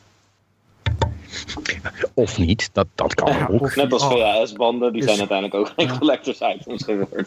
[2.14, 3.62] Of niet, dat, dat kan Ja, ook.
[3.62, 4.04] of- Net als.
[4.04, 5.98] VHS-banden, die Is- zijn uiteindelijk ook geen Ja.
[5.98, 7.26] collectors items geworden.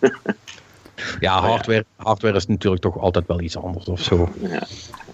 [1.20, 4.28] Ja, hardware, hardware is natuurlijk toch altijd wel iets anders of zo.
[4.40, 4.62] Ja.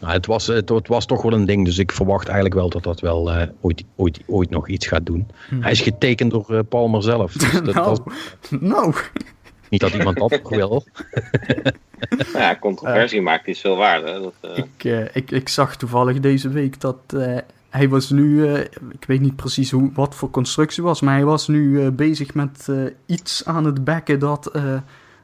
[0.01, 2.69] Nou, het, was, het, het was toch wel een ding, dus ik verwacht eigenlijk wel
[2.69, 5.27] dat dat wel eh, ooit, ooit, ooit nog iets gaat doen.
[5.61, 7.33] Hij is getekend door eh, Palmer zelf.
[7.33, 8.01] Dus dat, nou, was
[8.51, 8.95] nou.
[9.69, 10.85] niet dat iemand dat nog wil.
[12.09, 14.11] Nou ja, controversie maakt iets veel waarde.
[14.11, 14.21] hè.
[14.21, 17.37] Dat, eh, Ik, eh, ik, ik zag toevallig deze week dat eh,
[17.71, 21.25] hij was nu, eh, ik weet niet precies hoe, wat voor constructie was, maar hij
[21.25, 22.77] was nu eh, bezig met eh,
[23.07, 24.75] iets aan het backen dat, eh,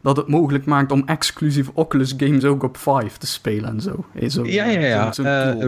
[0.03, 4.05] dat het mogelijk maakt om exclusief Oculus games ook op Vive te spelen en zo.
[4.29, 5.05] Zo Ja, ja, ja.
[5.07, 5.25] Eh, tool.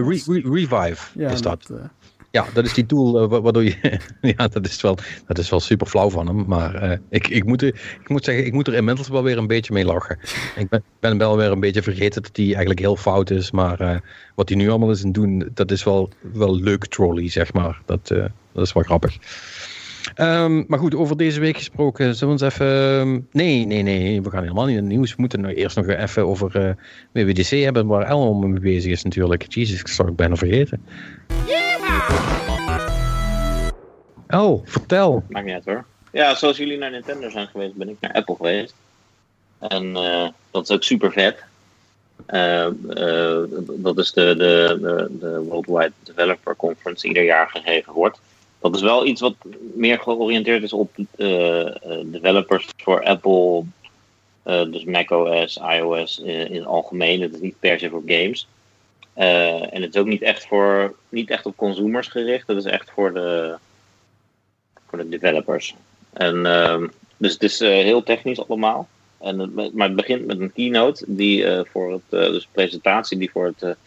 [0.09, 1.69] re- re- revive Ja, is dat.
[1.69, 1.77] eh,
[2.31, 3.99] Ja, dat is die tool eh, wa- waardoor je...
[4.37, 6.43] ja, dat is wel, dat is wel super flauw van hem.
[6.47, 7.67] Maar ik, ik, moet er,
[8.01, 10.19] ik moet zeggen, ik moet er inmiddels wel weer een beetje mee lachen.
[10.55, 13.51] ik ben, ben wel weer een beetje vergeten dat die eigenlijk heel fout is.
[13.51, 14.01] Maar
[14.35, 17.53] wat hij nu allemaal is aan het doen, dat is wel, wel leuk trolley, zeg
[17.53, 17.81] maar.
[17.85, 18.07] Dat,
[18.53, 19.17] dat is wel grappig.
[20.15, 23.27] Ehm, maar goed, over deze week gesproken, zullen we ons even...
[23.31, 25.09] nee, nee, nee, we gaan helemaal niet in het nieuws.
[25.09, 26.73] We moeten nou eerst nog even over eh,
[27.11, 29.53] WWDC hebben, waar Elmo mee bezig is natuurlijk.
[29.53, 30.85] Jezus, ik zou het bijna vergeten.
[34.27, 35.23] Oh, vertel.
[35.29, 35.85] Maakt niet uit hoor.
[36.11, 38.75] Ja, zoals jullie naar Nintendo zijn geweest, ben ik naar Apple geweest.
[39.59, 41.43] En eh, dat is ook super vet.
[42.25, 42.67] Eh,
[43.75, 48.19] dat is de, de, de, de Worldwide Developer Conference, ieder jaar gegeven wordt.
[48.63, 49.35] Dat is wel iets wat
[49.73, 51.73] meer georiënteerd is op eh, eh,
[52.05, 53.63] developers voor Apple,
[54.43, 57.21] eh, dus macOS, iOS in het algemeen.
[57.21, 58.47] Het is niet per se voor games.
[59.13, 62.47] En het is ook niet echt, voor, niet echt op consumers gericht.
[62.47, 63.55] Het is echt voor de,
[64.87, 65.75] voor de developers.
[66.13, 66.87] En, ehm,
[67.17, 68.87] dus het is heel technisch allemaal.
[69.19, 73.77] En maar het begint met een keynote, die voor het, dus presentatie die voor het,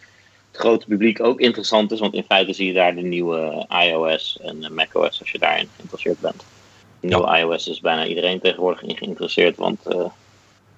[0.57, 2.01] het grote publiek ook interessant is.
[2.01, 5.69] Want in feite zie je daar de nieuwe iOS en eh, macOS als je daarin
[5.77, 6.45] geïnteresseerd bent.
[7.01, 10.05] De nieuwe iOS is bijna iedereen tegenwoordig in geïnteresseerd, want eh,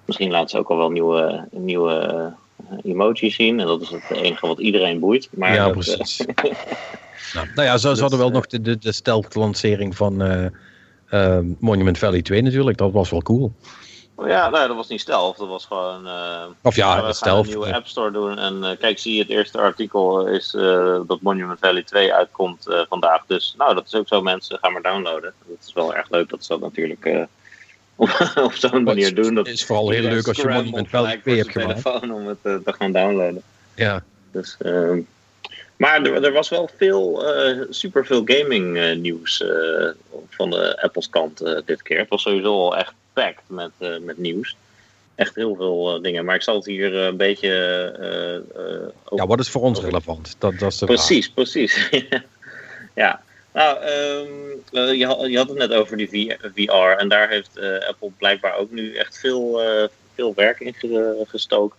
[0.05, 2.33] misschien laten ze ook al wel nieuwe, nieuwe
[2.83, 3.59] emoji zien.
[3.59, 5.29] En dat is het enige wat iedereen boeit.
[5.31, 6.25] Maar ja, dat, precies.
[7.33, 10.45] nou, nou ja, ze, ze hadden wel nog de, de, de stealth-lancering van eh,
[11.09, 12.77] eh, Monument Valley 2 natuurlijk.
[12.77, 13.53] Dat was wel cool.
[14.25, 15.37] Ja, nee, dat was niet stealth.
[15.37, 16.07] Dat was gewoon...
[16.07, 17.45] Uh, of ja, we gaan stealth.
[17.45, 18.37] een nieuwe App Store doen.
[18.37, 22.65] En uh, kijk, zie je het eerste artikel is uh, dat Monument Valley 2 uitkomt
[22.89, 23.23] vandaag.
[23.27, 24.57] Dus nou, dat is ook zo mensen.
[24.61, 25.33] Ga maar downloaden.
[25.47, 27.05] Het is wel erg leuk dat ze dat natuurlijk
[27.95, 29.35] op, op zo'n manier doen.
[29.35, 31.81] Dat is vooral heel leuk als je Monument Valley 2 hebt gemaakt.
[31.81, 33.41] telefoon om het te gaan downloaden.
[33.75, 34.03] Ja.
[34.31, 34.99] Dus, ehm,
[35.75, 37.23] maar er, er, was wel veel,
[37.69, 39.43] super veel gaming nieuws
[40.29, 41.99] van de Apple's kant dit keer.
[41.99, 44.55] Het was sowieso al echt packed met, uh, met nieuws.
[45.15, 46.25] Echt heel veel uh, dingen.
[46.25, 47.51] Maar ik zal het hier uh, een beetje.
[49.15, 50.35] ja, wat is voor ons relevant?
[50.37, 51.35] Dat, dat is de precies, vraag.
[51.35, 51.89] precies.
[53.03, 53.21] ja.
[53.53, 56.97] Nou, um, je, had, je had het net over die VR.
[56.97, 59.61] En daar heeft Apple blijkbaar ook nu echt veel,
[60.15, 60.75] veel werk in
[61.27, 61.77] gestoken.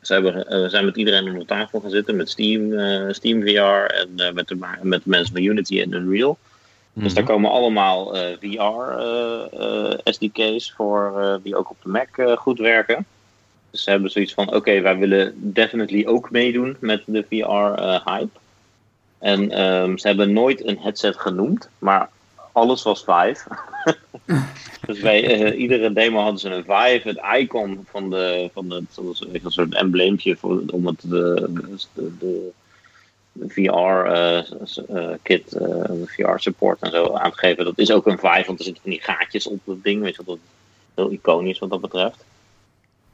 [0.00, 2.16] Ze hebben, zijn met iedereen om de tafel gaan zitten.
[2.16, 2.70] Met Steam,
[3.12, 6.38] Steam VR en met, de, met de mensen van Unity en Unreal.
[6.98, 12.38] Dus daar komen allemaal uh, VR uh, uh, SDK's voor die ook op de Mac
[12.38, 13.06] goed werken.
[13.70, 18.38] Dus ze hebben zoiets van: oké, wij willen definitely ook meedoen met de VR-hype.
[19.18, 22.08] en um, ze hebben nooit een headset genoemd, maar
[22.52, 23.48] alles was Vive.
[24.86, 28.82] dus bij iedere demo hadden ze een Vive, het icon van de, van de
[29.32, 31.48] een soort embleempje voor, om het de,
[31.94, 32.50] de, de
[33.48, 34.76] VR-kit,
[35.60, 37.64] uh, VR-support en zo aan te geven.
[37.64, 40.02] Dat is ook een vibe, want er zitten van die gaatjes op het ding.
[40.02, 40.38] Weet je, dat
[40.94, 42.24] heel iconisch wat dat betreft.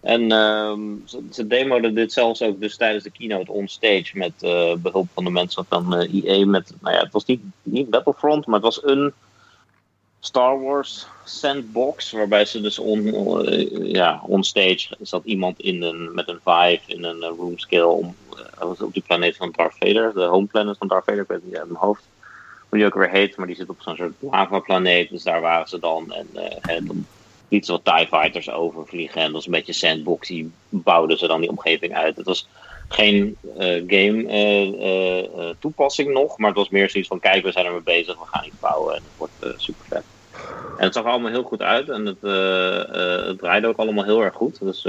[0.01, 4.32] En um, ze, ze demoden dit zelfs ook dus tijdens de keynote on stage met
[4.82, 6.47] behulp van de mensen van EA.
[6.47, 9.12] Met, nou ja, het was niet, niet Battlefront, maar het was een
[10.24, 16.15] Star Wars sandbox, waarbij ze dus on, uh, ja, on stage zat iemand in een,
[16.15, 18.15] met een Vive in een room scale om,
[18.62, 21.44] uh, op die planeet van Darth Vader, de home planet van Darth Vader, ik weet
[21.44, 22.03] niet uit mijn hoofd
[22.69, 25.40] hoe die ook weer heet, maar die zit op zo'n soort lava planeet, dus daar
[25.40, 27.07] waren ze dan en, uh, en dan
[27.49, 31.40] lieten ze wat TIE Fighters overvliegen en dat was een beetje sandboxy, bouwden ze dan
[31.40, 32.16] die omgeving uit.
[32.16, 32.47] Het was
[32.93, 34.23] geen uh, game
[35.36, 38.19] uh, toepassing nog, maar het was meer zoiets van kijk, we zijn er mee bezig,
[38.19, 40.02] we gaan iets bouwen en het wordt super vet.
[40.78, 42.20] En het zag allemaal heel goed uit en het,
[43.27, 44.59] het draaide ook allemaal heel erg goed.
[44.60, 44.86] Dus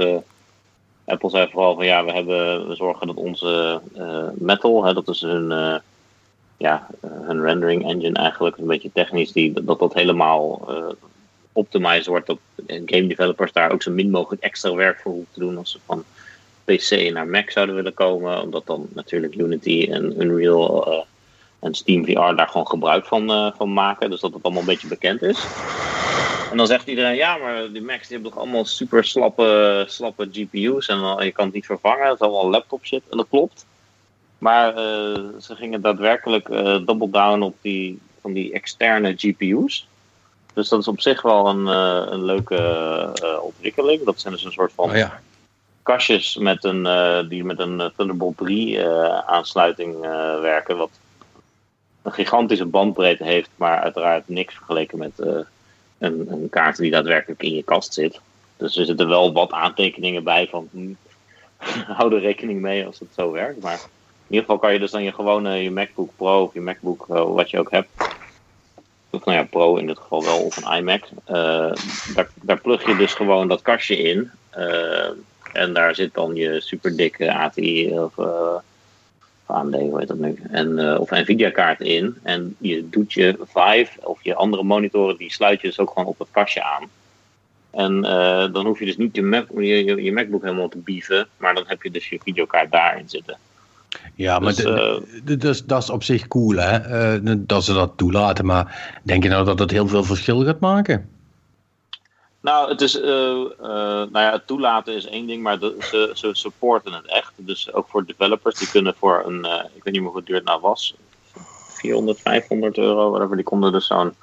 [1.06, 3.82] Apple zei vooral van ja, we, hebben, we zorgen dat onze
[4.34, 5.82] metal, hè, dat is hun,
[6.58, 10.68] ja, hun rendering engine eigenlijk, een beetje technisch, die, dat dat helemaal
[11.52, 12.28] optimized wordt.
[12.28, 15.72] Dat game developers daar ook zo min mogelijk extra werk voor hoeven te doen als
[15.72, 16.04] ze van
[16.66, 18.42] PC naar Mac zouden willen komen.
[18.42, 21.00] Omdat dan natuurlijk Unity en Unreal uh,
[21.60, 24.10] en Steam VR daar gewoon gebruik van, uh, van maken.
[24.10, 25.46] Dus dat het allemaal een beetje bekend is.
[26.52, 30.30] En dan zegt iedereen, ja, maar die Macs die hebben toch allemaal super slappe, slappe
[30.32, 32.06] GPU's en uh, je kan het niet vervangen.
[32.06, 33.02] Het is allemaal laptop shit.
[33.10, 33.66] En dat klopt.
[34.38, 34.74] Maar
[35.40, 36.48] ze gingen daadwerkelijk
[36.86, 39.88] double down op die, van die externe GPU's.
[40.54, 41.66] Dus dat is op zich wel een,
[42.14, 44.04] een leuke ontwikkeling.
[44.04, 44.90] Dat zijn dus een soort van...
[44.90, 45.22] Oh ja
[45.84, 50.00] kastjes met een, uh, die met een Thunderbolt 3 uh, aansluiting
[50.42, 50.78] werken.
[50.78, 50.90] Wat
[52.02, 55.46] een gigantische bandbreedte heeft, maar uiteraard niks vergeleken met een,
[56.32, 58.20] een, kaart die daadwerkelijk in je kast zit.
[58.58, 60.94] Dus er zitten wel wat aantekeningen bij van hm,
[61.98, 63.62] hou er rekening mee als het zo werkt.
[63.62, 63.80] Maar
[64.28, 67.06] in ieder geval kan je dus dan je gewone je MacBook Pro of je MacBook
[67.08, 67.90] wat je ook hebt.
[69.10, 71.04] Of nou ja, Pro in dit geval wel, of een iMac.
[72.16, 74.32] daar, daar plug je dus gewoon dat kastje in.
[75.54, 78.56] En daar zit dan je super dikke ATI of uh,
[79.46, 80.40] AMD, hoe heet dat nu?
[80.52, 82.16] En, uh, of Nvidia kaart in.
[82.24, 86.08] En je doet je Vive of je andere monitoren, die sluit je dus ook gewoon
[86.08, 86.90] op het kastje aan.
[87.72, 91.54] En uh, dan hoef je dus niet je, Mac, je, MacBook helemaal te bieven, maar
[91.54, 93.38] dan heb je dus je videokaart daarin zitten.
[94.16, 97.20] Ja, maar dus, dus, dat is op zich cool, hè?
[97.46, 98.46] dat ze dat toelaten.
[98.46, 101.10] Maar denk je nou dat dat heel veel verschil gaat maken?
[102.44, 106.94] Nou, het is, uh, uh, nou ja, toelaten is één ding, maar ze, ze supporten
[106.94, 107.34] het echt.
[107.36, 110.36] Dus ook voor developers, die kunnen voor een, uh, ik weet niet meer hoe duur
[110.36, 110.96] het nou was,
[111.68, 114.14] 400, 500 euro, whatever, die konden dus zo'n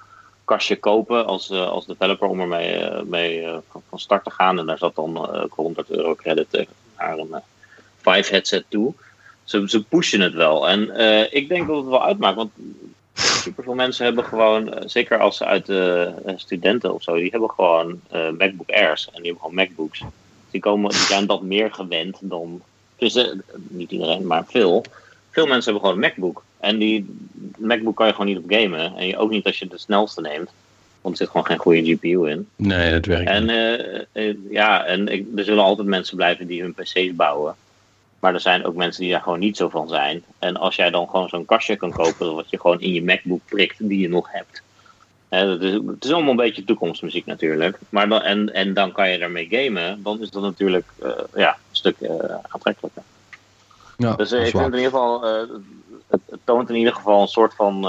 [0.44, 3.46] kastje kopen als, als developer om ermee mee,
[3.88, 4.58] van start te gaan.
[4.58, 6.66] En daar zat dan 100 euro credit
[6.98, 7.34] naar een
[7.96, 8.94] Vive headset toe.
[9.44, 10.68] Ze, ze pushen het wel.
[10.68, 10.80] En
[11.32, 12.50] ik denk dat het wel uitmaakt, want
[13.40, 17.30] super veel mensen hebben gewoon, zeker als ze uit de uh, studenten of zo, die
[17.30, 20.02] hebben gewoon uh, MacBook Airs en die hebben gewoon MacBooks.
[20.50, 22.62] Die, komen, die zijn dat meer gewend dan,
[22.96, 23.28] dus uh,
[23.68, 24.84] niet iedereen, maar veel.
[25.30, 26.42] Veel mensen hebben gewoon een MacBook.
[26.60, 27.16] En die
[27.58, 28.96] MacBook kan je gewoon niet op gamen.
[28.96, 30.50] En je, ook niet als je de snelste neemt.
[31.00, 32.48] Want er zit gewoon geen goede GPU in.
[32.56, 33.50] Nee, dat werkt En, niet.
[34.12, 37.54] eh, eh, ja, en ik, er zullen altijd mensen blijven die hun PC's bouwen.
[38.20, 40.24] Maar er zijn ook mensen die daar gewoon niet zo van zijn.
[40.38, 43.40] En als jij dan gewoon zo'n kastje kan kopen, wat je gewoon in je MacBook
[43.44, 44.62] prikt, die je nog hebt.
[45.30, 47.78] Hè, dat is, het is allemaal een beetje toekomstmuziek natuurlijk.
[47.88, 51.48] Maar dan, en, en dan kan je daarmee gamen, dan is dat natuurlijk eh, ja,
[51.48, 53.02] een stuk eh, aantrekkelijker.
[53.96, 57.28] Ja, Dus eh, ik vind in ieder geval, het, het toont in ieder geval een
[57.28, 57.88] soort van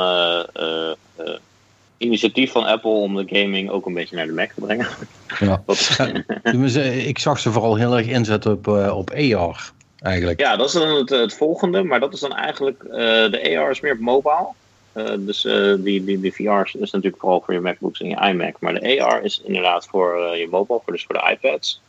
[1.98, 4.88] initiatief van Apple om de gaming ook een beetje naar de Mac te brengen.
[5.40, 5.64] Ja.
[6.52, 6.76] Dus,
[7.06, 9.72] Ik zag ze vooral heel erg inzetten op, op AR,
[10.02, 10.40] eigenlijk.
[10.40, 13.70] Ja, dat is dan het, het volgende, maar dat is dan eigenlijk, eh, de AR
[13.70, 14.48] is meer op mobile.
[14.94, 18.28] Eh, dus eh, die, die, die VR is natuurlijk vooral voor je MacBooks en je
[18.30, 18.56] iMac.
[18.60, 21.82] Maar de AR is inderdaad voor je mobile, voor, dus voor de iPads.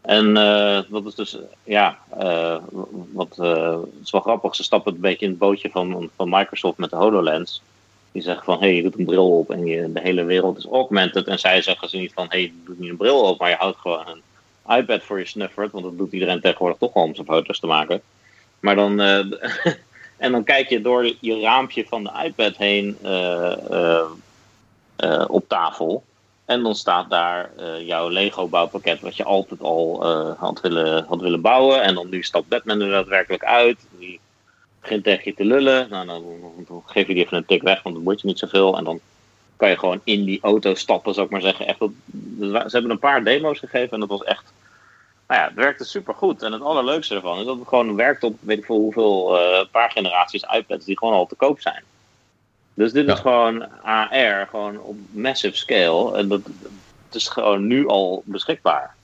[0.00, 0.34] En
[0.90, 1.98] dat is dus, ja,
[3.12, 4.54] wat het is wel grappig.
[4.54, 7.62] Ze stappen een beetje in het bootje van, van Microsoft met de HoloLens.
[8.12, 10.58] Die zeggen van, hé, hey, je doet een bril op en je, de hele wereld
[10.58, 11.26] is augmented.
[11.26, 13.48] En zij zeggen ze niet van, hé, hey, je doet niet een bril op, maar
[13.48, 14.22] je houdt gewoon een
[14.70, 15.72] iPad voor je snuffert.
[15.72, 18.02] Want dat doet iedereen tegenwoordig toch al om zijn foto's te maken.
[18.60, 19.18] Maar dan, eh,
[20.24, 24.04] en dan kijk je door je raampje van de iPad heen eh,
[24.96, 26.04] eh, op tafel.
[26.44, 27.50] En dan staat daar
[27.84, 30.06] jouw Lego bouwpakket wat je altijd al
[30.36, 31.82] had, willen, had willen bouwen.
[31.82, 33.78] En dan nu stapt Batman er daadwerkelijk uit.
[33.98, 34.20] Die
[34.80, 35.86] begint tegen je te lullen.
[35.90, 36.24] Nou, dan,
[36.86, 38.76] geef je die even een tik weg, want dan moet je niet zoveel.
[38.76, 39.00] En dan
[39.56, 41.66] kan je gewoon in die auto stappen, zou ik maar zeggen.
[41.66, 41.78] Echt,
[42.40, 44.52] ze hebben een paar demo's gegeven en dat was echt...
[45.30, 46.42] Nou ja, het werkte super goed.
[46.42, 49.66] En het allerleukste ervan is dat het gewoon werkt op weet ik veel hoeveel eh,
[49.70, 51.82] paar generaties iPads die gewoon al te koop zijn.
[52.74, 53.12] Dus dit Ja.
[53.12, 56.16] is gewoon AR, gewoon op massive scale.
[56.16, 56.40] En dat,
[57.06, 58.94] het is gewoon nu al beschikbaar.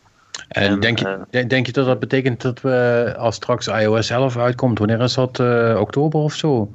[0.49, 4.11] En En, denk, je, eh, denk- je dat dat betekent dat we als straks iOS
[4.11, 5.41] 11 uitkomt, wanneer is dat?
[5.41, 6.71] eh, oktober of zo?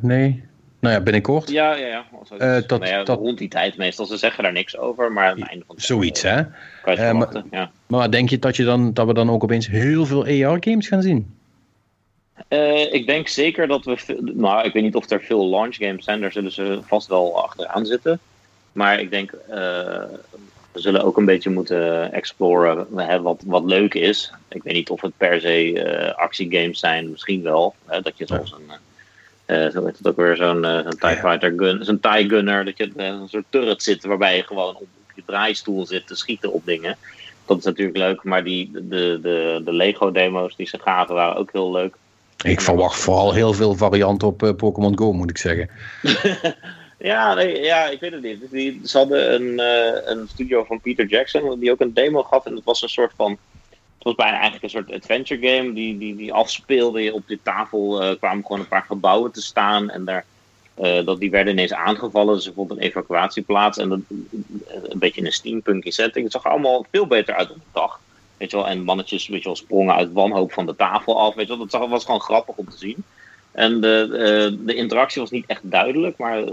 [0.00, 0.44] Nee?
[0.86, 1.50] Nou ja, binnenkort.
[1.50, 2.04] Ja, ja, ja.
[2.38, 4.06] Eh, dat- nou ja, Rond die tijd meestal.
[4.06, 6.40] Ze zeggen daar niks over, maar aan het einde van het Zoiets, hè?
[6.84, 7.70] eh, Eh, maar- ja.
[7.86, 11.02] Maar denk je dat, je dan, dat we dan ook opeens heel veel AR-games gaan
[11.02, 11.34] zien?
[12.90, 13.96] Ik denk zeker dat we.
[14.34, 17.42] Nou, ik weet niet of er veel launch games zijn, daar zullen ze vast wel
[17.44, 18.18] achteraan zitten.
[18.72, 20.08] Maar ik denk, we
[20.74, 24.32] zullen ook een beetje moeten exploren hè, wat, wat leuk is.
[24.48, 27.74] Ik weet niet of het per se actiegames zijn, misschien wel.
[27.86, 28.70] Hè, dat je zoals een.
[29.46, 31.16] Eh, zo heet het ook weer, zo'n zo'n TIE Ja.
[31.16, 34.74] Fighter gun, zo'n TIE Gunner, dat je eh, een soort turret zit waarbij je gewoon
[34.74, 36.96] op je draaistoel zit te schieten op dingen.
[37.44, 41.52] Dat is natuurlijk leuk, maar die, de, de, de Lego-demo's die ze gaven waren ook
[41.52, 41.94] heel leuk.
[42.44, 45.70] Ik verwacht vooral heel veel varianten op eh, Pokémon Go, moet ik zeggen.
[46.98, 48.50] Ja, nee, ja, ik weet het niet.
[48.50, 49.60] Die, ze hadden een,
[50.10, 52.46] een studio van Peter Jackson die ook een demo gaf.
[52.46, 53.38] En dat was een soort van.
[54.06, 55.72] Was bijna eigenlijk een soort adventure game.
[55.72, 58.02] Die, die, die afspeelde op die tafel.
[58.02, 59.90] eh, kwamen gewoon een paar gebouwen te staan.
[59.90, 60.24] En daar,
[60.74, 62.34] eh, dat, die werden ineens aangevallen.
[62.34, 63.78] Dus er vond een evacuatieplaats.
[63.78, 63.98] En dat,
[64.68, 66.24] een beetje een steampunky setting.
[66.24, 68.00] Het zag er allemaal veel beter uit op de dag.
[68.36, 71.34] Weet je wel, en mannetjes weet je wel, sprongen uit wanhoop van de tafel af.
[71.34, 73.04] Weet je wel, dat was gewoon grappig om te zien.
[73.52, 76.52] En de, eh, de interactie was niet echt duidelijk, maar eh,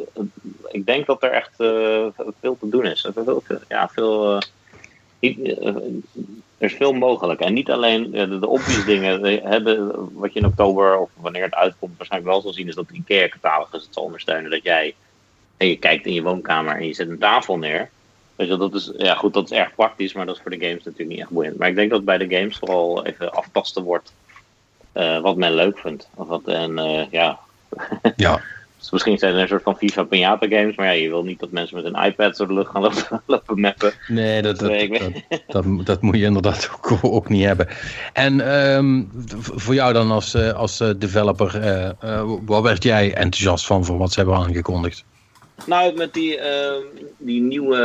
[0.71, 2.05] ik denk dat er echt eh,
[2.39, 3.07] veel te doen is.
[3.67, 4.37] Ja, veel,
[5.19, 5.75] eh, eh,
[6.63, 7.39] er is veel mogelijk.
[7.39, 9.23] En niet alleen eh, de, de obvious dingen.
[9.43, 12.75] eh, de- wat je in oktober of wanneer het uitkomt waarschijnlijk wel zal zien, is
[12.75, 14.51] dat de IKEA-catalogus het zal ondersteunen.
[14.51, 14.95] Dat jij
[15.57, 17.89] en je kijkt in je woonkamer en je zet een tafel neer.
[18.35, 20.65] Weet je, dat is, ja, goed, dat is erg praktisch, maar dat is voor de
[20.65, 21.57] games natuurlijk niet echt boeiend.
[21.57, 24.13] Maar ik denk dat bij de games vooral even aftasten wordt
[24.91, 26.09] eh, wat men leuk vindt.
[26.15, 26.75] Of wat, en
[27.11, 27.39] ja,
[28.15, 28.41] Ja,
[28.83, 31.39] dus misschien zijn er een soort van FIFA Pinata games, maar ja, je wil niet
[31.39, 33.93] dat mensen met een iPad door de lucht gaan lopen, lopen mappen.
[34.07, 37.67] nee, dat, dat, dat, weet- dat, dat moet je inderdaad ook, ook niet hebben.
[38.13, 39.03] En ehm,
[39.39, 43.97] voor jou dan als, eh, als eh, developer, eh, waar werd jij enthousiast van voor
[43.97, 45.03] wat ze hebben aangekondigd?
[45.65, 46.81] Nou, met die, ehm,
[47.17, 47.77] die nieuwe,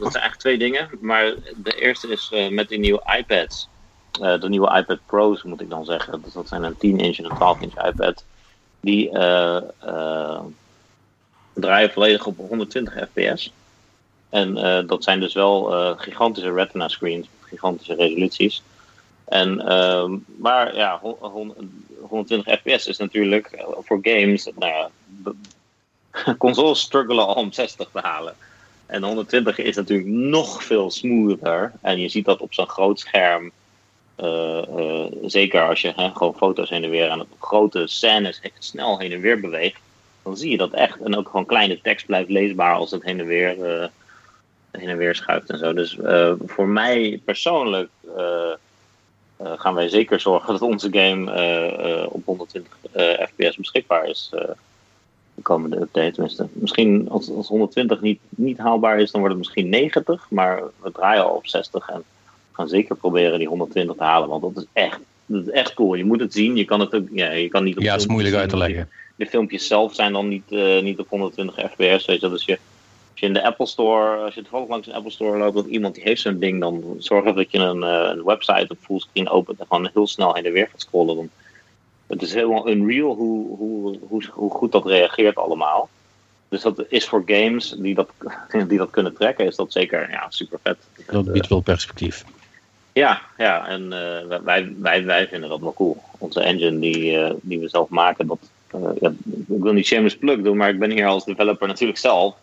[0.00, 0.88] dat zijn eigenlijk twee dingen.
[1.00, 3.68] Maar de eerste is met die nieuwe iPads.
[4.12, 6.22] De nieuwe iPad Pro's moet ik dan zeggen.
[6.24, 8.24] Dus dat zijn een 10-inch en een 12-inch iPad.
[8.82, 10.40] Die eh, eh,
[11.52, 13.52] draaien volledig op 120 fps.
[14.28, 15.64] En eh, dat zijn dus wel
[15.96, 18.62] gigantische retina screens, gigantische resoluties.
[19.24, 24.88] En, ehm, maar ja, hon- hon- 120 fps is natuurlijk voor games, nou
[26.38, 28.34] consoles struggelen al om 60 te halen.
[28.86, 31.72] En 120 is natuurlijk nog veel smoother.
[31.80, 33.52] En je ziet dat op zo'n groot scherm.
[34.22, 38.98] Eh, eh, zeker als je hè, gewoon foto's heen en weer aan grote scènes snel
[38.98, 39.80] heen en weer beweegt.
[40.22, 41.00] Dan zie je dat echt.
[41.00, 43.88] En ook gewoon kleine tekst blijft leesbaar als het heen en weer, eh,
[44.70, 45.72] heen en weer schuift en zo.
[45.72, 45.98] Dus
[46.46, 47.90] voor mij persoonlijk
[49.38, 54.28] gaan wij zeker zorgen dat onze game op 120 eh, fps beschikbaar is.
[55.34, 56.12] De komende update.
[56.12, 56.46] Tenminste.
[56.52, 60.26] Misschien als, als 120 niet, niet haalbaar is, dan wordt het misschien 90.
[60.30, 62.04] Maar we draaien al op 60 en
[62.52, 64.28] gaan zeker proberen die 120 te halen.
[64.28, 65.94] Want dat is echt, dat is echt cool.
[65.94, 66.56] Je moet het zien.
[66.56, 67.08] Je kan het ook.
[67.12, 68.88] Ja, je kan niet op Ja, het is moeilijk uit te leggen.
[69.16, 71.76] De filmpjes zelf zijn dan niet, eh, niet op 120 fps.
[71.78, 72.58] Weet je, dat is je.
[73.10, 75.66] Als je in de Apple Store, als je toevallig langs een Apple Store loopt, dat
[75.66, 78.76] iemand die heeft zo'n ding, dan zorg ervoor dat je een, eh, een website op
[78.80, 81.16] fullscreen opent en gewoon heel snel heen en weer gaat scrollen.
[81.16, 81.30] Dan,
[82.06, 85.88] het is helemaal unreal hoe, hoe, hoe, hoe goed dat reageert allemaal.
[86.52, 88.10] Dus dat is voor games die dat,
[88.68, 90.76] die dat kunnen trekken, is dat zeker ja, super vet.
[91.06, 92.24] Dat biedt wel perspectief.
[92.92, 96.02] Ja, ja en eh, wij, wij, wij vinden dat wel cool.
[96.18, 98.38] Onze engine die, eh, die we zelf maken, dat,
[98.70, 99.12] eh, ja,
[99.48, 102.34] ik wil niet shameless plug doen, maar ik ben hier als developer natuurlijk zelf.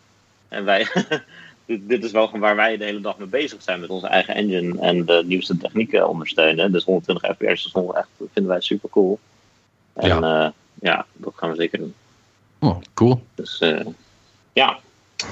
[0.48, 0.86] En wij,
[1.66, 4.06] dit, dit is wel gewoon waar wij de hele dag mee bezig zijn met onze
[4.06, 6.72] eigen engine en de nieuwste technieken ondersteunen.
[6.72, 9.18] Dus 120 fps is echt, vinden wij super cool.
[9.94, 10.52] En ja.
[10.80, 11.94] ja, dat gaan we zeker doen.
[12.58, 13.22] Oh, cool.
[13.34, 13.64] Dus
[14.52, 14.78] ja,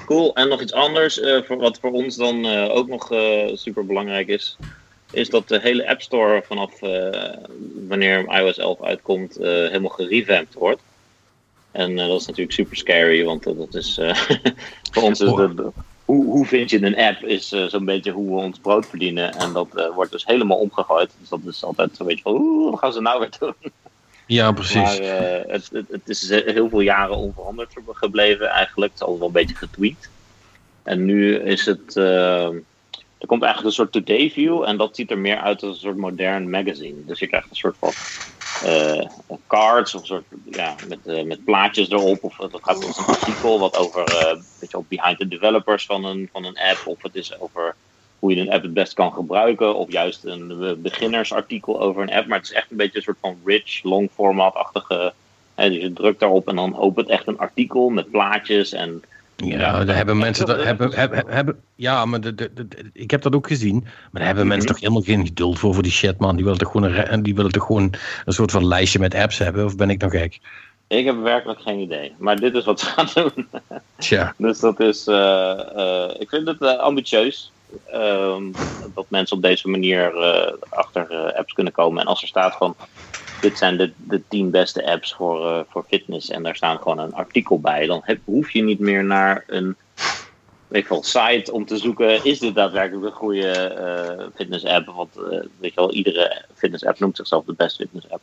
[0.06, 0.34] cool.
[0.34, 3.06] En nog iets anders, voor, wat voor ons dan ook nog
[3.54, 4.56] super belangrijk is,
[5.10, 6.80] is dat de hele App Store vanaf
[7.88, 10.80] wanneer iOS 11 uitkomt helemaal gerevamped wordt.
[11.70, 14.00] En dat is natuurlijk super scary, want dat is
[14.92, 15.70] voor ons is de, de,
[16.04, 19.32] hoe, hoe vind je een app is zo'n beetje hoe we ons brood verdienen.
[19.32, 21.10] En dat wordt dus helemaal omgegooid.
[21.20, 23.72] Dus dat is altijd zo'n beetje van, oeh, wat gaan ze nou weer doen?
[24.28, 24.98] Ja, precies.
[24.98, 28.92] Maar uh, het, het, het, is heel veel jaren onveranderd gebleven eigenlijk.
[28.92, 30.10] Het is altijd wel een beetje getweakt.
[30.82, 31.96] En nu is het...
[33.18, 34.62] Uh, er komt eigenlijk een soort today view.
[34.62, 37.04] En dat ziet er meer uit als een soort modern magazine.
[37.04, 37.92] Dus je krijgt een soort van
[38.64, 39.06] uh,
[39.46, 39.94] cards.
[39.94, 42.24] Of een soort, ja, met, met plaatjes erop.
[42.24, 44.04] Of het gaat als een artikel wat over...
[44.60, 46.82] weet je, behind the developers van een, van een app.
[46.86, 47.74] Of het is over
[48.18, 49.74] hoe je een app het best kan gebruiken.
[49.74, 52.26] Of juist een beginnersartikel over een app.
[52.26, 55.12] Maar het is echt een beetje een soort van rich, long format-achtige.
[55.54, 59.02] Dus je drukt daarop en dan opent echt een artikel met plaatjes en.
[59.44, 63.22] Ja, daar hebben mensen dat, hebben, hebben, hebben, ja, maar de, de, de, ik heb
[63.22, 63.80] dat ook gezien.
[63.82, 64.52] Maar daar hebben Mhm.
[64.52, 66.34] mensen toch helemaal geen geduld voor, voor die shit, man.
[66.36, 67.94] Die willen toch gewoon een, die willen toch gewoon
[68.24, 70.38] een soort van lijstje met apps hebben, of ben ik nog gek?
[70.86, 72.14] Ik heb werkelijk geen idee.
[72.18, 73.48] Maar dit is wat ze gaan doen.
[73.98, 74.34] Tja.
[74.46, 75.06] Dus dat is.
[75.06, 77.52] Uh, uh, ik vind het uh, ambitieus.
[77.94, 78.52] Um,
[78.94, 80.12] dat mensen op deze manier
[80.68, 82.00] achter apps kunnen komen.
[82.00, 82.76] En als er staat van
[83.40, 86.98] dit zijn de, de tien beste apps voor, uh, voor fitness en daar staan gewoon
[86.98, 89.76] een artikel bij, dan heb, hoef je niet meer naar een
[90.68, 93.76] weet je wel, site om te zoeken, is dit daadwerkelijk een goede
[94.18, 94.86] uh, fitness app?
[94.86, 95.14] Want
[95.60, 98.22] weet je wel, iedere fitness app noemt zichzelf de beste fitness app.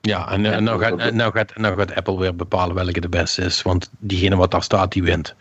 [0.00, 3.42] Ja, en, en nou, gaat, nou, gaat, nou gaat Apple weer bepalen welke de beste
[3.42, 5.34] is, want diegene wat daar staat, die wint.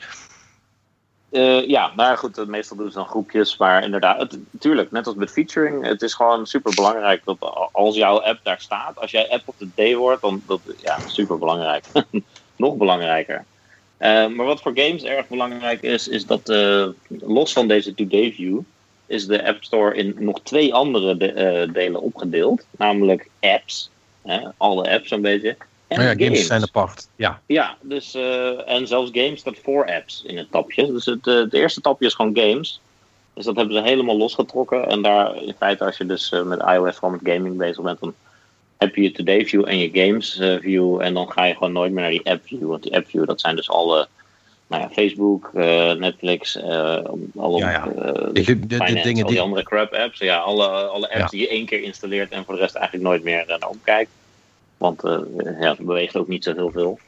[1.34, 3.58] Uh, ja, maar goed, meestal doen ze dan groepjes.
[3.58, 7.38] Maar inderdaad, het, natuurlijk, net als met featuring, het is gewoon super belangrijk dat
[7.72, 11.02] als jouw app daar staat, als jij app op de day wordt, dan dat ja,
[11.06, 11.86] super belangrijk.
[12.56, 13.46] Nog belangrijker.
[14.00, 18.32] Uh, maar wat voor games erg belangrijk is, is dat uh, los van deze Today
[18.32, 18.60] View,
[19.06, 22.66] is de App Store in nog twee andere de, delen opgedeeld.
[22.78, 23.90] Namelijk apps,
[24.24, 25.58] hè, alle apps zo'n beetje.
[26.02, 26.24] Ja, games.
[26.24, 26.46] games.
[26.46, 27.08] zijn apart.
[27.16, 30.92] Ja, ja dus, uh, en zelfs games staat voor apps in het tapje.
[30.92, 32.82] Dus het, uh, het eerste tapje is gewoon games.
[33.34, 34.88] Dus dat hebben ze helemaal losgetrokken.
[34.88, 38.00] En daar, in feite, als je dus uh, met iOS gewoon met gaming bezig bent,
[38.00, 38.14] dan
[38.78, 41.02] heb je je Today View en je Games View.
[41.02, 42.68] En dan ga je gewoon nooit meer naar die App View.
[42.68, 44.08] Want die App View, dat zijn dus alle.
[44.68, 45.50] Nou ja, Facebook,
[46.00, 46.62] Netflix,
[47.36, 47.86] alle ja, ja.
[47.86, 50.20] de, de, de, finance, dingen al die andere crap apps.
[50.20, 53.24] Ja, alle, alle apps die je één keer installeert en voor de rest eigenlijk nooit
[53.24, 54.10] meer naar opkijkt.
[54.84, 55.20] Want uh,
[55.60, 57.00] ja, het beweegt ook niet zo heel veel.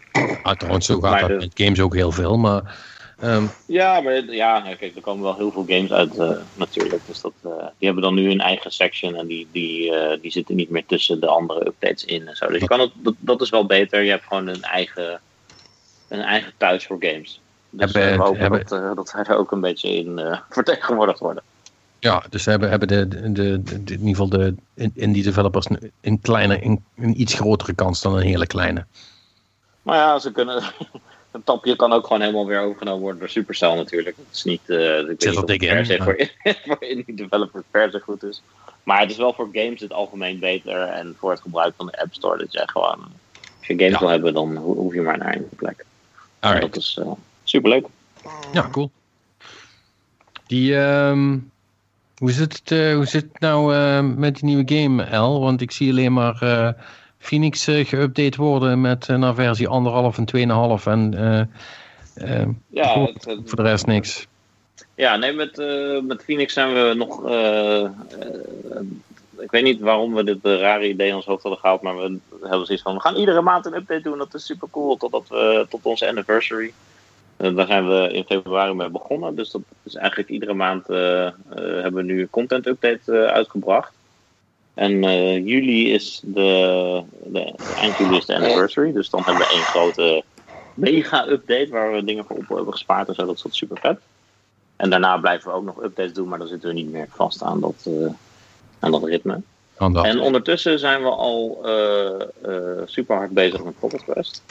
[0.44, 2.38] Ah, trouwens, zo gaat Maar dat de- met games ook heel veel.
[2.38, 2.76] Maar
[3.20, 7.06] ehm, Ja, maar ja, kijk, er komen wel heel veel games uit eh, natuurlijk.
[7.06, 9.92] Dus dat, eh, die hebben dan nu een eigen section en die, die,
[10.22, 12.48] die zitten niet meer tussen de andere updates in en zo.
[12.48, 14.02] Dus je kan het, dat, dat is wel beter.
[14.04, 15.22] Je hebt gewoon een eigen,
[16.08, 17.42] een eigen thuis voor games.
[17.70, 20.20] Dus Hebben- we hopen hebben- dat, dat zij er ook een beetje in
[20.50, 21.44] vertegenwoordigd worden.
[22.00, 25.24] Ja, dus ze hebben, hebben de, de, de, de- in ieder geval de in- indie
[25.24, 28.86] developers een, een kleine, een, een iets grotere kans dan een hele kleine.
[29.82, 30.64] Maar ja, ze kunnen.
[31.32, 34.16] Een tapje kan ook gewoon helemaal weer overgenomen worden door Supercell natuurlijk.
[34.18, 34.70] Het is niet.
[34.70, 36.30] eh ik weet niet per se voor,
[36.66, 38.42] voor indie developers per se goed is.
[38.84, 40.82] Maar het is wel voor games in het algemeen beter.
[40.82, 42.38] En voor het gebruik van de App Store.
[42.38, 43.00] Dat jij gewoon.
[43.58, 44.00] Als je games Ja.
[44.00, 45.86] wil hebben, dan ho- hoef je maar naar één plek.
[46.40, 46.74] Alright.
[46.74, 47.12] Dat is eh,
[47.44, 47.88] superleuk.
[48.54, 48.92] Ja, cool.
[50.48, 51.38] Die, ehm,
[52.26, 55.40] hoe, zit het, eh, hoe zit het nou eh, met die nieuwe game, L?
[55.40, 56.70] Want ik zie alleen maar eh,
[57.18, 59.72] Phoenix geüpdate worden met naar versie 1,5
[60.18, 61.12] en 2,5 en
[62.70, 64.28] Ja, voor, het, eh, voor de rest niks.
[64.96, 65.58] Ja, nee, met,
[66.04, 67.26] met Phoenix zijn we nog.
[69.40, 72.20] ik weet niet waarom we dit rare idee in ons hoofd hadden gehaald, maar we
[72.42, 75.28] hebben zoiets van, we gaan iedere maand een update doen, dat is super cool, totdat
[75.30, 76.74] we, tot onze anniversary.
[77.38, 81.30] Uh, daar zijn we in februari mee begonnen, dus dat is eigenlijk iedere maand uh,
[81.56, 83.92] hebben we nu een content update uitgebracht.
[84.74, 85.02] En
[85.44, 90.24] juli is de, de, eind juli is de anniversary, dus dan hebben we één grote
[90.74, 94.00] mega-update waar we dingen voor op hebben gespaard en zo, dat is super vet.
[94.76, 97.44] En daarna blijven we ook nog updates doen, maar dan zitten we niet meer vast
[97.44, 98.12] aan dat, uh,
[98.80, 99.42] aan dat ritme.
[99.78, 104.44] En ondertussen zijn we al uh, uh, super hard bezig met Pocket Quest.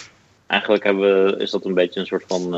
[0.54, 2.52] Eigenlijk hebben we, is dat een beetje een soort van.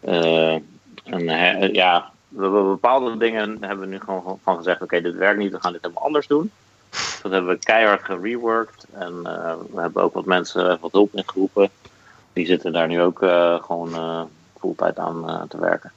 [0.00, 5.38] een, ja, we hebben bepaalde dingen hebben we nu gewoon van gezegd: oké, dit werkt
[5.38, 6.50] niet, we gaan dit helemaal anders doen.
[7.22, 8.86] Dat hebben we keihard gereworked.
[8.92, 9.22] En
[9.72, 11.70] we hebben ook wat mensen wat hulp ingeroepen.
[12.32, 13.18] Die zitten daar nu ook
[13.62, 14.28] gewoon
[14.58, 15.92] fulltime aan te werken.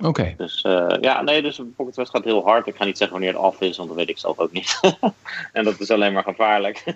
[0.00, 0.34] Oké.
[0.36, 2.66] Dus uh, ja, nee, dus Pocket West gaat heel hard.
[2.66, 4.80] Ik ga niet zeggen wanneer het af is, want dat weet ik zelf ook niet.
[5.52, 6.84] en dat is alleen maar gevaarlijk.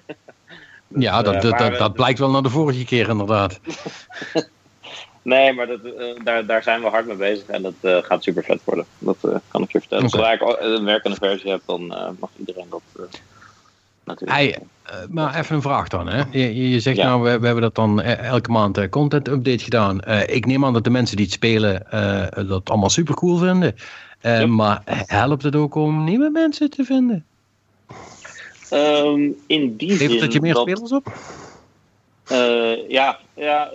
[0.89, 3.61] dus, ja, dat, uh, dat, dat, dat, blijkt wel naar de vorige keer inderdaad.
[5.23, 8.45] nee, maar dat, uh, daar, daar zijn we hard mee bezig en dat gaat super
[8.45, 8.85] vet worden.
[8.99, 9.17] Dat
[9.49, 10.07] kan ik je vertellen.
[10.07, 10.37] Okay.
[10.37, 11.87] Zodra ik een werkende versie heb, dan
[12.19, 13.09] mag iedereen dat
[14.05, 14.39] natuurlijk.
[14.39, 14.59] Hey,
[15.09, 16.09] maar even een vraag dan.
[16.09, 16.23] Hè?
[16.31, 17.05] Je, je zegt ja.
[17.05, 20.05] nou, we, we, hebben dat dan elke maand content update gedaan.
[20.27, 21.87] Ik neem aan dat de mensen die het spelen
[22.49, 23.75] dat allemaal super cool vinden.
[24.55, 27.28] Maar helpt het ook om nieuwe mensen te vinden?
[28.73, 31.13] Um, in die Levert zin het je meer dat, spelers op?
[32.89, 33.73] ja, ja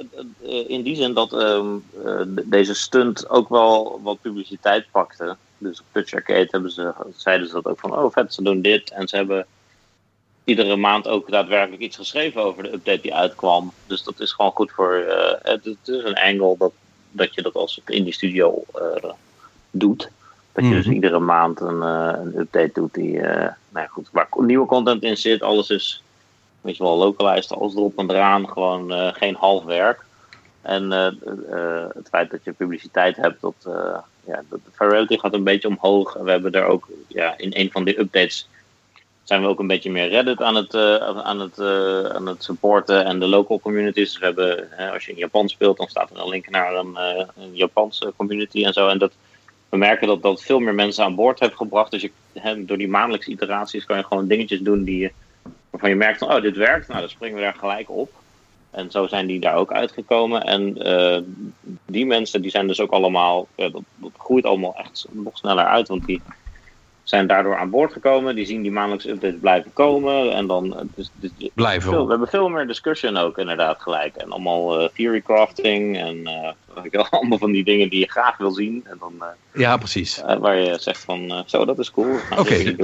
[0.67, 1.83] in die zin dat um,
[2.43, 5.35] deze stunt ook wel wat publiciteit pakte.
[5.57, 8.61] Dus op Touch Arcade hebben ze, zeiden ze dat ook van, oh vet, ze doen
[8.61, 8.91] dit.
[8.91, 9.45] En ze hebben
[10.43, 13.73] iedere maand ook daadwerkelijk iets geschreven over de update die uitkwam.
[13.87, 15.05] Dus dat is gewoon goed voor.
[15.07, 16.71] Uh, het, het, is een angle dat,
[17.11, 19.11] dat je dat als indie studio uh,
[19.71, 20.09] doet.
[20.53, 24.27] Dat je dus iedere maand een, uh, een update doet die, nou ja, goed, waar
[24.37, 25.41] nieuwe content in zit.
[25.41, 26.03] Alles is,
[26.61, 28.49] weet je wel, localized, alles erop en eraan.
[28.49, 30.05] Gewoon geen half werk.
[30.61, 30.91] En
[31.93, 33.55] het feit dat je publiciteit hebt, dat,
[34.25, 36.15] ja, de virality gaat een beetje omhoog.
[36.15, 38.47] En we hebben daar ook ja, in een van die updates
[39.23, 40.75] zijn we ook een beetje meer Reddit aan het,
[41.23, 41.59] aan het,
[42.13, 44.11] aan het supporten en de local communities.
[44.11, 46.97] Dus we hebben, als je in Japan speelt, dan staat er een link naar een,
[47.35, 48.87] een Japanse community en zo.
[48.87, 49.11] En dat,
[49.73, 51.91] we merken dat dat veel meer mensen aan boord heeft gebracht.
[51.91, 55.11] Dus je, he, door die maandelijkse iteraties kan je gewoon dingetjes doen die,
[55.69, 56.87] waarvan je merkt oh, dit werkt.
[56.87, 58.11] Nou, dan springen we daar gelijk op.
[58.71, 60.43] En zo zijn die daar ook uitgekomen.
[60.43, 60.77] En
[61.85, 65.87] die mensen, die zijn dus ook allemaal, dat, dat groeit allemaal echt nog sneller uit,
[65.87, 66.21] want die
[67.03, 68.35] zijn daardoor aan boord gekomen.
[68.35, 70.33] Die zien die maandelijkse updates blijven komen.
[70.33, 74.15] En dan, dus, dus, blijven veel, we hebben veel meer discussion ook inderdaad gelijk.
[74.15, 76.17] En allemaal uh, theory crafting en
[76.93, 78.83] uh, allemaal van die dingen die je graag wil zien.
[78.85, 79.27] En dan, uh,
[79.61, 80.21] ja, precies.
[80.39, 82.15] waar je zegt van, zo dat is cool.
[82.31, 82.75] Oké, okay.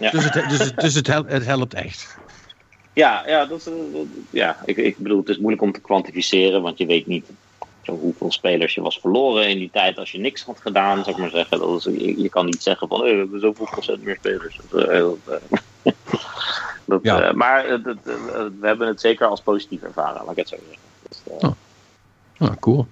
[0.00, 0.10] ja.
[0.10, 2.18] dus, het, dus, dus het, helpt, het helpt echt.
[2.92, 3.70] Ja, ja, dat,
[4.30, 7.30] ja ik, ik bedoel, het is moeilijk om te kwantificeren, want je weet niet
[7.94, 11.16] hoeveel spelers je was verloren in die tijd als je niks had gedaan, zou ik
[11.16, 11.58] maar zeggen.
[11.58, 14.60] Dat is, je, je, kan niet zeggen van, hey, we hebben zoveel procent meer spelers.
[14.70, 15.08] Dat, uh,
[16.84, 17.28] dat, ja.
[17.28, 17.84] uh, maar uh,
[18.60, 20.82] we hebben het zeker als positief ervaren, laat ik het zo zeggen.
[21.08, 21.50] Dus, oh.
[22.38, 22.56] oh.
[22.60, 22.86] cool.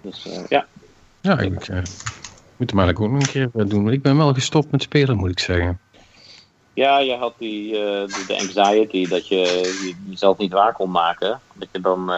[0.00, 0.66] Dus ja.
[1.20, 1.66] Ja, ik moet
[2.70, 3.92] hem eigenlijk ook nog een keer doen.
[3.92, 5.80] Ik ben wel gestopt met spelen, moet ik zeggen.
[6.72, 9.36] Ja, je had die, de, de anxiety dat je,
[9.84, 11.40] je jezelf niet waar kon maken.
[11.54, 12.10] Dat je dan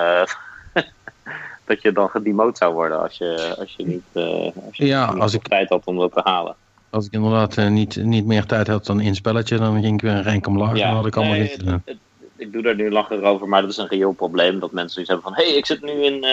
[1.66, 4.24] dat je dan gedemote zou worden als je, als je niet, uh,
[4.66, 6.55] als je ja, niet als ik, tijd had om dat te halen.
[6.90, 10.01] Als ik inderdaad uh, niet, niet meer tijd had dan in spelletje, dan ging ik
[10.01, 10.76] weer een rank omlaag.
[10.76, 11.97] Ja, dan had ik allemaal nee, niet het,
[12.36, 14.60] ik doe daar nu langer over, maar dat is een reëel probleem.
[14.60, 16.26] Dat mensen zoiets hebben van, hé, hey, ik zit nu in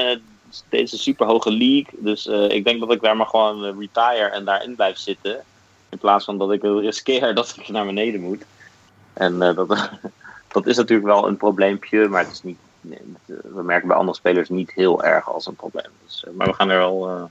[0.69, 1.93] deze superhoge league.
[1.97, 5.37] Dus ik denk dat ik daar maar gewoon retire en daarin blijf zitten.
[5.89, 8.43] In plaats van dat ik riskeer dat ik naar beneden moet.
[9.13, 9.89] En dat,
[10.53, 12.57] dat is natuurlijk wel een probleempje, maar het is niet
[13.25, 15.91] we merken bij andere spelers niet heel erg als een probleem.
[16.05, 17.09] Dus, maar we gaan er wel.
[17.09, 17.23] Uh,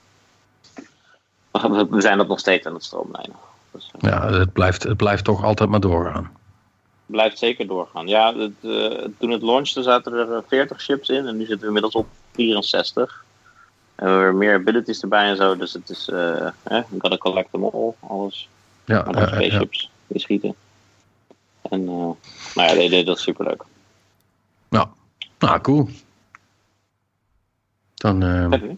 [1.89, 3.35] we zijn dat nog steeds aan het stroomlijnen.
[3.71, 6.31] Dus, uh, ja, het blijft, het blijft toch altijd maar doorgaan.
[7.05, 8.07] Blijft zeker doorgaan.
[8.07, 11.65] Ja, het, uh, toen het launchte zaten er 40 chips in en nu zitten we
[11.65, 13.23] inmiddels op 64.
[13.95, 16.09] En we hebben meer abilities erbij en zo, dus het is.
[16.09, 18.49] Uh, eh, gotta collect them all, alles.
[18.85, 20.19] Ja, alle spaceships ja.
[20.19, 20.55] schieten.
[21.61, 22.17] En nou
[22.55, 23.63] ja, dat, dat is superleuk.
[24.69, 24.89] Ja.
[25.43, 25.89] Nou, cool.
[27.93, 28.23] Dan.
[28.23, 28.47] Uh...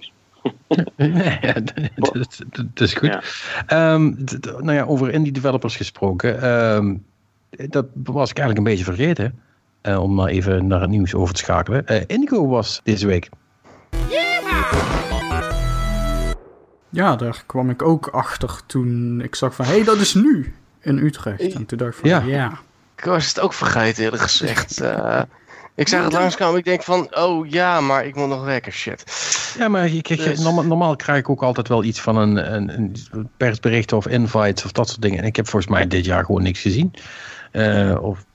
[0.95, 1.53] nee, ja,
[1.95, 3.19] dat, dat, is goed.
[3.67, 3.93] Ja.
[3.93, 6.49] Um, nou ja, over indie developers gesproken.
[6.49, 7.05] Um,
[7.49, 9.39] dat was ik eigenlijk een beetje vergeten.
[9.81, 11.83] Uh, om maar even naar het nieuws over te schakelen.
[11.87, 13.29] Uh, Indigo was deze week.
[16.89, 19.65] Ja, daar kwam ik ook achter toen ik zag van...
[19.65, 20.53] Hé, hey, dat is nu!
[20.85, 21.53] in Utrecht.
[21.53, 22.21] En toen dacht ik van, Ja.
[22.21, 22.59] ja.
[22.97, 24.81] Ik was het ook vergeten, eerlijk gezegd.
[25.75, 26.57] Ik zag het langskomen.
[26.59, 28.71] Ik denk van, oh ja, maar ik moet nog werken.
[28.71, 29.03] Shit.
[29.57, 32.53] Ja, maar je, kijk, Dus- normaal, normaal krijg ik ook altijd wel iets van een,
[32.53, 32.69] een,
[33.11, 35.19] een persbericht of invites of dat soort dingen.
[35.19, 36.93] En ik heb volgens mij dit jaar gewoon niks gezien.
[37.51, 38.25] Eh, of,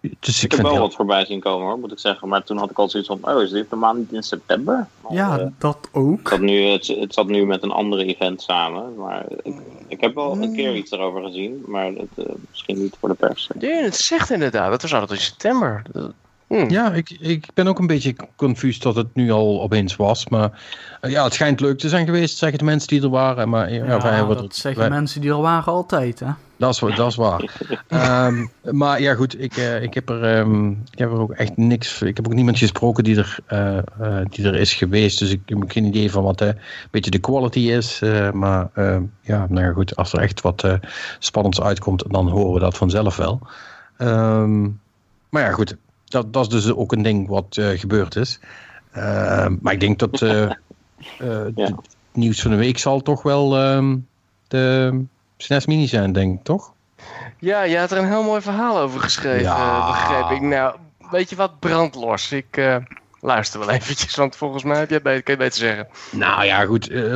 [0.00, 2.28] dus ik, Ik heb vind wel heel- wat voorbij zien komen hoor, moet ik zeggen.
[2.28, 4.86] Maar toen had ik al zoiets van, oh, is dit normaal niet in september?
[5.02, 6.18] Maar, Ja, eh, dat ook.
[6.18, 8.94] het, zat nu, het, het zat nu met een andere event samen.
[8.94, 9.54] Maar ik,
[9.88, 13.14] ik heb wel een keer iets erover gezien, maar het, eh, misschien niet voor de
[13.14, 13.48] pers.
[13.58, 14.70] Nee, het zegt inderdaad.
[14.70, 15.82] Dat was altijd in september.
[15.92, 16.12] Dat-
[16.48, 16.68] hm.
[16.70, 20.28] Ja, ik, ik ben ook een beetje confused dat het nu al opeens was.
[20.28, 20.62] Maar
[21.00, 23.48] eh, ja, het schijnt leuk te zijn geweest, zeggen de mensen die er waren.
[23.48, 26.30] Maar ja, Ja, wij dat het- zeggen wij- mensen die er waren altijd, hè.
[26.58, 27.42] Dat is, dat is waar.
[27.88, 31.56] Ehm, maar ja, goed, ik, eh, ik, heb er, ehm, ik heb er ook echt
[31.56, 32.02] niks.
[32.02, 35.18] Ik heb ook niemand gesproken die er, eh, eh, die er is geweest.
[35.18, 36.58] Dus ik heb geen idee van wat eh, een
[36.90, 38.00] beetje de quality is.
[38.02, 40.74] eh, maar ehm, ja, nou ja, goed, als er echt wat eh,
[41.18, 43.40] spannends uitkomt, dan horen we dat vanzelf wel.
[43.96, 44.62] Ehm,
[45.30, 45.76] maar ja, goed,
[46.22, 48.40] dat, dat is dus ook een ding wat eh, gebeurd is.
[48.92, 50.50] Ehm, maar ik denk dat eh, eh,
[51.18, 51.64] Ja.
[51.64, 51.74] het
[52.12, 53.96] nieuws van de week zal toch wel ehm,
[54.48, 55.04] de
[55.36, 56.74] SNES Mini zijn, denk ik, toch?
[57.38, 59.78] Ja, je had er een heel mooi verhaal over geschreven, Ja.
[59.80, 60.40] eh, begreep ik.
[60.40, 60.76] Nou,
[61.10, 61.58] weet je wat?
[61.60, 62.32] Brandlos.
[62.32, 62.76] Ik eh,
[63.20, 65.86] luister wel eventjes, want volgens mij heb jij beter, kan je beter zeggen.
[66.12, 66.88] Nou ja, goed.
[66.88, 67.14] eh,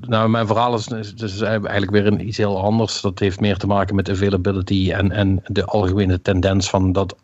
[0.00, 3.00] nou, mijn verhaal is, is, is eigenlijk weer een, iets heel anders.
[3.00, 7.16] Dat heeft meer te maken met availability en, en de algemene tendens van dat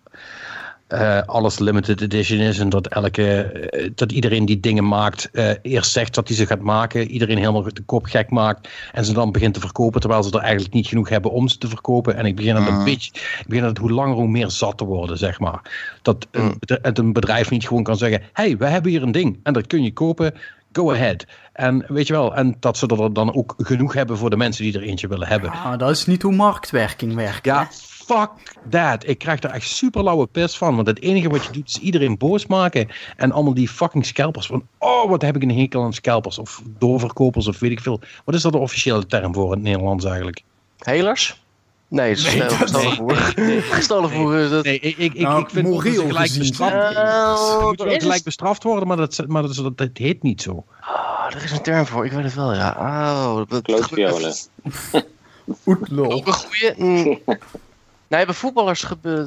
[0.88, 2.58] eh, alles limited edition is.
[2.58, 6.46] En dat, elke, eh, dat iedereen die dingen maakt eh, eerst zegt dat hij ze
[6.46, 7.10] gaat maken.
[7.10, 8.68] Iedereen helemaal de kop gek maakt.
[8.92, 11.58] En ze dan begint te verkopen terwijl ze er eigenlijk niet genoeg hebben om ze
[11.58, 12.16] te verkopen.
[12.16, 14.84] En ik begin het een beetje, ik begin het hoe langer hoe meer zat te
[14.84, 15.60] worden, zeg maar.
[16.02, 16.58] Dat een, Mm.
[16.80, 19.82] een bedrijf niet gewoon kan zeggen: hey, we hebben hier een ding en dat kun
[19.82, 20.34] je kopen.
[20.72, 21.24] Go ahead.
[21.52, 24.64] En weet je wel, en dat ze er dan ook genoeg hebben voor de mensen
[24.64, 25.50] die er eentje willen hebben.
[25.52, 27.46] Ja, dat is niet hoe marktwerking werkt.
[27.46, 27.62] hè.
[28.08, 29.08] Fuck that.
[29.08, 30.74] Ik krijg daar echt super lauwe pis van.
[30.74, 32.88] Want het enige wat je doet is iedereen boos maken.
[33.16, 34.46] En allemaal die fucking scalpers.
[34.46, 36.38] Van, oh, wat heb ik een hekel aan scalpers.
[36.38, 38.00] Of doorverkopers of weet ik veel.
[38.24, 40.42] Wat is dat de officiële term voor in het Nederlands eigenlijk?
[40.78, 41.40] Helers?
[41.88, 43.16] Nee, is gestolen voer.
[43.70, 44.64] Gestolen voer is dat...
[44.64, 48.62] Nee, ik, ik, ik, Nou, ik vind dat moreel ze gelijk bestraft, is gelijk bestraft
[48.62, 50.64] worden, maar, dat, maar dat, dat heet niet zo.
[50.80, 52.76] Oh, er is een term voor, ik weet het wel, ja.
[52.78, 54.34] Oh, dat Klootviolen.
[55.66, 56.12] Oetlol.
[56.12, 56.74] Ook een goeie.
[56.84, 57.20] Mm.
[58.08, 58.86] Nee, bij voetballers.
[59.00, 59.26] Bij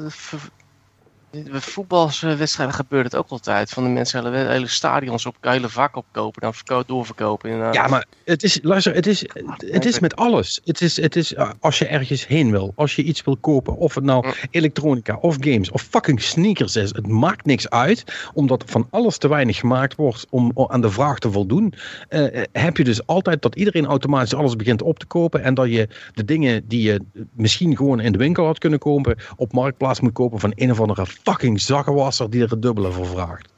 [1.50, 3.70] voetbalwedstrijden gebeurt het ook altijd.
[3.70, 7.50] Van de mensen hele, hele stadions op hele vak opkopen, dan verko- doorverkopen.
[7.50, 9.24] En, uh, Ja, maar het is, luister, het is,
[9.56, 10.60] het is met alles.
[10.64, 13.76] Het is, het is uh, als je ergens heen wil, als je iets wil kopen,
[13.76, 18.64] of het nou elektronica of games of fucking sneakers is, het maakt niks uit, omdat
[18.66, 21.74] van alles te weinig gemaakt wordt om aan de vraag te voldoen.
[22.08, 25.54] eh, eh, heb je dus altijd dat iedereen automatisch alles begint op te kopen en
[25.54, 27.00] dat je de dingen die je
[27.32, 30.80] misschien gewoon in de winkel had kunnen kopen, op marktplaats moet kopen van een of
[30.80, 33.48] andere fucking zakkenwasser die er het dubbele voor vraagt.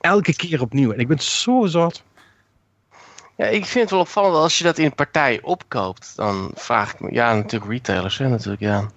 [0.00, 0.92] Elke keer opnieuw.
[0.92, 2.02] En ik ben zo zat.
[3.36, 6.50] Ja, ik vind het wel opvallend dat als je dat in een partij opkoopt, dan
[6.54, 7.12] vraag ik me.
[7.12, 8.88] Ja, natuurlijk retailers, hè, natuurlijk, ja.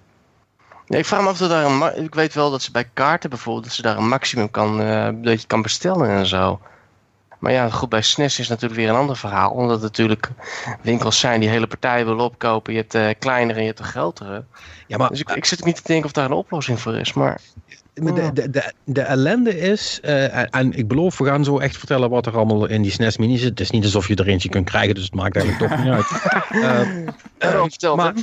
[0.86, 2.04] Ja, ik vraag me af of daar een.
[2.04, 5.08] Ik weet wel dat ze bij kaarten bijvoorbeeld, dat ze daar een maximum kan, eh,
[5.14, 6.60] dat je kan bestellen en zo.
[7.38, 9.50] Maar ja, goed, bij SNES is natuurlijk weer een ander verhaal.
[9.50, 10.30] Omdat het natuurlijk
[10.82, 12.72] winkels zijn die hele partijen willen opkopen.
[12.72, 14.44] Je hebt de kleinere en je hebt de grotere.
[14.86, 17.12] Ja, maar Dus ik, ik zit niet te denken of daar een oplossing voor is.
[17.12, 17.40] Maar
[17.94, 22.10] De, de, de, de ellende is, eh, en, ik beloof, we gaan zo echt vertellen
[22.10, 23.48] wat er allemaal in die SNES Mini zit.
[23.48, 25.92] Het is niet alsof je er eentje kunt krijgen, dus het maakt eigenlijk toch niet
[25.92, 26.06] uit.
[26.52, 28.14] Eh, eh, vertel maar,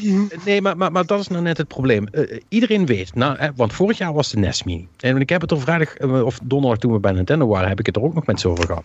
[0.46, 2.08] nee, maar, maar, maar dat is nou net het probleem.
[2.08, 4.88] Eh, iedereen weet, nou, eh, want vorig jaar was de NES Mini.
[4.98, 7.86] En ik heb het er vrijdag, of donderdag toen we bij Nintendo waren, heb ik
[7.86, 8.84] het er ook nog met ze over gehad.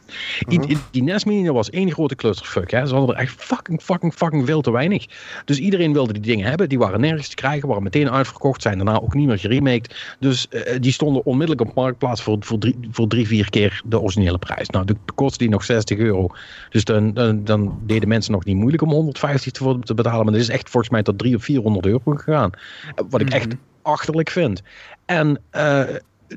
[0.48, 2.70] Die, die NES Mini dat was één grote clusterfuck.
[2.70, 2.86] Hè.
[2.86, 5.06] Ze hadden er echt fucking, fucking, fucking veel te weinig.
[5.44, 6.68] Dus iedereen wilde die dingen hebben.
[6.68, 10.14] Die waren nergens te krijgen, waren meteen uitverkocht, zijn daarna ook niet meer geremaked.
[10.18, 14.00] Dus eh, die stonden onmiddellijk op marktplaats voor, voor, drie, voor drie, vier keer de
[14.00, 14.68] originele prijs.
[14.68, 16.28] Nou, de kostte die nog 60 euro.
[16.70, 20.24] Dus dan, dan, dan deden mensen nog niet moeilijk om 150 te, te betalen.
[20.24, 22.50] Maar dat is echt volgens mij tot 300 of 400 euro gegaan.
[22.94, 24.62] Eh, Wat ik echt achterlijk vind.
[25.04, 25.82] En eh,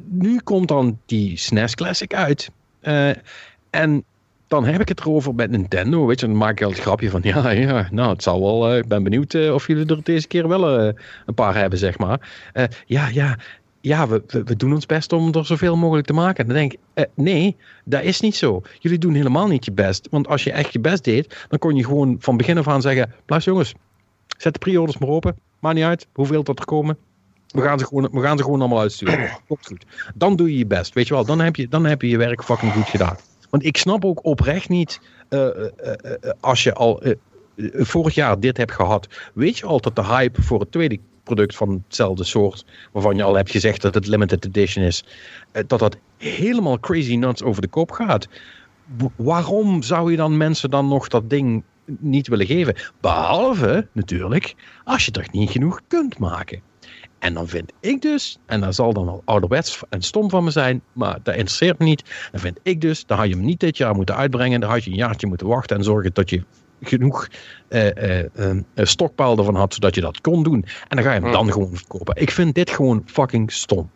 [0.09, 2.49] nu komt dan die SNES Classic uit.
[2.79, 3.09] Eh,
[3.69, 4.03] en
[4.47, 6.05] dan heb ik het erover met Nintendo.
[6.05, 8.71] Weet je, dan maak ik al het grapje van: ja, ja, nou, het zal wel.
[8.71, 10.93] eh, ik ben benieuwd eh, of jullie er deze keer wel eh,
[11.25, 12.49] een paar hebben, zeg maar.
[12.53, 13.37] Eh, ja, ja.
[13.87, 16.37] Ja, we, we, we doen ons best om er zoveel mogelijk te maken.
[16.37, 18.61] En dan denk ik, eh, nee, dat is niet zo.
[18.79, 20.07] Jullie doen helemaal niet je best.
[20.11, 22.81] Want als je echt je best deed, dan kon je gewoon van begin af aan
[22.81, 23.73] zeggen: luister jongens,
[24.37, 25.35] zet de pre-orders maar open.
[25.59, 26.97] Maakt niet uit hoeveel dat er komen.
[27.47, 29.29] We gaan ze gewoon, we gaan ze gewoon allemaal uitsturen.
[29.47, 29.85] Komt goed.
[30.15, 30.93] Dan doe je je best.
[30.93, 33.15] Weet je wel, dan heb je, dan heb je je werk fucking goed gedaan.
[33.49, 37.03] Want ik snap ook oprecht niet, eh, eh, als je al
[37.73, 41.55] vorig jaar dit hebt gehad, weet je al dat de hype voor het tweede product
[41.55, 45.03] van hetzelfde soort, waarvan je al hebt gezegd dat het limited edition is,
[45.51, 48.27] eh, dat dat helemaal crazy nuts over de kop gaat.
[49.15, 52.75] Waarom zou je dan mensen dan nog dat ding niet willen geven?
[53.01, 56.61] Behalve natuurlijk als je er niet genoeg kunt maken.
[57.19, 60.51] En dan vind ik dus, en dat zal dan wel ouderwets en stom van me
[60.51, 62.03] zijn, maar dat interesseert me niet.
[62.31, 64.59] Dan vind ik dus, dan had je hem niet dit jaar moeten uitbrengen.
[64.59, 66.43] Dan had je een jaartje moeten wachten en zorgen dat je
[66.81, 67.27] genoeg
[67.67, 70.65] eh, eh, eh, stokpaal ervan had, zodat je dat kon doen.
[70.87, 72.21] En dan ga je hem dan gewoon verkopen.
[72.21, 73.89] Ik vind dit gewoon fucking stom.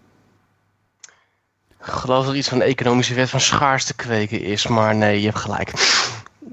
[1.79, 5.19] Ik geloof dat er iets van de economische wet van schaarste kweken is, maar nee,
[5.19, 5.71] je hebt gelijk.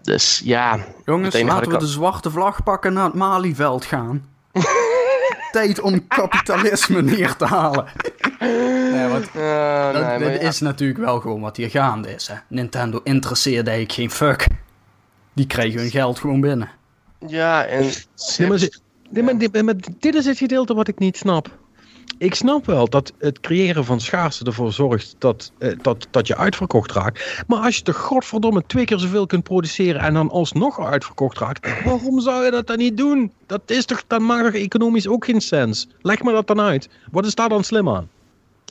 [0.02, 4.28] Dus ja, Jongens, laten we ik de zwarte vlag pakken naar het Malieveld gaan.
[5.52, 7.86] Tijd om kapitalisme neer te halen.
[8.92, 10.48] nee, want eh, dat, nee, maar dit ja.
[10.48, 12.28] is natuurlijk wel gewoon wat hier gaande is.
[12.28, 12.34] Hè.
[12.48, 14.46] Nintendo interesseerde eigenlijk geen fuck.
[15.38, 16.68] Die kregen hun geld gewoon binnen.
[17.26, 17.80] ja, en
[18.38, 18.78] Nee, maar, ze-
[19.10, 21.58] nee, maar, dit- maar dit is het gedeelte wat ik niet snap.
[22.18, 26.36] Ik snap wel dat het creëren van schaarste ervoor zorgt dat, eh, dat, dat je
[26.36, 27.42] uitverkocht raakt.
[27.46, 31.82] Maar als je toch godverdomme twee keer zoveel kunt produceren en dan alsnog uitverkocht raakt,
[31.84, 33.32] waarom zou je dat dan niet doen?
[33.46, 35.88] Dat, is toch, dat maakt toch economisch ook geen sens?
[36.00, 36.88] Leg me dat dan uit.
[37.10, 38.08] Wat is daar dan slim aan?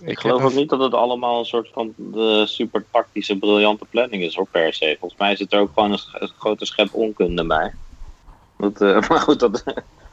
[0.03, 4.23] Ik geloof ook niet dat het allemaal een soort van de super tactische, briljante planning
[4.23, 4.95] is hoor, per se.
[4.99, 7.73] Volgens mij zit er ook gewoon een, grote schep onkunde bij.
[8.57, 9.63] Dat, eh, maar goed, dat,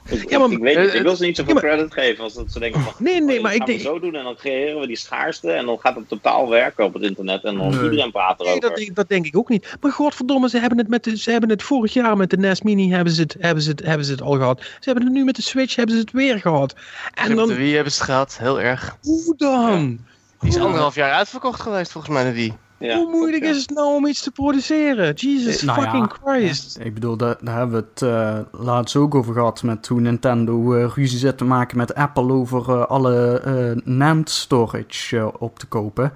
[0.09, 0.89] ik, Ja, maar- ik weet niet.
[0.89, 2.93] eh, Ik wil ze niet zoveel ja, maar- credit geven als dat ze denken van...
[2.99, 3.81] Nee, nee, oh, maar dat ik denk...
[3.81, 6.95] zo doen en dan creëren we die schaarste en dan gaat het totaal werken op
[6.95, 7.83] het internet en dan Nee.
[7.83, 8.69] iedereen praat Nee, erover.
[8.69, 9.77] dat, denk- dat denk ik ook niet.
[9.81, 12.63] Maar godverdomme, ze hebben het, met de, ze hebben het vorig jaar met de NES
[12.63, 14.61] Mini hebben ze, het, hebben, ze het, hebben ze het al gehad.
[14.61, 16.75] Ze hebben het nu met de Switch hebben ze het weer gehad.
[17.15, 18.97] En dan, de Wii hebben ze het gehad, heel erg.
[19.03, 19.99] hoe dan?
[20.41, 22.53] Die is anderhalf jaar uitverkocht geweest volgens mij, de Wii.
[22.85, 23.51] Ja, Hoe moeilijk ja.
[23.51, 25.15] is het nou om iets te produceren?
[25.15, 26.79] Jesus Nou ja, fucking Christ.
[26.81, 30.75] Ik bedoel, daar, daar hebben we het eh, laatst ook over gehad met hoe Nintendo
[30.75, 35.59] eh, ruzie zit te maken met Apple over eh, alle eh NAND storage eh, op
[35.59, 36.13] te kopen.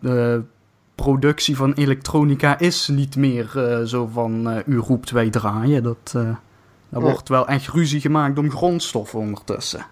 [0.00, 0.42] De
[0.94, 5.82] productie van elektronica is niet meer eh, zo van eh, u roept wij draaien.
[5.82, 6.30] Dat, eh
[6.88, 9.86] daar wordt wel echt ruzie gemaakt om grondstoffen ondertussen.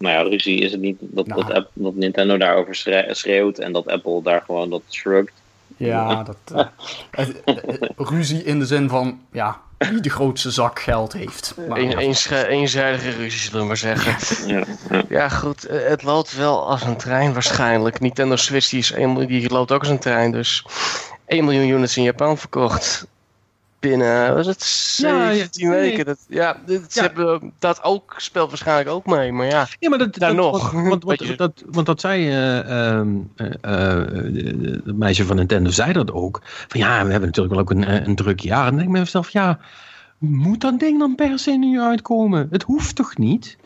[0.00, 1.44] Nou ja, ruzie is het niet dat, Nou.
[1.44, 5.32] dat, App- dat Nintendo daarover schre- schreeuwt en dat Apple daar gewoon dat shrugt.
[5.76, 6.70] Ja, dat,
[7.10, 11.54] eh, eh, ruzie in de zin van, ja, wie de grootste zak geld heeft.
[11.68, 11.98] Maar, Een,
[12.48, 14.46] eenzijdige ruzie, zullen we maar zeggen.
[14.48, 15.02] Ja, ja.
[15.08, 18.00] Ja, goed, eh, het loopt wel als een trein waarschijnlijk.
[18.00, 20.64] Nintendo Switch die, is een, die loopt ook als een trein, dus
[21.26, 23.06] 1 miljoen units in Japan verkocht.
[23.80, 25.80] Binnen, wat is het, Ja, ja, 17 nee.
[25.80, 26.04] weken.
[26.04, 27.06] Dat, ja, dit, ze Ja.
[27.06, 29.66] hebben dat ook, speelt waarschijnlijk ook mee, maar ja.
[29.78, 30.70] Ja, maar dat, Daar dat- nog.
[30.70, 32.58] Want, want, dat, want dat zei eh,
[32.98, 36.40] ehm, eh, eh, de- de meisje van Nintendo, zei dat ook.
[36.44, 38.58] Van ja, we hebben natuurlijk wel ook een, een druk jaar.
[38.66, 39.58] En dan denk ik bij mezelf, ja,
[40.18, 42.48] moet dat ding dan per se nu uitkomen?
[42.50, 43.56] Het hoeft toch niet?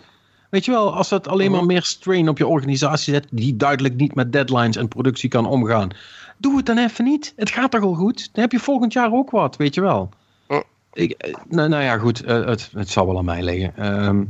[0.55, 3.95] Weet je wel, als dat alleen maar meer strain op je organisatie zet, die duidelijk
[3.95, 5.91] niet met deadlines en productie kan omgaan.
[6.39, 7.33] Doe het dan even niet.
[7.37, 8.29] Het gaat toch al goed?
[8.33, 10.11] Dan heb je volgend jaar ook wat, weet je wel.
[10.47, 10.61] Hm.
[10.93, 13.73] Ik, eh, nou, nou ja, goed, eh, het, het zal wel aan mij liggen.
[13.77, 14.23] Ehm,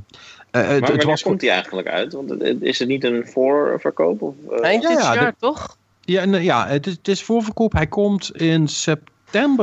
[0.51, 2.13] eh, het, Maar het was komt die eigenlijk uit?
[2.13, 4.23] Want is het niet een voorverkoop?
[4.23, 5.77] Of, eh, Eind ja, dit ja, jaar, dat- toch?
[6.01, 7.73] Ja, ja het, is, het is voorverkoop.
[7.73, 9.14] Hij komt in september,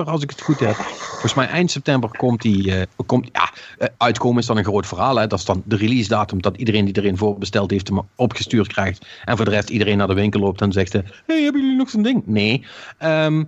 [0.06, 0.76] als ik het goed heb.
[0.76, 2.82] Volgens mij eind september komt hij.
[2.82, 5.16] eh, komt, ja, eh, uitkomen is dan een groot verhaal.
[5.16, 5.28] Hè.
[5.28, 9.06] Dat is dan de release datum dat iedereen die erin voorbesteld heeft hem opgestuurd krijgt.
[9.26, 10.94] En voor de rest iedereen naar de winkel loopt en zegt...
[10.94, 12.24] Hé, hey, hebben jullie nog zo'n ding?
[12.26, 12.66] Nee.
[12.98, 13.44] Ehm,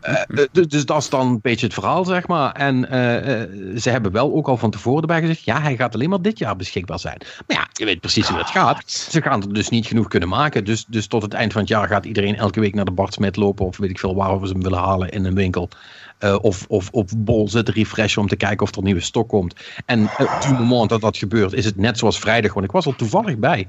[0.00, 2.52] eh, eh, dus, dus dat is dan een beetje het verhaal, zeg maar.
[2.52, 5.44] En eh, ze hebben wel ook al van tevoren erbij gezegd...
[5.44, 7.20] Ja, hij gaat alleen maar dit jaar beschikbaar zijn.
[7.46, 8.90] Maar ja, je weet precies hoe het gaat.
[8.90, 10.64] Ze gaan er dus niet genoeg kunnen maken.
[10.64, 13.14] Dus, dus tot het eind van het jaar gaat iedereen elke week naar de Bart
[13.14, 13.66] Smit lopen.
[13.66, 15.68] Of weet ik veel waar ze hem willen halen in een winkel.
[16.18, 19.54] Eh, of, of op bol zitten refreshen om te kijken of er nieuwe stok komt.
[19.86, 22.54] En op het moment dat dat gebeurt, is het net zoals vrijdag.
[22.54, 23.66] Want ik was er toevallig bij.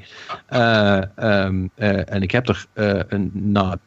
[0.49, 2.65] Uh, um, uh, en ik heb er
[3.07, 3.77] een, na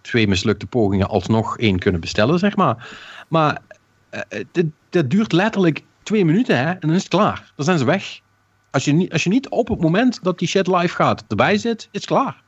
[0.00, 2.88] twee mislukte pogingen alsnog één kunnen bestellen, zeg maar.
[3.28, 3.58] Maar
[4.90, 7.52] dat duurt letterlijk twee minuten hè, en dan is het klaar.
[7.56, 8.20] Dan zijn ze weg.
[8.70, 11.58] Als je, niet, als je niet op het moment dat die shit live gaat erbij
[11.58, 12.42] zit, is het klaar.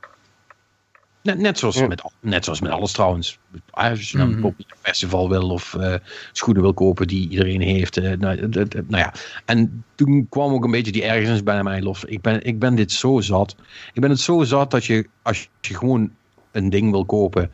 [1.23, 1.87] Net, net, zoals ja.
[1.87, 3.39] met, net zoals met alles trouwens.
[3.71, 5.95] Als je naar een populair festival wil of uh,
[6.33, 7.99] schoenen wil kopen die iedereen heeft.
[7.99, 9.15] Uh, nou, d, nou, ja.
[9.45, 12.05] En toen kwam ook een beetje die ergens bij mij los.
[12.05, 13.57] Ik ben, ik ben dit zo zat.
[13.93, 16.11] Ik ben het zo zat dat je, als je gewoon
[16.53, 17.53] een ding wil kopen,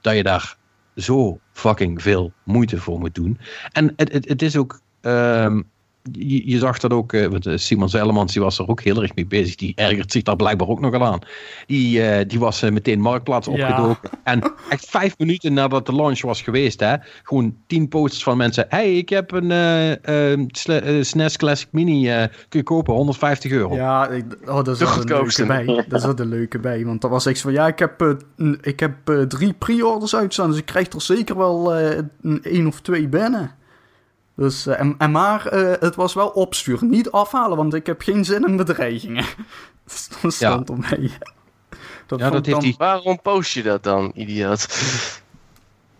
[0.00, 0.56] dat je daar
[0.96, 3.38] zo fucking veel moeite voor moet doen.
[3.72, 4.80] En het, het, het is ook.
[5.00, 5.68] Um,
[6.12, 9.02] je, je zag dat ook, eh, want, eh, Simon Zeilemans die was er ook heel
[9.02, 9.54] erg mee bezig.
[9.54, 11.18] Die ergert zich daar blijkbaar ook nogal aan.
[11.66, 13.52] Die, eh, die was meteen Marktplaats Ja.
[13.52, 14.10] opgedoken.
[14.24, 18.66] En echt vijf minuten nadat de launch was geweest, hè, gewoon tien posts van mensen.
[18.68, 23.74] hey, ik heb een eh, SNES Classic Mini, eh, kun je kopen, 150 euro.
[23.74, 25.46] Ja, ik, oh, daar zat een goedkoopste.
[25.46, 25.84] leuke bij.
[25.88, 26.84] Daar zat een leuke bij.
[26.84, 28.16] Want dat was echt van, ja, ik heb,
[28.60, 28.92] ik heb
[29.28, 30.48] drie pre-orders uitstaan.
[30.50, 33.50] Dus ik krijg er zeker wel eh, een één of twee binnen.
[34.40, 37.56] Dus, eh, en, en maar eh, het was wel opsturen, niet afhalen.
[37.56, 39.24] Want ik heb geen zin in bedreigingen.
[39.84, 41.10] Dus dat stond op mij.
[42.06, 44.66] Dat Ja, dat heeft hij- Waarom post je dat dan, idioot?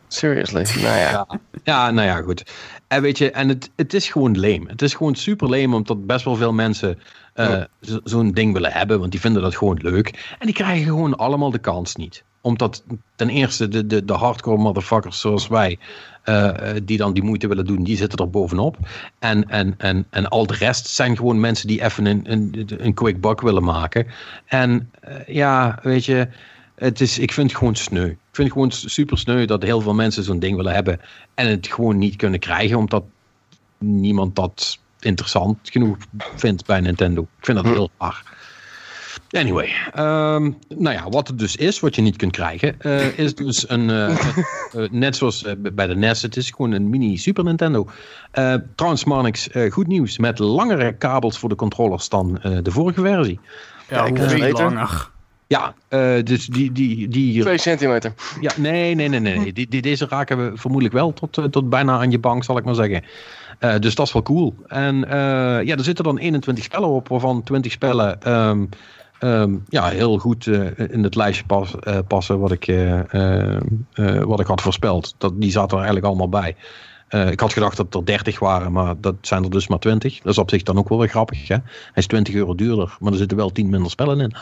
[0.08, 1.10] Seriously, nou ja.
[1.10, 1.26] Ja,
[1.64, 2.50] ja, nou ja, goed.
[2.88, 4.68] En weet je, en het, het is gewoon leem.
[4.68, 6.98] Het is gewoon super leem, omdat best wel veel mensen
[7.34, 10.34] eh, zo- zo'n ding willen hebben, want die vinden dat gewoon leuk.
[10.38, 12.24] En die krijgen gewoon allemaal de kans niet.
[12.40, 12.84] Omdat
[13.16, 15.78] ten eerste de, de, de hardcore motherfuckers zoals wij,
[16.22, 18.76] eh, eh, die dan die moeite willen doen, die zitten er bovenop.
[19.18, 22.94] En, en, en, en al de rest zijn gewoon mensen die even een, een, een
[22.94, 24.06] quick buck willen maken.
[24.46, 26.28] En eh, ja, weet je,
[26.74, 28.06] het is, ik vind het gewoon sneu.
[28.06, 31.00] Ik vind het gewoon super sneu dat heel veel mensen zo'n ding willen hebben
[31.34, 33.04] en het gewoon niet kunnen krijgen, omdat
[33.78, 35.96] niemand dat interessant genoeg
[36.36, 37.22] vindt bij Nintendo.
[37.22, 38.38] Ik vind dat heel raar.
[39.30, 43.34] Anyway, ehm, nou ja, wat het dus is, wat je niet kunt krijgen, eh, is
[43.34, 44.10] dus een, eh,
[44.74, 47.88] eh, net zoals bij de NES, het is gewoon een mini Super Nintendo.
[48.30, 52.70] Eh trouwens, Marnix, eh, goed nieuws, met langere kabels voor de controllers dan eh, de
[52.70, 53.40] vorige versie.
[53.88, 54.64] Ja, hoeveel beter.
[54.64, 55.10] langer?
[55.46, 58.12] Ja, eh, dus die, die, die, Twee centimeter.
[58.40, 59.38] ja, nee, nee, nee, nee.
[59.38, 59.52] nee.
[59.52, 62.64] Die, die, deze raken we vermoedelijk wel tot, tot bijna aan je bank, zal ik
[62.64, 63.04] maar zeggen.
[63.58, 64.54] Eh, dus dat is wel cool.
[64.66, 68.64] En eh, ja, er zitten dan 21 spellen op, waarvan 20 spellen ehm,
[69.20, 73.58] ehm, ja, heel goed eh, in het lijstje pas, eh, passen wat ik, eh,
[74.24, 75.14] wat ik had voorspeld.
[75.18, 76.56] Dat, die zaten er eigenlijk allemaal bij.
[77.30, 80.18] Ik had gedacht dat er 30 waren, maar dat zijn er dus maar 20.
[80.20, 81.48] Dat is op zich dan ook wel weer grappig.
[81.48, 81.54] Hè?
[81.54, 84.34] Hij is 20 euro duurder, maar er zitten wel 10 minder spellen in.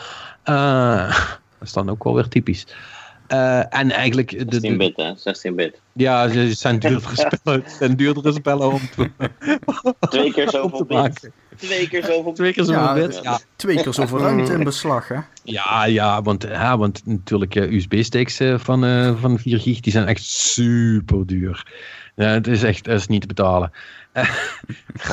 [1.59, 2.67] Dat is dan ook wel weer typisch.
[3.27, 4.29] En eigenlijk.
[4.29, 5.15] De, de- 16 bit, hè?
[5.15, 5.81] 16 bit.
[5.93, 7.61] ja, ze het zijn duurdere spellen.
[7.61, 9.11] Het zijn duurdere spellen om te,
[9.99, 11.33] Twee keer zoveel te maken.
[11.59, 13.19] Twee keer zoveel Twee keer zoveel Ja, bit.
[13.23, 15.15] Ja, Twee keer zoveel ruimte in beslag, hè?
[15.43, 19.91] ja, ja, want, ja, want natuurlijk eh, USB-sticks eh, van, eh, van 4 gig, die
[19.91, 21.71] zijn echt super duur.
[22.15, 23.71] Ja, het is echt is niet te betalen.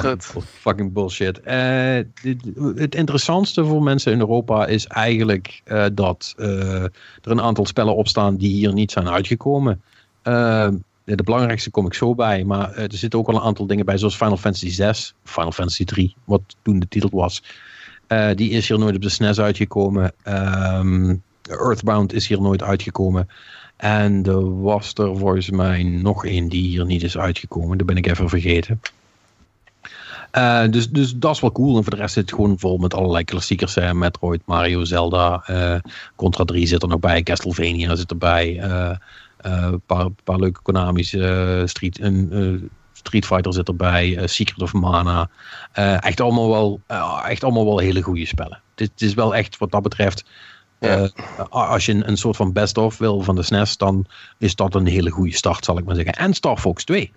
[0.01, 0.25] Goed.
[0.61, 1.41] Fucking bullshit.
[1.41, 2.45] Eh, dit-
[2.75, 6.91] het interessantste voor mensen in Europa is eigenlijk eh, dat eh, er
[7.23, 9.83] een aantal spellen op staan die hier niet zijn uitgekomen.
[11.15, 13.85] De belangrijkste kom ik zo bij, maar eh, er zitten ook wel een aantal dingen
[13.85, 17.43] bij, zoals Final Fantasy 6, Final Fantasy 3, wat toen de titel was.
[18.07, 20.13] Eh, die is hier nooit op de SNES uitgekomen.
[20.23, 23.29] Ehm, Earthbound is hier nooit uitgekomen.
[23.77, 27.79] En er was er volgens mij nog één die hier niet is uitgekomen.
[27.79, 28.81] Dat ben ik even vergeten.
[30.31, 31.77] Eh, dus, dus dat is wel cool.
[31.77, 33.75] En voor de rest zit het gewoon vol met allerlei klassiekers.
[33.75, 33.95] Hè.
[33.95, 35.45] Metroid, Mario, Zelda.
[36.17, 37.23] Contra 3 zit er nog bij.
[37.23, 38.61] Castlevania zit erbij.
[39.37, 41.13] Eh, eh, Een paar, paar leuke Konami's.
[41.13, 44.27] eh, Street, een, eh, Street Fighter zit erbij.
[44.27, 45.29] Secret of Mana.
[45.73, 46.81] Echt, allemaal wel,
[47.25, 48.63] echt allemaal wel hele goede spellen.
[48.75, 50.25] Het, is wel echt wat dat betreft...
[50.81, 51.11] Ja.
[51.49, 54.07] als je een, een soort van best-of wil van de SNES, dan
[54.39, 56.13] is dat een hele goede start, zal ik maar zeggen.
[56.13, 57.13] En Star Fox 2.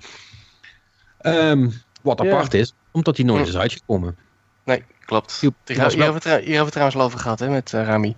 [1.20, 1.70] Ehm,
[2.02, 2.32] wat Ja.
[2.32, 3.50] apart is, omdat die nooit Hm.
[3.50, 4.18] is uitgekomen.
[4.66, 5.40] Nee, klopt.
[5.40, 8.16] Hier, hebben we het, trouwens al over gehad, hè, met Rami.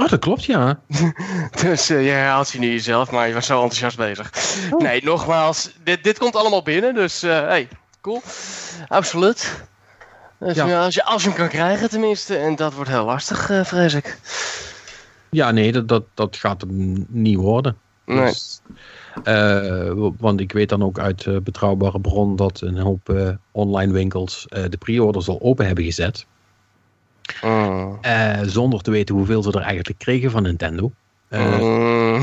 [0.00, 0.80] Oh, dat klopt, ja.
[1.62, 4.32] Dus eh, je herhaalt je nu jezelf, maar je was zo enthousiast bezig.
[4.78, 7.68] Nee, nogmaals, dit, dit komt allemaal binnen, dus eh hey,
[8.00, 8.22] cool.
[8.88, 9.64] Absoluut.
[10.38, 10.66] Dus, Ja.
[10.66, 13.64] ja, als, je, als je hem kan krijgen tenminste, en dat wordt heel lastig, eh,
[13.64, 14.18] vrees ik.
[15.30, 17.76] Ja, nee, dat, dat, dat gaat hem niet worden.
[18.04, 18.24] Nee.
[18.24, 18.60] Dus,
[20.18, 25.28] want ik weet dan ook uit betrouwbare bron dat een hoop online winkels de pre-orders
[25.28, 26.26] al open hebben gezet.
[27.42, 27.98] Mm.
[28.00, 30.92] eh, zonder te weten hoeveel ze er eigenlijk kregen van Nintendo.
[31.28, 32.20] Eh, Mm.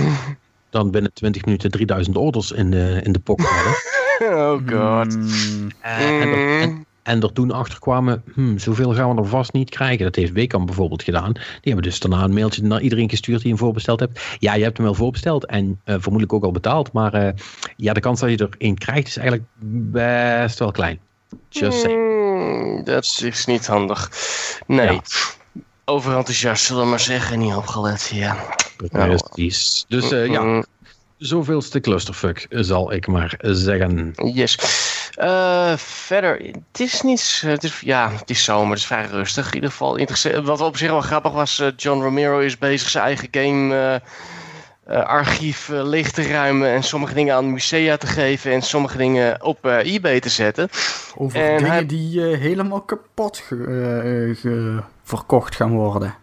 [0.70, 3.74] Dan binnen 20 minuten 3000 orders in de, in de pocket hadden.
[4.20, 5.16] Oh god.
[5.16, 9.28] Mm, Eh, en, er, en, en er toen achter kwamen, hmm, zoveel gaan we er
[9.28, 10.06] vast niet krijgen.
[10.06, 11.32] Dat heeft Wekamp bijvoorbeeld gedaan.
[11.34, 14.36] Die hebben dus daarna een mailtje naar iedereen gestuurd die hem voorbesteld hebt.
[14.40, 16.92] Ja, je hebt hem wel voorbesteld en eh, vermoedelijk ook al betaald.
[16.92, 17.34] Maar eh,
[17.76, 19.48] ja, de kans dat je er één krijgt is eigenlijk
[19.92, 21.00] best wel klein.
[21.50, 22.27] Just saying.
[22.38, 24.12] Mm, dat is niet handig.
[24.66, 24.92] Nee.
[24.92, 25.02] Ja.
[25.86, 28.10] Overenthousiast, zullen we maar zeggen, niet opgelet.
[28.14, 28.38] Ja.
[28.92, 29.86] Precies.
[29.88, 30.66] Dus eh, ja, Mm,
[31.18, 34.14] zoveelste clusterfuck zal ik maar zeggen.
[34.34, 34.58] Yes.
[35.16, 36.40] Eh, verder,
[36.72, 37.42] het is niet.
[37.46, 39.48] Het is, ja, het is zomer, het is vrij rustig.
[39.48, 40.46] In ieder geval interessant.
[40.46, 44.02] Wat op zich wel grappig was, eh, John Romero is bezig zijn eigen game
[44.88, 49.44] eh, archief leeg te ruimen en sommige dingen aan musea te geven en sommige dingen
[49.44, 50.70] op eh, eBay te zetten.
[51.16, 56.16] Over En dingen hij- die helemaal kapot ge- verkocht gaan worden.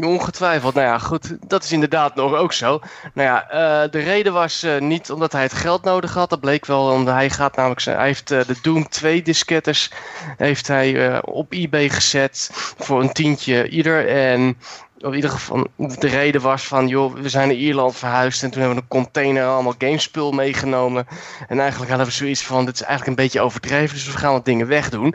[0.00, 2.80] Ongetwijfeld, nou ja, goed, dat is inderdaad nog ook zo.
[3.14, 3.46] Nou ja,
[3.88, 7.30] de reden was niet omdat hij het geld nodig had, dat bleek wel, omdat hij
[7.30, 9.90] gaat namelijk, zijn, hij heeft de Doom 2 disketters
[10.36, 14.56] heeft hij op eBay gezet voor een tientje ieder en
[15.00, 18.60] in ieder geval, de reden was van, joh, we zijn naar Ierland verhuisd en toen
[18.60, 21.06] hebben we een container allemaal gamespul meegenomen.
[21.48, 24.32] En eigenlijk hadden we zoiets van, dit is eigenlijk een beetje overdreven, dus we gaan
[24.32, 25.14] wat dingen wegdoen.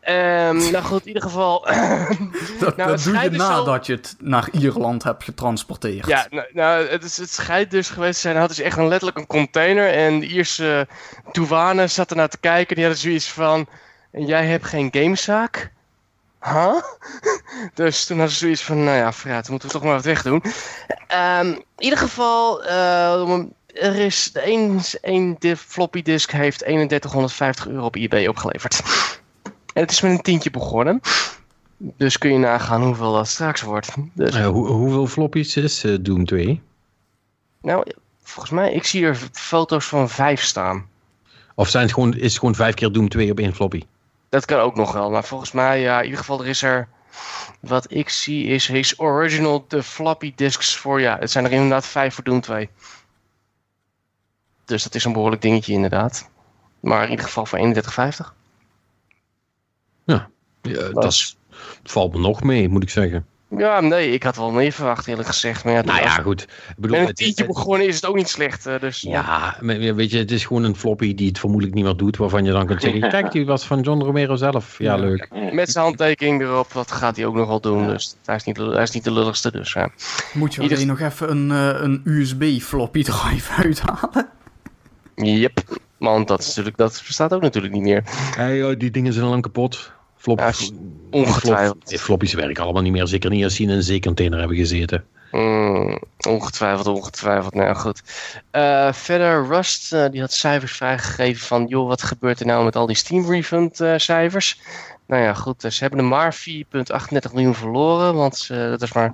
[0.00, 1.66] Ehm nou goed, in ieder geval...
[2.60, 6.06] Dat, Nou, dat doe je dus nadat je het naar Ierland hebt getransporteerd.
[6.06, 8.32] Ja, nou, nou het, is, het schijnt dus geweest te zijn.
[8.32, 9.90] Hij had dus echt een, letterlijk een container.
[9.90, 10.88] En de Ierse
[11.32, 12.74] douane zat ernaar te kijken.
[12.74, 13.66] Die hadden zoiets van...
[14.12, 15.72] Jij hebt geen gamezaak?
[16.44, 16.74] Huh?
[17.74, 18.84] dus toen hadden ze zoiets van...
[18.84, 20.42] Nou ja, vooruit, dan moeten we toch maar wat wegdoen.
[21.06, 22.64] Ehm in ieder geval...
[22.64, 24.32] eh, er is...
[24.32, 28.82] Één, één floppy disk heeft 3150 euro op eBay opgeleverd.
[29.74, 31.00] En het is met een tientje begonnen.
[31.76, 33.88] Dus kun je nagaan hoeveel dat straks wordt.
[34.14, 36.62] Dus hoe- hoeveel floppies is eh, Doom 2?
[37.62, 37.84] Nou,
[38.22, 40.86] volgens mij, ik zie er foto's van vijf staan.
[41.54, 43.82] Of zijn het gewoon, is het gewoon vijf keer Doom 2 op één floppy?
[44.28, 45.10] Dat kan ook nog wel.
[45.10, 46.88] Maar volgens mij, ja, in ieder geval, er is er.
[47.60, 51.00] Wat ik zie is his original de floppy disks voor.
[51.00, 52.68] Ja, het zijn er inderdaad vijf voor Doom 2.
[54.64, 56.30] Dus dat is een behoorlijk dingetje, inderdaad.
[56.80, 58.34] Maar in ieder geval voor 31,50.
[60.04, 60.30] Ja,
[60.92, 61.36] dat
[61.82, 63.26] valt me nog mee, moet ik zeggen.
[63.56, 65.64] Ja, nee, ik had wel meer verwacht, eerlijk gezegd.
[65.64, 66.42] Maar ja, Nou ja, goed.
[66.42, 68.66] Ik bedoel, met een het- tientje begonnen is het ook niet slecht.
[68.66, 71.96] eh, Dus, Ja, weet je, het is gewoon een floppy die het vermoedelijk niet meer
[71.96, 74.78] doet, waarvan je dan kunt zeggen, kijk, die was van John Romero zelf.
[74.78, 75.00] Ja, Ja.
[75.00, 75.28] leuk.
[75.52, 77.86] Met zijn handtekening erop, dat gaat hij ook nog wel doen.
[77.86, 79.88] Dus hij is niet, hij is niet de lulligste, dus ja.
[80.34, 84.28] Moet je Ieder- alleen nog even een, eh, een USB floppy drive uithalen?
[85.14, 85.60] Yep.
[85.98, 88.02] Want dat, is natuurlijk, dat bestaat ook natuurlijk niet meer.
[88.36, 89.92] Hey, joh, die dingen zijn al lang kapot.
[90.36, 90.38] Flop,
[91.10, 91.84] Ja, ongetwijfeld.
[91.86, 93.06] flop- floppies werken allemaal niet meer.
[93.06, 95.04] Zeker niet als die in een zeecontainer hebben gezeten.
[95.30, 95.98] Mm,
[96.28, 97.54] ongetwijfeld, ongetwijfeld.
[97.54, 98.02] Nou goed.
[98.50, 101.66] Eh, verder, Rust eh, die had cijfers vrijgegeven van...
[101.66, 104.60] joh, wat gebeurt er nou met al die Steam refund eh, cijfers?
[105.06, 105.64] Nou ja, goed.
[105.64, 108.14] eh, ze hebben er maar 4,38 miljoen verloren.
[108.14, 109.10] Want dat is maar...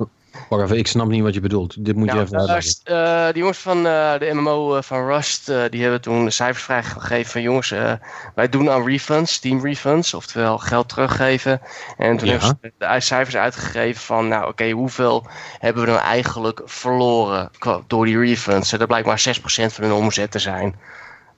[0.48, 1.84] Wacht even, ik snap niet wat je bedoelt.
[1.84, 2.64] Dit moet je Nou, even uitleggen.
[2.64, 6.30] Rust, eh, die jongens van eh, de MMO eh, van Rust, die hebben toen de
[6.30, 7.74] cijfers vrijgegeven van jongens,
[8.34, 11.60] wij doen aan refunds, Steam refunds, oftewel geld teruggeven.
[11.96, 12.38] En toen Ja.
[12.38, 15.26] hebben ze de cijfers uitgegeven van, nou oké, hoeveel
[15.58, 17.50] hebben we nou eigenlijk verloren
[17.86, 18.72] door die refunds?
[18.72, 20.74] En dat blijkt maar 6% van hun omzet te zijn.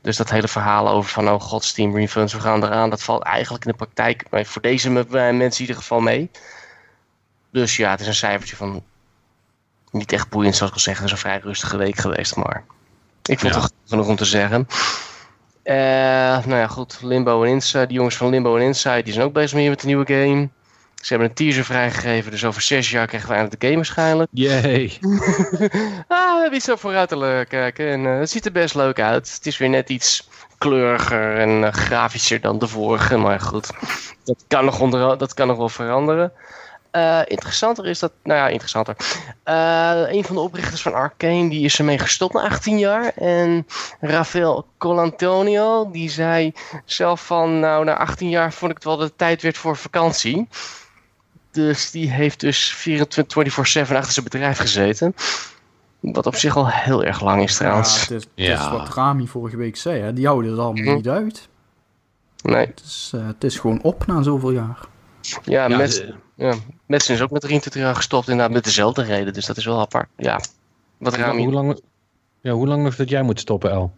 [0.03, 3.23] Dus dat hele verhaal over van, oh god, Steam refunds, we gaan eraan, dat valt
[3.23, 6.31] eigenlijk in de praktijk voor deze me- mensen in ieder geval mee.
[7.57, 8.83] Dus ja, het is een cijfertje van
[9.91, 10.97] niet echt boeiend, zoals ik al zeg.
[10.97, 12.65] Het is een vrij rustige week geweest, maar
[13.23, 13.61] ik vond Ja.
[13.61, 14.69] het genoeg om te zeggen.
[15.63, 15.75] Eh,
[16.47, 16.99] nou ja, goed.
[17.03, 17.87] Limbo en Inside.
[17.87, 20.49] Die jongens van Limbo en Inside die zijn ook bezig met de nieuwe game.
[20.95, 24.31] Ze hebben een teaser vrijgegeven, dus over zes jaar krijgen we eindelijk de game waarschijnlijk.
[24.33, 24.99] Yay.
[26.09, 29.35] ah, we hebben iets vooruit te kijken en eh, het ziet er best leuk uit.
[29.35, 30.29] Het is weer net iets
[30.59, 33.71] kleuriger en eh, grafischer dan de vorige, maar goed.
[34.25, 36.33] Dat kan nog, onder, dat kan nog wel veranderen.
[36.97, 38.97] Eh, interessanter is dat, nou ja, interessanter.
[39.43, 43.13] Eh, een van de oprichters van Arcane, die is ermee gestopt na 18 jaar.
[43.15, 43.67] En
[44.01, 46.53] Rafael Colantonio, die zei
[46.85, 49.77] zelf van, nou, na 18 jaar vond ik het wel dat het tijd werd voor
[49.77, 50.49] vakantie.
[51.51, 55.15] Dus die heeft dus 24 24-7 achter zijn bedrijf gezeten.
[56.01, 58.01] Wat op zich al heel erg lang is Ja, trouwens.
[58.01, 58.53] het is, het Ja.
[58.65, 60.13] is wat Rami vorige week zei, hè?
[60.13, 60.95] die houden het allemaal Mhm.
[60.95, 61.49] niet uit.
[62.43, 64.79] Nee, Het is, eh, het is gewoon op na zoveel jaar.
[65.45, 66.05] ja, Ja, met,
[66.37, 66.55] ja,
[66.87, 69.33] Madsen is ook met 23 jaar gestopt inderdaad met dezelfde reden.
[69.33, 70.09] Dus dat is wel apart.
[70.17, 70.41] Ja,
[70.99, 71.43] wat hoe, Rami...
[71.43, 71.81] hoe lang,
[72.41, 73.93] ja, hoe lang nog dat jij moet stoppen, El?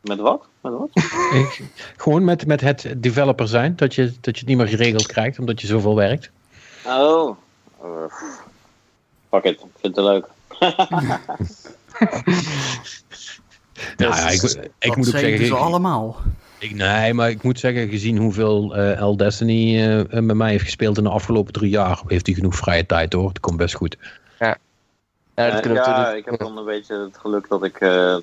[0.00, 0.46] Met wat?
[0.60, 0.90] Met wat?
[1.40, 1.62] Ik-
[1.96, 5.38] gewoon met, met het developer zijn, dat je, dat je het niet meer geregeld krijgt,
[5.38, 6.30] omdat je zoveel werkt.
[6.86, 7.36] Oh.
[7.84, 7.88] Uh,
[9.30, 10.26] fuck it, ik vind het leuk.
[13.96, 16.16] Nou ja, ik, ik dat moet ook zeggen allemaal.
[16.64, 20.64] Ik, nee, maar ik moet zeggen, gezien hoeveel eh El Destiny eh, met mij heeft
[20.64, 23.28] gespeeld in de afgelopen drie jaar, heeft hij genoeg vrije tijd hoor.
[23.28, 23.96] Het komt best goed.
[24.38, 24.58] Ja,
[25.34, 27.80] dat Eh, kunnen we ja, ik heb dan een beetje het geluk dat ik.
[27.80, 28.16] eh,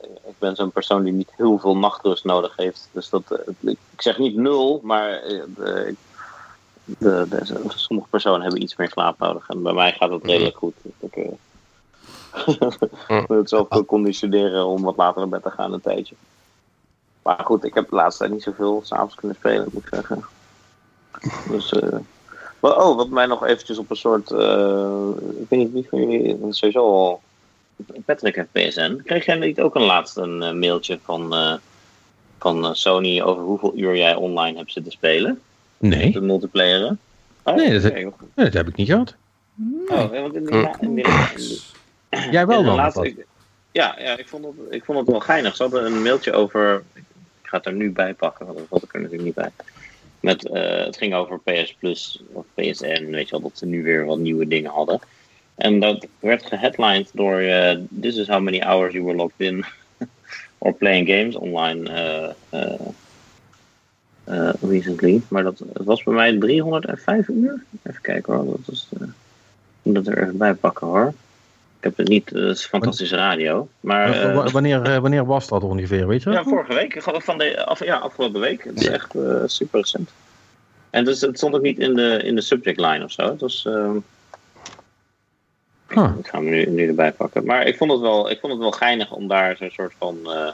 [0.00, 2.88] ik ben zo'n persoon die niet heel veel nachtrust nodig heeft.
[2.92, 3.30] Dus dat.
[3.30, 5.12] eh, ik, zeg niet nul, maar.
[5.12, 5.96] eh, de,
[6.84, 9.48] de, de- sommige personen hebben iets meer slaap nodig.
[9.48, 10.74] En bij mij gaat het redelijk goed.
[11.00, 11.28] Ik, eh,
[13.28, 16.16] moet het zelf wel conditioneren om wat later naar bed te gaan een tijdje.
[17.24, 20.24] Maar goed, ik heb de laatste tijd niet zoveel s'avonds kunnen spelen, moet ik zeggen.
[21.50, 21.72] Dus.
[21.72, 21.98] eh,
[22.60, 24.30] Wat- Oh, wat mij nog eventjes op een soort...
[24.30, 25.08] eh,
[25.40, 26.36] ik weet niet wie van jullie...
[26.52, 27.20] Sowieso al...
[28.04, 29.00] Patrick heeft PSN.
[29.04, 31.54] Kreeg jij niet ook een laatste een eh, mailtje van, eh,
[32.38, 35.40] van Sony over hoeveel uur jij online hebt zitten spelen?
[35.78, 36.98] Nee, De multiplayeren?
[37.42, 39.14] Oh, Nee, dat- dat heb ik niet gehad.
[39.88, 41.60] Oh, ja, want in die, la- in die, in die-
[42.30, 42.74] Jij wel dan?
[42.74, 43.08] laatste- wat?
[43.08, 43.26] ik-
[43.72, 45.56] ja, ja ik, vond het, ik vond het wel geinig.
[45.56, 46.82] Ze hadden een mailtje over.
[47.44, 49.50] Ik ga het er nu bij pakken, want dat had ik er natuurlijk niet bij.
[50.20, 53.82] Met, eh, het ging over PS Plus of PSN, weet je wel, dat ze nu
[53.82, 55.00] weer wat nieuwe dingen hadden.
[55.54, 59.64] En dat werd geheadlined door eh, This is how many hours you were logged in
[60.58, 61.90] or playing games online
[64.24, 65.22] eh, recently.
[65.28, 67.64] Maar dat was bij mij 305 uur.
[67.82, 68.88] Even kijken hoor, dat is,
[69.82, 71.14] moet het er even bij pakken hoor.
[71.84, 73.68] Ik heb het niet, eh, het is fantastische radio.
[73.80, 76.30] Maar eh, wa- wanneer, eh, wanneer was dat ongeveer, weet je?
[76.30, 77.02] ja, vorige week.
[77.02, 78.64] Van de, af, ja, afgelopen week.
[78.64, 80.10] Het is echt eh, super recent.
[80.90, 83.30] En dus, het stond ook niet in de, in de subject line of zo.
[83.30, 83.64] Het was.
[83.66, 83.96] ehm,
[85.88, 86.12] Huh.
[86.18, 87.44] Ik ga hem nu, nu erbij pakken.
[87.44, 90.18] Maar ik vond het wel, ik vond het wel geinig om daar zo'n soort van.
[90.24, 90.52] eh,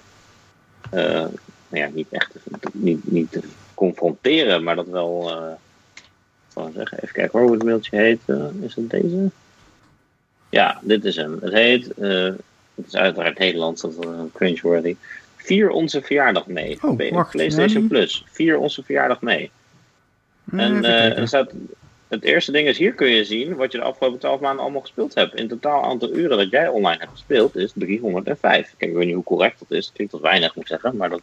[0.91, 1.29] eh,
[1.69, 2.41] nou ja, niet echt te,
[2.73, 3.41] niet, niet te
[3.75, 5.31] confronteren, maar dat wel.
[5.31, 5.53] eh
[6.55, 6.99] gewoon zeggen.
[7.03, 8.21] Even kijken hoor, hoe het mailtje heet.
[8.27, 9.31] Eh, is het deze?
[10.51, 11.39] Ja, dit is hem.
[11.41, 11.95] Het heet.
[11.95, 12.25] eh,
[12.75, 13.97] het is uiteraard Nederlands, dat is
[14.35, 14.97] cringeworthy.
[15.37, 16.79] Vier onze verjaardag mee.
[16.83, 18.25] Oh, wacht, PlayStation ja, Plus.
[18.31, 19.51] Vier onze verjaardag mee.
[20.51, 21.53] En Even eh, er staat,
[22.09, 24.81] het eerste ding is, hier kun je zien wat je de afgelopen 12 maanden allemaal
[24.81, 25.35] gespeeld hebt.
[25.35, 28.75] In totaal aantal uren dat jij online hebt gespeeld is 305.
[28.77, 29.91] Ik weet niet hoe correct dat is.
[29.95, 30.97] Klinkt als weinig, moet ik zeggen.
[30.97, 31.23] Maar dat,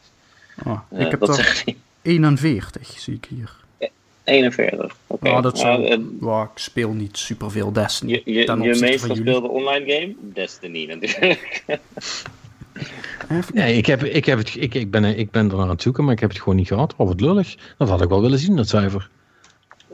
[0.65, 1.77] Oh, eh, ik heb dat er zegt hij.
[2.01, 3.55] 41, zie ik hier.
[4.27, 4.95] 41.
[5.07, 5.29] Oké.
[5.29, 8.21] Ja, dat zou- eh, Wow, ik speel niet superveel Destiny.
[8.25, 10.15] je je, meest gespeelde online game?
[10.33, 11.63] Destiny natuurlijk.
[13.29, 15.69] Even Nee, ik, heb, ik, heb het, ik, ik, ben, ik ben er naar aan
[15.69, 16.93] het zoeken, maar ik heb het gewoon niet gehad.
[16.97, 17.55] Of het lullig.
[17.77, 19.09] Dat had ik wel willen zien, dat cijfer.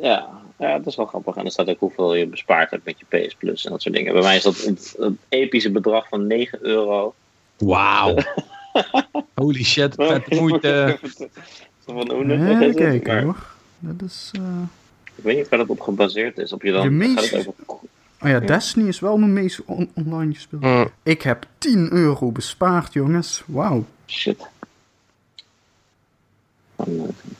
[0.01, 0.29] Ja,
[0.59, 1.35] ja, dat is wel grappig.
[1.35, 3.95] En er staat ook hoeveel je bespaard hebt met je PS Plus en dat soort
[3.95, 4.13] dingen.
[4.13, 7.13] Bij mij is dat het, het epische bedrag van 9 euro.
[7.57, 8.15] Wauw.
[9.35, 10.99] Holy shit, vette moeite.
[11.85, 12.75] Van hoe nuttig Even is het?
[12.75, 13.51] kijken Maar hoor.
[13.85, 14.31] Dat is...
[14.33, 14.41] eh,
[15.15, 16.53] Ik weet niet waar dat op gebaseerd is.
[16.53, 17.87] Op je dan Je meest- gaat het over...
[18.21, 20.61] Oh ja, Destiny is wel mijn meest on- online gespeeld.
[20.63, 20.89] Mm.
[21.03, 23.43] Ik heb 10 euro bespaard, jongens.
[23.45, 23.85] Wauw.
[24.07, 24.47] Shit.
[26.75, 26.85] Eh,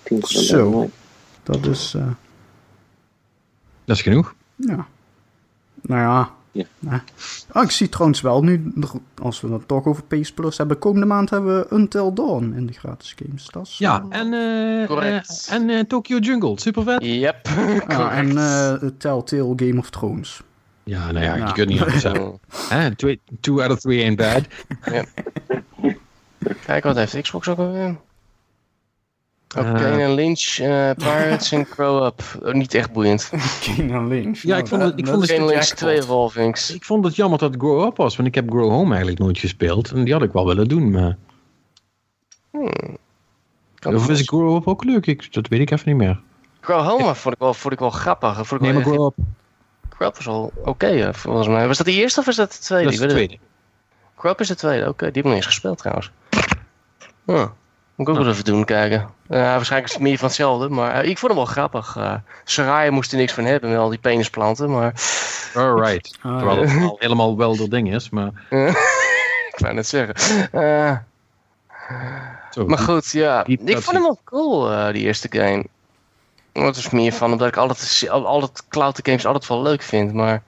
[0.04, 0.90] 10 Zo.
[1.44, 1.94] Dat is...
[1.94, 2.08] eh,
[3.86, 4.36] Dat is genoeg.
[4.56, 4.88] ja.
[5.82, 6.32] Nou ja.
[6.54, 7.04] Ja.
[7.52, 8.74] Ah, ik zie trouwens wel nu,
[9.22, 12.66] als we het toch over PS Plus hebben, komende maand hebben we Until Dawn in
[12.66, 13.48] de gratis games.
[13.48, 14.34] Dat is Ja, wel- en,
[14.82, 15.48] eh, Correct.
[15.50, 17.04] eh, en eh, Tokyo Jungle, super vet.
[17.04, 17.48] Yep.
[17.88, 20.42] Ja, en eh Telltale Game of Thrones.
[20.84, 21.48] Ja, nou ja, Ja.
[21.48, 22.40] je kunt niet anders zeggen.
[23.42, 24.42] Two out of three ain't bad.
[26.66, 27.96] Kijk, wat heeft Xbox ook alweer?
[29.58, 30.04] Oké, Eh.
[30.04, 32.22] en Lynch, eh, Pirates en Grow Up.
[32.44, 33.30] Oh, niet echt boeiend.
[33.66, 34.42] Kane Lynch.
[34.42, 35.78] Ja, ik vond het- ik vond Lynch jackpot.
[35.78, 36.74] 2 Evolvings.
[36.74, 39.20] Ik vond het jammer dat het Grow Up was, want ik heb Grow Home eigenlijk
[39.20, 39.92] nooit gespeeld.
[39.92, 41.18] En die had ik wel willen doen, maar...
[43.76, 45.06] Kan Of is Grow Up ook leuk?
[45.06, 46.20] Ik, dat weet ik even niet meer.
[46.60, 48.36] Grow Home vond ik wel, vond ik wel grappig.
[48.36, 49.14] Vond ik Nee, wel maar Grow Up,
[49.90, 51.68] Grow Up was wel oké, eh, volgens mij.
[51.68, 52.86] Was dat de eerste of was dat de tweede?
[52.86, 53.38] dat is de tweede.
[54.16, 55.06] Grow Up is de tweede, oké.
[55.06, 56.12] Die heb ik nog eens gespeeld trouwens.
[57.26, 57.54] Ja.
[57.96, 59.10] Moet ik ook wel even doen, kijken.
[59.30, 61.96] Ja, waarschijnlijk is het meer van hetzelfde, maar eh, ik vond hem wel grappig.
[61.98, 62.14] eh
[62.44, 64.94] Saraya moest er niks van hebben met al die penisplanten, maar
[65.56, 66.18] Alright.
[66.22, 66.68] Ah, Terwijl ja.
[66.70, 68.32] het al helemaal wel dat ding is, maar...
[69.52, 70.16] ik wou net zeggen.
[70.52, 70.98] Eh,
[72.52, 73.44] Zo, maar goed, ja.
[73.44, 75.66] diep Ik vond hem wel cool, eh, die eerste game.
[76.52, 80.14] Wat is meer van, omdat ik altijd, al- altijd cloud games altijd wel leuk vind,
[80.14, 80.44] maar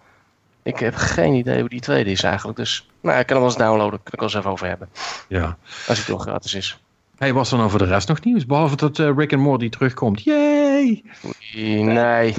[0.63, 2.57] ik heb geen idee hoe die tweede is eigenlijk.
[2.57, 4.89] Dus, nou, ik kan hem wel eens downloaden, kan ik wel eens even over hebben.
[5.27, 5.57] Ja.
[5.87, 6.79] Als het nog gratis is.
[7.17, 8.45] Hey, was er nou voor de rest nog nieuws?
[8.45, 10.23] Behalve dat eh, Rick and Morty terugkomt.
[10.23, 11.03] Yay!
[11.53, 12.33] Nee.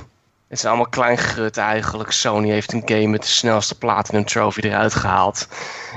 [0.48, 2.10] Het is allemaal klein gut eigenlijk.
[2.10, 5.48] Sony heeft een game met de snelste Platinum Trophy eruit gehaald.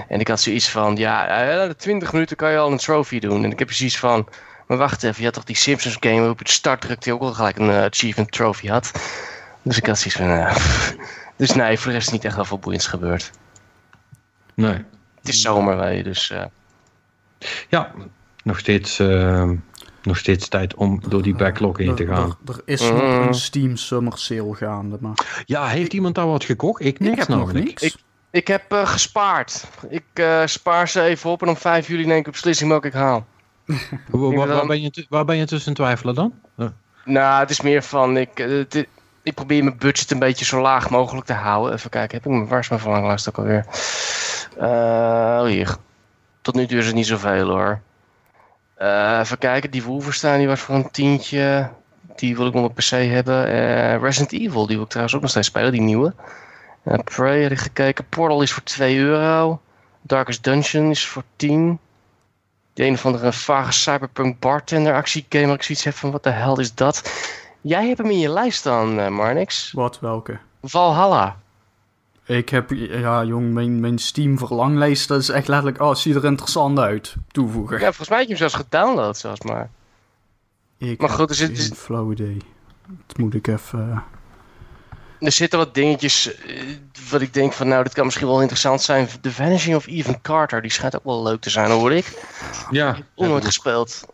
[0.07, 3.19] En ik had zoiets van, ja, eh, na 20 minuten kan je al een trophy
[3.19, 3.43] doen.
[3.43, 4.27] En ik heb precies van,
[4.67, 7.13] maar wacht even, je had toch die Simpsons game waarop je de start drukte die
[7.13, 8.91] ook al gelijk een eh, achievement trophy had.
[9.61, 10.57] Dus ik had zoiets van,
[11.37, 13.31] dus nee, voor de rest is niet echt wel veel boeiends gebeurd.
[14.53, 14.85] Nee.
[15.19, 16.33] Het is zomer, je, dus
[17.69, 17.91] Ja,
[18.49, 19.49] nog steeds, eh,
[20.03, 22.37] nog steeds tijd om door die backlog heen te gaan.
[22.47, 23.07] Er, er is nog Mm.
[23.27, 26.81] een Steam Summer Sale gaande, maar Ja, heeft iemand daar wat gekocht?
[26.83, 27.81] Ik niks ik heb nog niks.
[27.83, 27.95] Ik-
[28.31, 29.67] ik heb eh, gespaard.
[29.89, 32.87] Ik eh, spaar ze even op en om 5 juli neem ik een beslissing welke
[32.87, 33.25] ik haal.
[33.65, 33.77] Waar,
[34.09, 36.33] waar- waar dan- ben je, waar ben je tussen twijfelen dan?
[37.05, 38.39] Nou, het is meer van, ik,
[39.23, 41.73] ik probeer mijn budget een beetje zo laag mogelijk te houden.
[41.73, 43.65] Even kijken, heb ik mijn, waar is mijn verlanglijst ook alweer?
[44.57, 45.75] Eh, hier.
[46.41, 47.79] Tot nu toe is het niet zoveel hoor.
[48.79, 51.69] Eh, even kijken, die Wolfenstein die was voor een tientje.
[52.15, 53.47] die wil ik nog op PC hebben.
[53.47, 56.13] Eh, Resident Evil, die wil ik trouwens ook nog steeds spelen, die nieuwe.
[56.85, 58.05] Uh, Prey had ik gekeken.
[58.09, 59.61] Portal is voor 2 euro.
[60.01, 61.79] Darkest Dungeon is voor 10.
[62.73, 65.45] De een of andere vage cyberpunk bartender actiegame.
[65.45, 67.11] Waar ik zoiets heb van, wat de hel is dat?
[67.61, 69.71] Jij hebt hem in je lijst uh, Marnix.
[69.71, 70.37] Wat, welke?
[70.61, 71.37] Valhalla.
[72.29, 76.25] Ik heb, ja jong, mijn, mijn Steam verlanglijst, dat is echt letterlijk, oh, ziet er
[76.25, 77.79] interessant uit, toevoegen.
[77.79, 79.69] Ja, volgens mij heb je hem zelfs gedownload zelfs maar.
[80.77, 81.69] Ik maar goed, er zit...
[81.69, 82.37] Een flow idee.
[83.07, 84.03] Dat moet ik even...
[85.19, 86.61] Er zitten wat dingetjes uh,
[87.09, 89.07] wat ik denk van, nou, dit kan misschien wel interessant zijn.
[89.21, 92.23] The Vanishing of Ethan Carter, die schijnt ook wel leuk te zijn, hoor ik.
[92.71, 92.89] Ja.
[92.89, 94.05] Ik heb nooit gespeeld.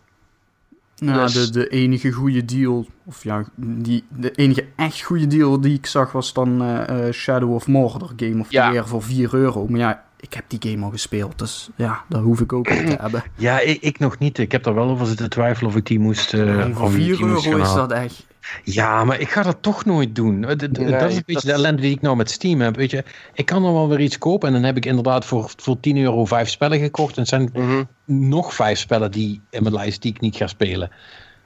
[1.00, 5.62] Nou, Dus- de, de enige goede deal, of ja, die, de enige echt goede deal
[5.62, 8.72] die ik zag was dan eh, eh, Shadow of Mordor Game of the Ja.
[8.72, 9.68] Year voor 4 euro.
[9.68, 12.88] Maar ja, ik heb die game al gespeeld, dus ja, dat hoef ik ook niet
[12.90, 13.24] te hebben.
[13.36, 14.38] Ja, ik, ik nog niet.
[14.38, 16.34] Ik heb daar wel over zitten twijfelen of ik die moest.
[16.34, 18.26] eh, En voor of ik 4 die moest euro is dat echt...
[18.64, 20.44] Ja, maar ik ga dat toch nooit doen.
[20.44, 22.76] Eh, dat is een beetje dat- de ellende die ik nou met Steam heb.
[22.76, 23.04] Weet je,
[23.34, 25.98] ik kan dan wel weer iets kopen en dan heb ik inderdaad voor, voor 10
[25.98, 27.14] euro vijf spellen gekocht.
[27.16, 27.84] En het zijn Mhm.
[28.06, 30.92] nog vijf spellen die in mijn lijst die ik niet ga spelen.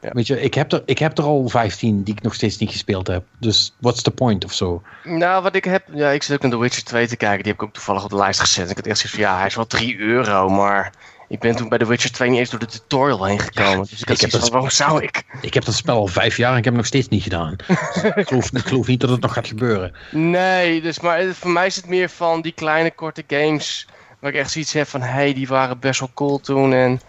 [0.01, 0.09] Ja.
[0.13, 2.71] Weet je, ik heb, er, ik heb er al 15 die ik nog steeds niet
[2.71, 3.23] gespeeld heb.
[3.39, 4.81] Dus what's the point of zo?
[5.03, 5.83] Nou, wat ik heb...
[5.93, 7.43] Ja, ik zit ook naar The Witcher 2 te kijken.
[7.43, 8.69] Die heb ik ook toevallig op de lijst gezet.
[8.69, 10.91] Ik had echt zoiets van, ja, hij is wel 3 euro, maar...
[11.29, 13.85] Ik ben toen bij The Witcher 2 niet eens door de tutorial heen gekomen.
[13.89, 15.23] dus ik had ik heb van, dat- waarom zou ik?
[15.41, 17.55] Ik heb dat spel al vijf jaar en ik heb het nog steeds niet gedaan.
[18.15, 19.93] ik, geloof, ik geloof niet dat het nog gaat gebeuren.
[20.11, 23.87] Nee, dus, maar voor mij is het meer van die kleine korte games...
[24.19, 26.73] Waar ik echt zoiets heb van, hé, hey, die waren best wel cool toen.
[26.73, 27.01] En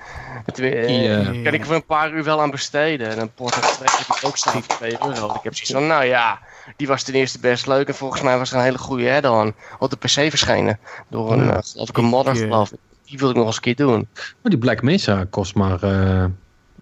[0.46, 3.08] het, eh, eh, kan ik er voor een paar uur wel aan besteden.
[3.10, 5.26] En een Portal 2 heb ik ook staan voor 2 euro.
[5.34, 6.38] Ik heb zoiets van, nou ja,
[6.76, 7.88] die was ten eerste best leuk.
[7.88, 10.78] En volgens mij was er een hele goede add-on op de PC verschenen.
[11.08, 11.56] Door een, Ja.
[11.56, 12.78] eh, geloof ik, een modder, geloof ik.
[13.10, 14.08] Die wil ik nog eens een keer doen.
[14.14, 16.24] Maar die Black Mesa kost maar, eh,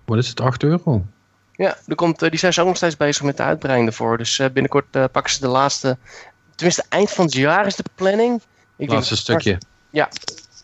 [0.04, 1.04] wat is het, 8 euro?
[1.52, 4.18] Ja, er komt, eh, die zijn ze ook nog steeds bezig met de uitbreiding ervoor.
[4.18, 5.96] Dus eh, binnenkort eh, pakken ze de laatste...
[6.54, 8.42] Tenminste, eind van het jaar is de planning.
[8.76, 9.58] Ik Laatste denk, stukje.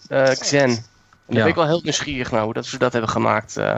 [0.08, 0.58] eh Xen.
[0.60, 1.40] En daar Ja.
[1.40, 3.56] ben ik wel heel nieuwsgierig naar hoe dat ze dat hebben gemaakt.
[3.56, 3.74] eh.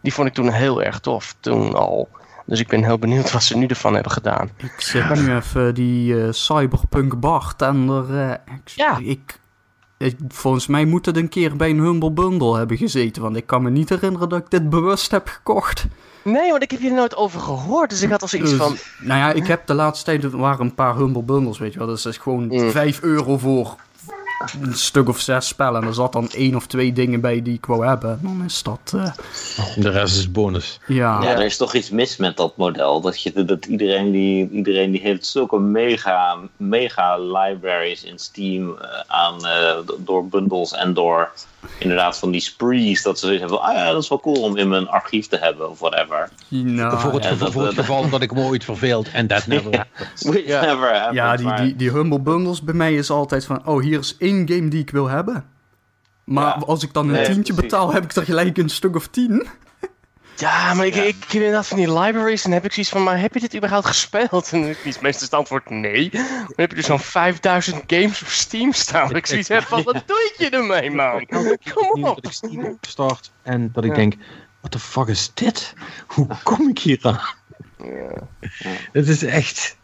[0.00, 2.08] die vond ik toen heel erg tof, toen al.
[2.46, 4.50] Dus ik ben heel benieuwd wat ze nu ervan hebben gedaan.
[4.56, 7.88] Ik zit nu even die eh, Cyberpunk Bart en
[8.46, 8.98] ik, Ja.
[9.02, 9.40] Ik-
[10.28, 13.62] volgens mij moet het een keer bij een Humble Bundle hebben gezeten, want ik kan
[13.62, 15.86] me niet herinneren dat ik dit bewust heb gekocht.
[16.24, 17.90] Nee, want ik heb hier nooit over gehoord.
[17.90, 18.76] Dus ik had al zoiets Dus, van...
[19.00, 21.78] Nou ja, ik heb de laatste tijd, er waren een paar Humble Bundles, weet je
[21.78, 21.88] wel.
[21.88, 22.70] Dus dat is gewoon Mm.
[22.70, 23.76] 5 euro voor
[24.62, 25.80] een stuk of zes spellen.
[25.82, 28.10] En er zat dan één of twee dingen bij die ik wou hebben.
[28.10, 29.12] En dan is dat, eh,
[29.76, 30.78] De rest is bonus.
[30.86, 31.22] ja.
[31.22, 33.00] Ja, er is toch iets mis met dat model.
[33.00, 38.88] Dat, je, dat iedereen, die, iedereen die heeft zulke mega, mega libraries in Steam eh,
[39.06, 41.30] aan, eh, do- door bundles en door
[41.78, 43.02] inderdaad van die sprees.
[43.02, 45.26] Dat ze zoiets hebben van, ah ja, dat is wel cool om in mijn archief
[45.28, 46.28] te hebben of whatever.
[46.48, 49.26] Nou, voor het, ja, dat- voor het dat- geval dat ik me ooit verveeld en
[49.26, 50.44] dat never happens.
[50.46, 50.60] Ja.
[50.64, 53.66] never happens, Ja, die, die, die Humble Bundles bij mij is altijd van...
[53.66, 55.44] Oh, hier is één game die ik wil hebben.
[56.24, 56.62] Maar Ja.
[56.66, 57.70] als ik dan een Nee, tientje precies.
[57.70, 59.46] betaal, heb ik er gelijk een stuk of tien.
[60.42, 61.02] Ja, maar ik, Ja.
[61.02, 62.44] ik, inderdaad van die libraries.
[62.44, 64.52] En heb ik zoiets van, maar heb je dit überhaupt gespeeld?
[64.52, 66.10] En dan is meestal het antwoord nee.
[66.10, 69.14] Dan heb je dus zo'n 5000 games op Steam staan.
[69.16, 71.26] Ik zoiets heb van, wat doe je ermee, man?
[71.74, 72.14] Kom op.
[72.22, 73.96] dat ik Steam opstart en dat ik Ja.
[73.96, 74.14] denk,
[74.60, 75.74] what the fuck is dit?
[76.06, 77.20] Hoe kom ik hier aan?
[77.78, 78.28] Ja,
[78.92, 79.76] Het is echt...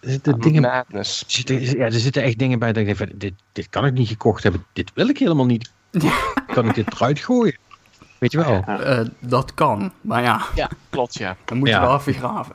[0.00, 1.24] Er zitten, dingen, er, madness.
[1.26, 3.92] zitten, ja, er zitten echt dingen bij dat ik denk, van, dit, dit kan ik
[3.92, 4.64] niet gekocht hebben.
[4.72, 5.70] Dit wil ik helemaal niet.
[6.46, 7.56] Kan ik dit eruit gooien?
[8.24, 8.78] Weet je wel?
[8.78, 9.92] Eh, dat kan.
[10.00, 11.36] Maar ja, Ja, klopt, ja.
[11.44, 12.54] dan moet je wel even graven.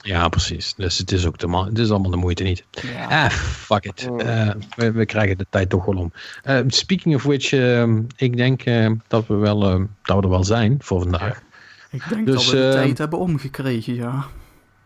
[0.00, 0.74] Ja, precies.
[0.74, 2.64] Dus het is ook de, het is allemaal de moeite niet.
[2.70, 3.24] Ja.
[3.24, 4.08] Ah, fuck it.
[4.10, 4.20] Mm.
[4.20, 6.12] Eh, we, we krijgen de tijd toch wel om.
[6.42, 10.28] Eh, speaking of which, ehm, ik denk eh, dat we wel, ehm, dat we er
[10.28, 11.42] wel zijn voor vandaag.
[11.90, 14.26] Ik denk Dus, dat we de eh, tijd hebben omgekregen, ja.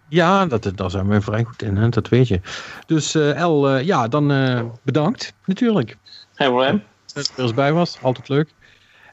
[0.08, 1.88] Ja, dat, daar zijn we vrij goed in, hè?
[1.88, 2.40] dat weet je.
[2.86, 5.96] Dus eh, El, eh, ja, dan eh, bedankt natuurlijk.
[6.34, 6.82] Hey Ryan.
[7.14, 8.48] Dat je er eens bij was, altijd leuk.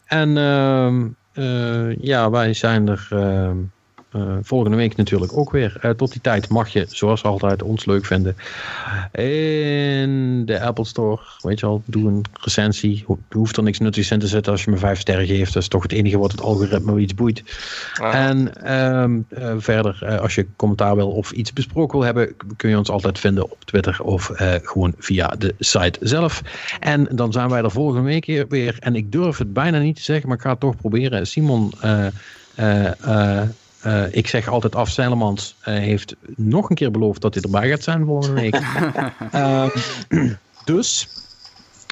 [0.07, 3.19] En ehm, eh, ja, wij zijn er ehm,
[3.49, 3.63] eh,
[4.41, 5.77] volgende week natuurlijk ook weer.
[5.81, 8.35] Eh, tot die tijd mag je, zoals altijd, ons leuk vinden.
[9.11, 13.03] In de Apple Store, weet je al, doe een recensie.
[13.07, 15.53] Je hoeft er niks nuttigs in te zetten als je me vijf sterren geeft.
[15.53, 17.43] Dat is toch het enige wat het algoritme iets boeit.
[17.93, 18.15] Ah.
[18.15, 22.69] En ehm, eh, verder, eh, als je commentaar wil of iets besproken wil hebben, kun
[22.69, 26.41] je ons altijd vinden op Twitter of eh, gewoon via de site zelf.
[26.79, 28.77] En dan zijn wij er volgende week weer-.
[28.79, 31.27] En ik durf het bijna niet te zeggen, maar ik ga het toch proberen.
[31.27, 31.73] Simon,
[32.57, 33.41] eh, eh,
[33.87, 37.69] eh, ik zeg altijd af, Zeilemans eh, heeft nog een keer beloofd dat hij erbij
[37.69, 38.61] gaat zijn volgende week.
[39.31, 39.69] Ehm,
[40.65, 41.07] dus,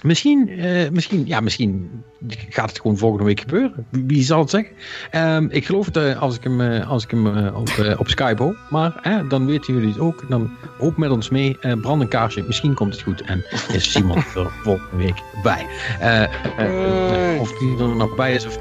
[0.04, 3.86] Misschien, eh, misschien, ja, misschien gaat het gewoon volgende week gebeuren.
[3.90, 4.76] Wie, wie zal het zeggen?
[5.12, 8.58] Ehm, ik geloof het als ik hem, als ik hem op, op Skype hoor.
[8.70, 10.26] Maar dan weten jullie het ook.
[10.30, 11.58] Dan hoop met ons mee.
[11.82, 12.44] Brand een kaarsje.
[12.48, 13.22] Misschien komt het goed.
[13.22, 15.66] En is Simon er volgende week bij.
[17.40, 18.46] Of die er nog bij is.
[18.46, 18.60] Of,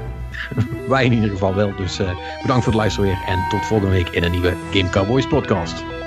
[0.87, 1.75] wij in ieder geval wel.
[1.75, 2.09] Dus eh,
[2.41, 3.19] bedankt voor het luisteren weer.
[3.27, 6.04] En tot volgende week in een nieuwe Game Cowboys podcast.